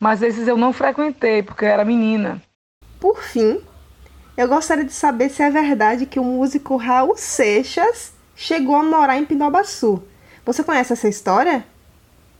mas 0.00 0.22
esses 0.22 0.48
eu 0.48 0.56
não 0.56 0.72
frequentei 0.72 1.42
porque 1.42 1.66
eu 1.66 1.68
era 1.68 1.84
menina. 1.84 2.40
Por 2.98 3.22
fim, 3.22 3.60
eu 4.34 4.48
gostaria 4.48 4.84
de 4.84 4.92
saber 4.92 5.28
se 5.28 5.42
é 5.42 5.50
verdade 5.50 6.06
que 6.06 6.18
o 6.18 6.24
músico 6.24 6.76
Raul 6.76 7.18
Seixas 7.18 8.14
chegou 8.34 8.76
a 8.76 8.82
morar 8.82 9.18
em 9.18 9.26
Pindobaçu. 9.26 10.02
Você 10.46 10.64
conhece 10.64 10.94
essa 10.94 11.06
história? 11.06 11.66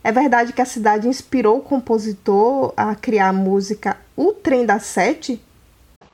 É 0.03 0.11
verdade 0.11 0.53
que 0.53 0.61
a 0.61 0.65
cidade 0.65 1.07
inspirou 1.07 1.59
o 1.59 1.61
compositor 1.61 2.73
a 2.75 2.95
criar 2.95 3.27
a 3.27 3.33
música 3.33 3.95
O 4.15 4.33
Trem 4.33 4.65
da 4.65 4.79
Sete? 4.79 5.39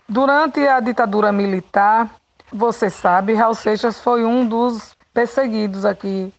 Durante 0.10 0.60
a 0.68 0.82
ditadura 0.82 1.32
militar, 1.32 2.14
você 2.52 2.90
sabe, 2.90 3.34
Raul 3.34 3.56
Seixas 3.56 4.02
foi 4.02 4.26
um 4.26 4.46
dos 4.46 4.94
perseguidos 5.14 5.86
aqui 5.86 6.34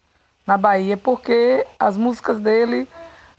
na 0.47 0.57
Bahia, 0.57 0.95
porque 0.95 1.67
as 1.77 1.97
músicas 1.97 2.39
dele 2.39 2.87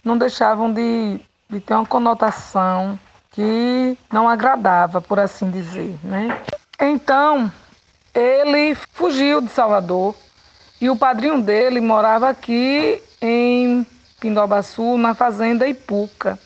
não 0.05 0.19
deixavam 0.19 0.71
de, 0.71 1.19
de 1.49 1.59
ter 1.59 1.73
uma 1.73 1.87
conotação 1.87 3.01
que 3.31 3.97
não 4.13 4.29
agradava, 4.29 5.01
por 5.01 5.19
assim 5.19 5.51
dizer, 5.51 5.99
né? 6.05 6.39
Então, 6.79 7.51
ele 8.15 8.75
fugiu 8.93 9.41
de 9.41 9.49
Salvador 9.49 10.15
e 10.81 10.91
o 10.91 10.97
padrinho 10.97 11.41
dele 11.41 11.81
morava 11.81 12.29
aqui 12.29 13.03
em 13.23 13.87
Pindobaçu, 14.21 14.99
na 14.99 15.15
fazenda 15.15 15.67
Ipuca. 15.67 16.39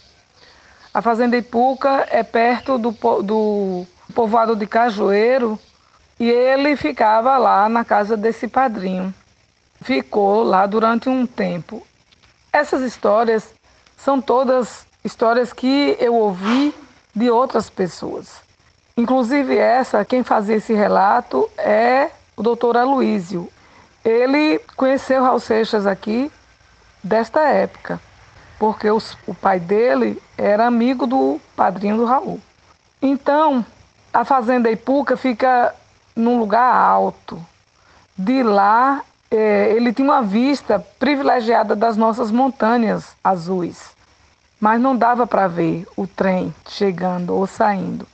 A 0.95 1.03
fazenda 1.03 1.37
Ipuca 1.37 2.07
é 2.11 2.23
perto 2.23 2.79
do, 2.79 2.91
do 3.23 3.87
povoado 4.15 4.55
de 4.55 4.67
Cajueiro 4.67 5.59
e 6.21 6.31
ele 6.31 6.77
ficava 6.77 7.37
lá 7.39 7.69
na 7.69 7.85
casa 7.85 8.17
desse 8.17 8.47
padrinho. 8.47 9.13
Ficou 9.83 10.43
lá 10.43 10.67
durante 10.67 11.09
um 11.09 11.27
tempo. 11.27 11.87
Essas 12.53 12.83
histórias 12.83 13.53
são 13.97 14.21
todas 14.21 14.87
histórias 15.05 15.53
que 15.53 15.97
eu 15.99 16.15
ouvi 16.15 16.75
de 17.15 17.31
outras 17.31 17.69
pessoas. 17.69 18.41
Inclusive 18.97 19.57
essa, 19.57 20.05
quem 20.05 20.23
fazia 20.23 20.57
esse 20.57 20.73
relato 20.75 21.51
é 21.57 22.11
o 22.37 22.43
doutor 22.43 22.77
Aloísio. 22.77 23.51
Ele 24.05 24.59
conheceu 24.77 25.23
Raul 25.23 25.41
Seixas 25.41 25.87
aqui 25.87 26.31
desta 27.03 27.41
época, 27.41 28.01
porque 28.59 28.91
os, 28.91 29.17
o 29.27 29.35
pai 29.35 29.59
dele 29.59 30.21
era 30.37 30.67
amigo 30.67 31.07
do 31.07 31.41
padrinho 31.57 31.97
do 31.97 32.05
Raul. 32.05 32.41
Então, 33.01 33.65
a 34.13 34.25
fazenda 34.25 34.71
Ipuca 34.71 35.17
fica 35.17 35.75
num 36.15 36.39
lugar 36.39 36.75
alto. 36.75 37.45
De 38.17 38.43
lá, 38.43 39.03
é, 39.35 39.73
ele 39.75 39.95
tinha 39.95 40.07
uma 40.07 40.23
vista 40.23 40.79
privilegiada 40.99 41.75
das 41.75 41.97
nossas 41.97 42.31
montanhas 42.31 43.17
azuis, 43.25 43.91
mas 44.61 44.79
não 44.79 44.95
dava 44.95 45.27
para 45.27 45.49
ver 45.49 45.87
o 45.97 46.07
trem 46.07 46.55
chegando 46.69 47.35
ou 47.35 47.47
saindo. 47.47 48.07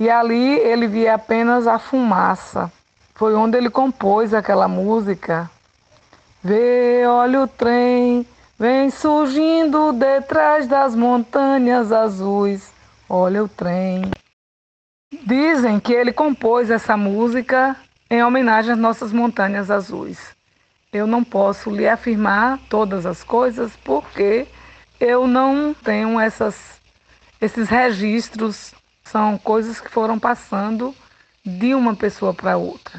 E 0.00 0.10
ali 0.10 0.58
ele 0.58 0.88
via 0.88 1.14
apenas 1.14 1.68
a 1.68 1.78
fumaça. 1.78 2.72
Foi 3.14 3.34
onde 3.34 3.56
ele 3.56 3.70
compôs 3.70 4.34
aquela 4.34 4.66
música. 4.66 5.48
Vê, 6.42 7.06
olha 7.06 7.42
o 7.42 7.46
trem, 7.46 8.26
vem 8.58 8.90
surgindo 8.90 9.92
detrás 9.92 10.66
das 10.66 10.96
montanhas 10.96 11.92
azuis. 11.92 12.72
Olha 13.08 13.44
o 13.44 13.48
trem. 13.48 14.10
Dizem 15.24 15.78
que 15.78 15.92
ele 15.92 16.12
compôs 16.12 16.68
essa 16.68 16.96
música 16.96 17.76
em 18.12 18.22
homenagem 18.22 18.72
às 18.72 18.78
nossas 18.78 19.10
montanhas 19.10 19.70
azuis. 19.70 20.18
Eu 20.92 21.06
não 21.06 21.24
posso 21.24 21.70
lhe 21.70 21.88
afirmar 21.88 22.58
todas 22.68 23.06
as 23.06 23.24
coisas 23.24 23.72
porque 23.82 24.46
eu 25.00 25.26
não 25.26 25.72
tenho 25.72 26.20
essas, 26.20 26.78
esses 27.40 27.70
registros 27.70 28.74
são 29.02 29.38
coisas 29.38 29.80
que 29.80 29.88
foram 29.90 30.18
passando 30.18 30.94
de 31.42 31.74
uma 31.74 31.96
pessoa 31.96 32.34
para 32.34 32.58
outra. 32.58 32.98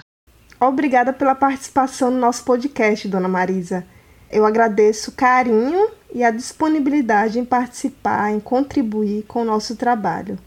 Obrigada 0.59 1.13
pela 1.13 1.35
participação 1.35 2.09
no 2.09 2.17
nosso 2.17 2.43
podcast, 2.43 3.07
Dona 3.07 3.27
Marisa. 3.27 3.85
Eu 4.31 4.47
agradeço 4.47 5.11
o 5.11 5.13
carinho 5.13 5.91
e 6.11 6.23
a 6.23 6.31
disponibilidade 6.31 7.37
em 7.37 7.45
participar, 7.45 8.31
em 8.31 8.39
contribuir 8.39 9.25
com 9.27 9.43
o 9.43 9.45
nosso 9.45 9.75
trabalho. 9.75 10.39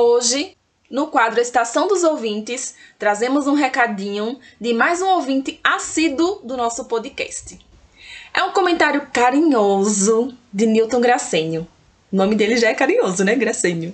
Hoje 0.00 0.56
no 0.88 1.08
quadro 1.08 1.40
Estação 1.40 1.88
dos 1.88 2.04
Ouvintes, 2.04 2.76
trazemos 3.00 3.48
um 3.48 3.54
recadinho 3.54 4.38
de 4.60 4.72
mais 4.72 5.02
um 5.02 5.08
ouvinte 5.08 5.58
assíduo 5.64 6.40
do 6.44 6.56
nosso 6.56 6.84
podcast. 6.84 7.58
É 8.32 8.44
um 8.44 8.52
comentário 8.52 9.08
carinhoso 9.12 10.32
de 10.52 10.66
Newton 10.66 11.00
Gracênio. 11.00 11.66
O 12.12 12.16
nome 12.16 12.36
dele 12.36 12.56
já 12.58 12.68
é 12.68 12.74
carinhoso, 12.74 13.24
né, 13.24 13.34
Gracênio? 13.34 13.92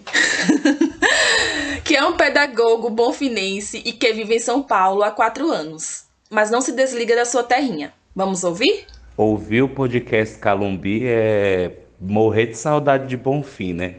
que 1.82 1.96
é 1.96 2.04
um 2.04 2.18
pedagogo 2.18 2.90
bonfinense 2.90 3.80
e 3.82 3.90
que 3.90 4.12
vive 4.12 4.36
em 4.36 4.40
São 4.40 4.62
Paulo 4.62 5.02
há 5.02 5.10
quatro 5.10 5.50
anos, 5.50 6.04
mas 6.28 6.50
não 6.50 6.60
se 6.60 6.72
desliga 6.72 7.16
da 7.16 7.24
sua 7.24 7.42
terrinha. 7.42 7.94
Vamos 8.14 8.44
ouvir? 8.44 8.84
Ouvir 9.16 9.62
o 9.62 9.70
podcast 9.70 10.38
Calumbi 10.38 11.06
é 11.06 11.78
morrer 11.98 12.48
de 12.48 12.58
saudade 12.58 13.06
de 13.06 13.16
Bonfim, 13.16 13.72
né? 13.72 13.94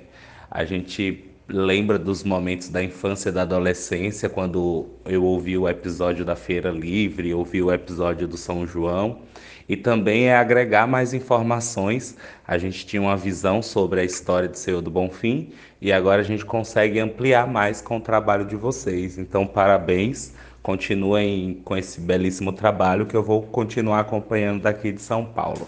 A 0.51 0.63
gente 0.63 1.24
lembra 1.47 1.99
dos 1.99 2.23
momentos 2.23 2.69
da 2.69 2.83
infância 2.83 3.29
e 3.29 3.31
da 3.31 3.43
adolescência, 3.43 4.27
quando 4.27 4.87
eu 5.05 5.23
ouvi 5.23 5.57
o 5.57 5.67
episódio 5.69 6.25
da 6.25 6.35
Feira 6.35 6.71
Livre, 6.71 7.33
ouvi 7.33 7.61
o 7.61 7.71
episódio 7.71 8.27
do 8.27 8.37
São 8.37 8.65
João, 8.65 9.19
e 9.67 9.75
também 9.75 10.27
é 10.27 10.35
agregar 10.35 10.87
mais 10.87 11.13
informações. 11.13 12.15
A 12.47 12.57
gente 12.57 12.85
tinha 12.85 13.01
uma 13.01 13.17
visão 13.17 13.61
sobre 13.61 13.99
a 13.99 14.03
história 14.03 14.47
de 14.47 14.59
Senhor 14.59 14.81
do 14.81 14.91
Bonfim 14.91 15.51
e 15.81 15.91
agora 15.91 16.21
a 16.21 16.25
gente 16.25 16.45
consegue 16.45 16.99
ampliar 16.99 17.47
mais 17.47 17.81
com 17.81 17.97
o 17.97 18.01
trabalho 18.01 18.45
de 18.45 18.55
vocês. 18.55 19.17
Então, 19.17 19.45
parabéns, 19.45 20.33
continuem 20.61 21.61
com 21.63 21.75
esse 21.75 21.99
belíssimo 21.99 22.53
trabalho 22.53 23.05
que 23.05 23.15
eu 23.15 23.23
vou 23.23 23.41
continuar 23.41 23.99
acompanhando 23.99 24.61
daqui 24.61 24.91
de 24.91 25.01
São 25.01 25.25
Paulo. 25.25 25.67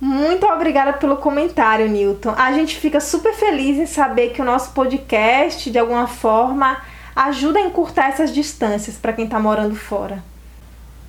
Muito 0.00 0.46
obrigada 0.46 0.92
pelo 0.92 1.16
comentário, 1.16 1.88
Newton. 1.88 2.34
A 2.36 2.52
gente 2.52 2.76
fica 2.76 3.00
super 3.00 3.32
feliz 3.32 3.78
em 3.78 3.86
saber 3.86 4.30
que 4.30 4.42
o 4.42 4.44
nosso 4.44 4.72
podcast, 4.72 5.70
de 5.70 5.78
alguma 5.78 6.06
forma, 6.06 6.82
ajuda 7.14 7.58
a 7.58 7.62
encurtar 7.62 8.08
essas 8.08 8.32
distâncias 8.32 8.96
para 8.96 9.14
quem 9.14 9.24
está 9.24 9.38
morando 9.38 9.74
fora. 9.74 10.22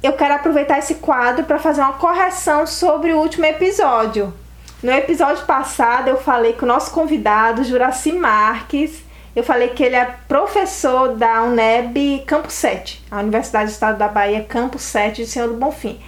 Eu 0.02 0.14
quero 0.14 0.36
aproveitar 0.36 0.78
esse 0.78 0.96
quadro 0.96 1.44
para 1.44 1.60
fazer 1.60 1.82
uma 1.82 1.94
correção 1.94 2.66
sobre 2.66 3.12
o 3.12 3.20
último 3.20 3.46
episódio. 3.46 4.34
No 4.82 4.92
episódio 4.92 5.46
passado, 5.46 6.08
eu 6.08 6.18
falei 6.18 6.54
que 6.54 6.64
o 6.64 6.68
nosso 6.68 6.92
convidado, 6.92 7.64
Juraci 7.64 8.14
Marques, 8.14 9.04
eu 9.36 9.44
falei 9.44 9.70
que 9.70 9.84
ele 9.84 9.96
é 9.96 10.16
professor 10.28 11.16
da 11.16 11.44
UNEB 11.44 12.24
Campo 12.26 12.50
7, 12.50 13.04
a 13.12 13.20
Universidade 13.20 13.66
do 13.66 13.74
Estado 13.74 13.98
da 13.98 14.08
Bahia, 14.08 14.44
Campo 14.44 14.80
7 14.80 15.24
de 15.24 15.30
Senhor 15.30 15.50
do 15.50 15.56
Bonfim. 15.56 16.00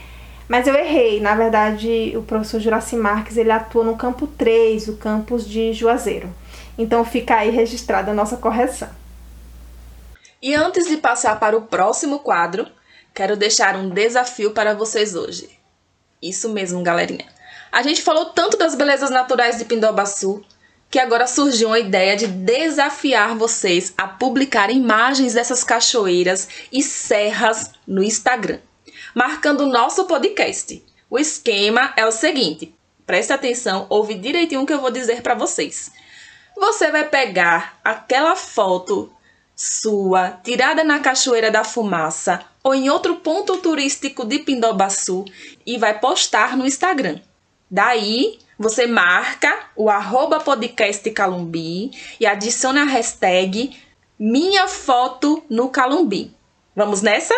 Mas 0.49 0.65
eu 0.65 0.73
errei. 0.73 1.21
Na 1.21 1.35
verdade, 1.35 2.13
o 2.17 2.23
professor 2.23 2.59
Juraci 2.59 2.95
Marques 2.95 3.37
ele 3.37 3.51
atua 3.51 3.83
no 3.83 3.95
campo 3.95 4.25
3, 4.25 4.87
o 4.87 4.97
campus 4.97 5.47
de 5.47 5.71
Juazeiro. 5.73 6.33
Então 6.75 7.05
fica 7.05 7.35
aí 7.35 7.51
registrada 7.51 8.09
a 8.09 8.15
nossa 8.15 8.35
correção. 8.35 8.89
E 10.41 10.55
antes 10.55 10.87
de 10.87 10.97
passar 10.97 11.39
para 11.39 11.55
o 11.55 11.61
próximo 11.61 12.19
quadro, 12.19 12.65
quero 13.13 13.37
deixar 13.37 13.75
um 13.75 13.89
desafio 13.89 14.51
para 14.51 14.73
vocês 14.73 15.13
hoje. 15.13 15.51
Isso 16.19 16.49
mesmo, 16.49 16.81
galerinha. 16.81 17.25
A 17.71 17.83
gente 17.83 18.01
falou 18.01 18.25
tanto 18.27 18.57
das 18.57 18.73
belezas 18.73 19.11
naturais 19.11 19.59
de 19.59 19.65
Pindobaçu 19.65 20.43
que 20.89 20.97
agora 20.97 21.27
surgiu 21.27 21.67
uma 21.67 21.77
ideia 21.77 22.17
de 22.17 22.25
desafiar 22.25 23.35
vocês 23.35 23.93
a 23.95 24.07
publicar 24.07 24.71
imagens 24.71 25.35
dessas 25.35 25.63
cachoeiras 25.63 26.47
e 26.71 26.81
serras 26.81 27.73
no 27.85 28.01
Instagram 28.01 28.57
marcando 29.20 29.65
o 29.65 29.70
nosso 29.70 30.05
podcast. 30.05 30.82
O 31.09 31.20
esquema 31.20 31.91
é 31.97 32.05
o 32.05 32.11
seguinte: 32.11 32.74
preste 33.05 33.34
atenção, 33.34 33.86
ouve 33.89 34.15
direitinho 34.15 34.61
o 34.61 34.65
que 34.65 34.72
eu 34.72 34.80
vou 34.80 34.89
dizer 34.89 35.22
para 35.22 35.36
vocês. 35.36 35.91
Você 36.55 36.89
vai 36.89 37.03
pegar 37.03 37.78
aquela 37.84 38.38
foto 38.38 39.11
sua 39.53 40.30
tirada 40.41 40.86
na 40.86 40.99
Cachoeira 40.99 41.51
da 41.51 41.65
Fumaça 41.65 42.45
ou 42.63 42.74
em 42.74 42.89
outro 42.89 43.17
ponto 43.17 43.57
turístico 43.57 44.24
de 44.24 44.39
Pindobaçu 44.39 45.26
e 45.65 45.78
vai 45.78 45.99
postar 45.99 46.55
no 46.55 46.65
Instagram. 46.65 47.20
Daí, 47.70 48.39
você 48.57 48.88
marca 48.88 49.67
o 49.76 49.89
arroba 49.89 50.39
podcast 50.39 51.11
Calumbi 51.11 51.91
e 52.22 52.26
adiciona 52.26 52.84
a 52.84 52.86
hashtag 52.86 53.78
minha 54.17 54.70
foto 54.70 55.43
no 55.49 55.67
Calumbi. 55.67 56.34
Vamos 56.74 57.01
nessa? 57.01 57.36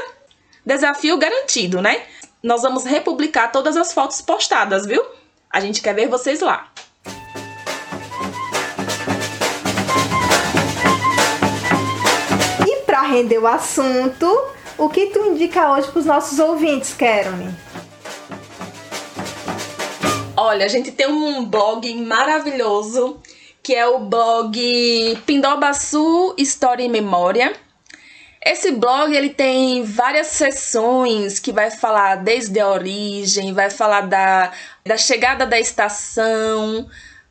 Desafio 0.65 1.17
garantido, 1.17 1.81
né? 1.81 2.03
Nós 2.43 2.61
vamos 2.61 2.83
republicar 2.83 3.51
todas 3.51 3.75
as 3.75 3.93
fotos 3.93 4.21
postadas, 4.21 4.85
viu? 4.85 5.03
A 5.49 5.59
gente 5.59 5.81
quer 5.81 5.93
ver 5.93 6.07
vocês 6.07 6.39
lá. 6.39 6.71
E 12.67 12.75
para 12.85 13.01
render 13.01 13.39
o 13.39 13.47
assunto, 13.47 14.25
o 14.77 14.87
que 14.87 15.07
tu 15.07 15.19
indica 15.25 15.71
hoje 15.73 15.89
para 15.89 15.99
os 15.99 16.05
nossos 16.05 16.39
ouvintes, 16.39 16.93
Kerone? 16.93 17.53
Olha, 20.37 20.65
a 20.65 20.69
gente 20.69 20.91
tem 20.91 21.07
um 21.07 21.45
blog 21.45 21.93
maravilhoso 22.03 23.19
que 23.63 23.75
é 23.75 23.85
o 23.87 23.99
blog 23.99 25.21
Pindobaçu 25.25 26.33
História 26.37 26.83
e 26.83 26.89
Memória 26.89 27.53
Esse 28.43 28.71
blog 28.71 29.15
ele 29.15 29.29
tem 29.29 29.83
várias 29.83 30.27
sessões 30.27 31.39
que 31.39 31.51
vai 31.51 31.69
falar 31.69 32.15
desde 32.15 32.59
a 32.59 32.69
origem, 32.69 33.53
vai 33.53 33.69
falar 33.69 34.01
da, 34.01 34.51
da 34.83 34.97
chegada 34.97 35.45
da 35.45 35.59
estação, 35.59 36.89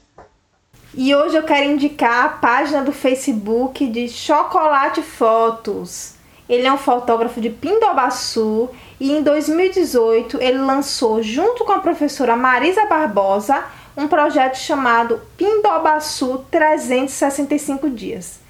E 0.97 1.13
hoje 1.13 1.37
eu 1.37 1.43
quero 1.43 1.73
indicar 1.73 2.25
a 2.25 2.29
página 2.29 2.85
do 2.85 2.93
Facebook 2.93 3.85
de 3.89 4.09
Chocolate 4.09 5.03
Fotos. 5.03 6.15
Ele 6.49 6.69
é 6.69 6.73
um 6.73 6.79
fotógrafo 6.79 7.41
de 7.41 7.51
Pindobaçu 7.51 8.71
e 9.01 9.11
em 9.11 9.21
2018 9.21 10.41
ele 10.41 10.59
lançou, 10.59 11.21
junto 11.21 11.65
com 11.65 11.73
a 11.73 11.81
professora 11.81 12.37
Marisa 12.37 12.87
Barbosa, 12.87 13.65
um 13.97 14.07
projeto 14.07 14.55
chamado 14.55 15.21
Pindobaçu 15.37 16.47
365 16.49 17.91
Dias. 17.91 18.44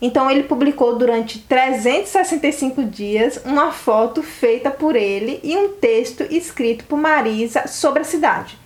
Então 0.00 0.30
ele 0.30 0.42
publicou 0.42 0.96
durante 0.96 1.38
365 1.38 2.84
dias 2.84 3.40
uma 3.44 3.72
foto 3.72 4.22
feita 4.22 4.70
por 4.70 4.96
ele 4.96 5.40
e 5.42 5.56
um 5.56 5.70
texto 5.70 6.22
escrito 6.30 6.84
por 6.84 6.98
Marisa 6.98 7.66
sobre 7.66 8.02
a 8.02 8.04
cidade. 8.04 8.58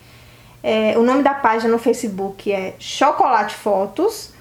É, 0.62 0.98
o 0.98 1.02
nome 1.02 1.22
da 1.22 1.34
página 1.34 1.70
no 1.70 1.78
Facebook 1.78 2.50
é 2.52 2.74
Chocolate 2.78 3.54
Fotos. 3.54 4.32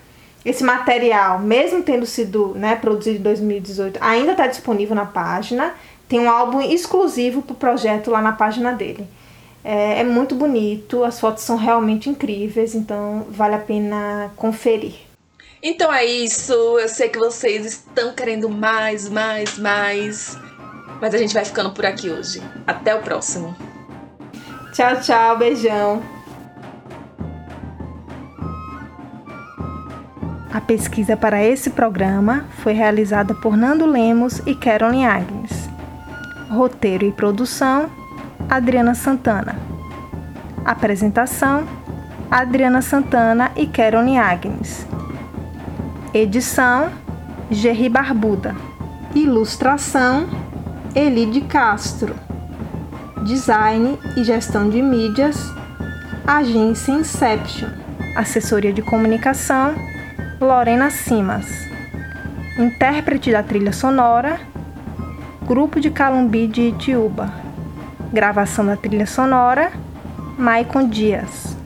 Esse 0.44 0.64
material, 0.64 1.40
mesmo 1.40 1.84
tendo 1.84 2.06
sido 2.06 2.54
né, 2.56 2.76
produzido 2.76 3.18
em 3.18 3.22
2018, 3.22 4.00
ainda 4.02 4.32
está 4.32 4.48
disponível 4.48 4.96
na 4.96 5.06
página. 5.06 5.74
Tem 6.08 6.20
um 6.20 6.30
álbum 6.30 6.62
exclusivo 6.62 7.42
para 7.42 7.54
o 7.54 7.58
projeto 7.58 8.10
lá 8.10 8.22
na 8.22 8.32
página 8.32 8.72
dele. 8.72 9.08
É, 9.64 10.00
é 10.00 10.04
muito 10.04 10.34
bonito, 10.34 11.04
as 11.04 11.20
fotos 11.20 11.44
são 11.44 11.58
realmente 11.58 12.10
incríveis, 12.10 12.74
então 12.74 13.28
vale 13.30 13.56
a 13.56 13.60
pena 13.60 14.32
conferir. 14.38 15.07
Então 15.62 15.93
é 15.93 16.05
isso. 16.05 16.53
Eu 16.53 16.88
sei 16.88 17.10
que 17.10 17.18
vocês 17.18 17.66
estão 17.66 18.14
querendo 18.14 18.49
mais, 18.49 19.10
mais, 19.10 19.58
mais. 19.58 20.38
Mas 21.01 21.14
a 21.14 21.18
gente 21.18 21.34
vai 21.34 21.45
ficando 21.45 21.72
por 21.72 21.86
aqui 21.86 22.10
hoje. 22.10 22.41
Até 22.66 22.95
o 22.95 23.01
próximo. 23.01 23.55
Tchau, 24.74 24.99
tchau. 25.01 25.38
Beijão. 25.38 26.18
A 30.53 30.62
pesquisa 30.62 31.16
para 31.16 31.43
esse 31.43 31.70
programa 31.70 32.45
foi 32.64 32.74
realizada 32.74 33.34
por 33.36 33.55
Nando 33.55 33.86
Lemos 33.86 34.41
e 34.45 34.55
Carolyn 34.55 35.05
Agnes. 35.05 35.51
Roteiro 36.49 37.05
e 37.05 37.12
produção: 37.12 37.91
Adriana 38.49 38.95
Santana. 38.95 39.55
Apresentação: 40.66 41.68
Adriana 42.32 42.82
Santana 42.82 43.51
e 43.55 43.68
Carolyn 43.68 44.18
Agnes. 44.18 44.88
Edição: 46.14 46.89
Gerry 47.51 47.89
Barbuda. 47.89 48.55
Ilustração: 49.14 50.26
Eli 50.95 51.26
de 51.26 51.41
Castro. 51.41 52.16
Design 53.26 53.99
e 54.16 54.24
gestão 54.24 54.70
de 54.70 54.82
mídias: 54.82 55.38
Agência 56.26 56.93
Inception. 56.93 57.68
Assessoria 58.16 58.72
de 58.72 58.82
comunicação: 58.82 59.76
Lorena 60.39 60.89
Simas. 60.89 61.45
Intérprete 62.58 63.30
da 63.34 63.43
trilha 63.43 63.74
sonora: 63.74 64.39
Grupo 65.45 65.78
de 65.78 65.91
Calumbi 65.91 66.47
de 66.47 66.70
Itiúba. 66.70 67.34
Gravação 68.14 68.66
da 68.66 68.78
trilha 68.78 69.05
sonora: 69.05 69.74
Maicon 70.38 70.88
Dias. 70.88 71.57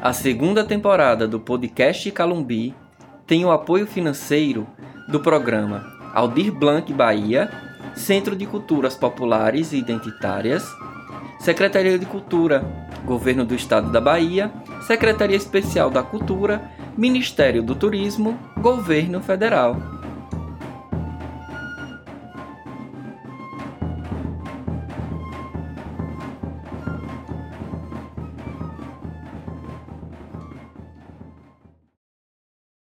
A 0.00 0.12
segunda 0.12 0.62
temporada 0.62 1.26
do 1.26 1.40
podcast 1.40 2.08
Calumbi 2.12 2.72
tem 3.26 3.44
o 3.44 3.50
apoio 3.50 3.84
financeiro 3.84 4.64
do 5.08 5.18
programa 5.18 5.92
Aldir 6.14 6.52
Blanc 6.52 6.92
Bahia, 6.92 7.50
Centro 7.96 8.36
de 8.36 8.46
Culturas 8.46 8.94
Populares 8.94 9.72
e 9.72 9.76
Identitárias, 9.76 10.64
Secretaria 11.40 11.98
de 11.98 12.06
Cultura, 12.06 12.64
Governo 13.04 13.44
do 13.44 13.56
Estado 13.56 13.90
da 13.90 14.00
Bahia, 14.00 14.52
Secretaria 14.82 15.36
Especial 15.36 15.90
da 15.90 16.02
Cultura, 16.02 16.70
Ministério 16.96 17.60
do 17.60 17.74
Turismo, 17.74 18.38
Governo 18.56 19.20
Federal. 19.20 19.97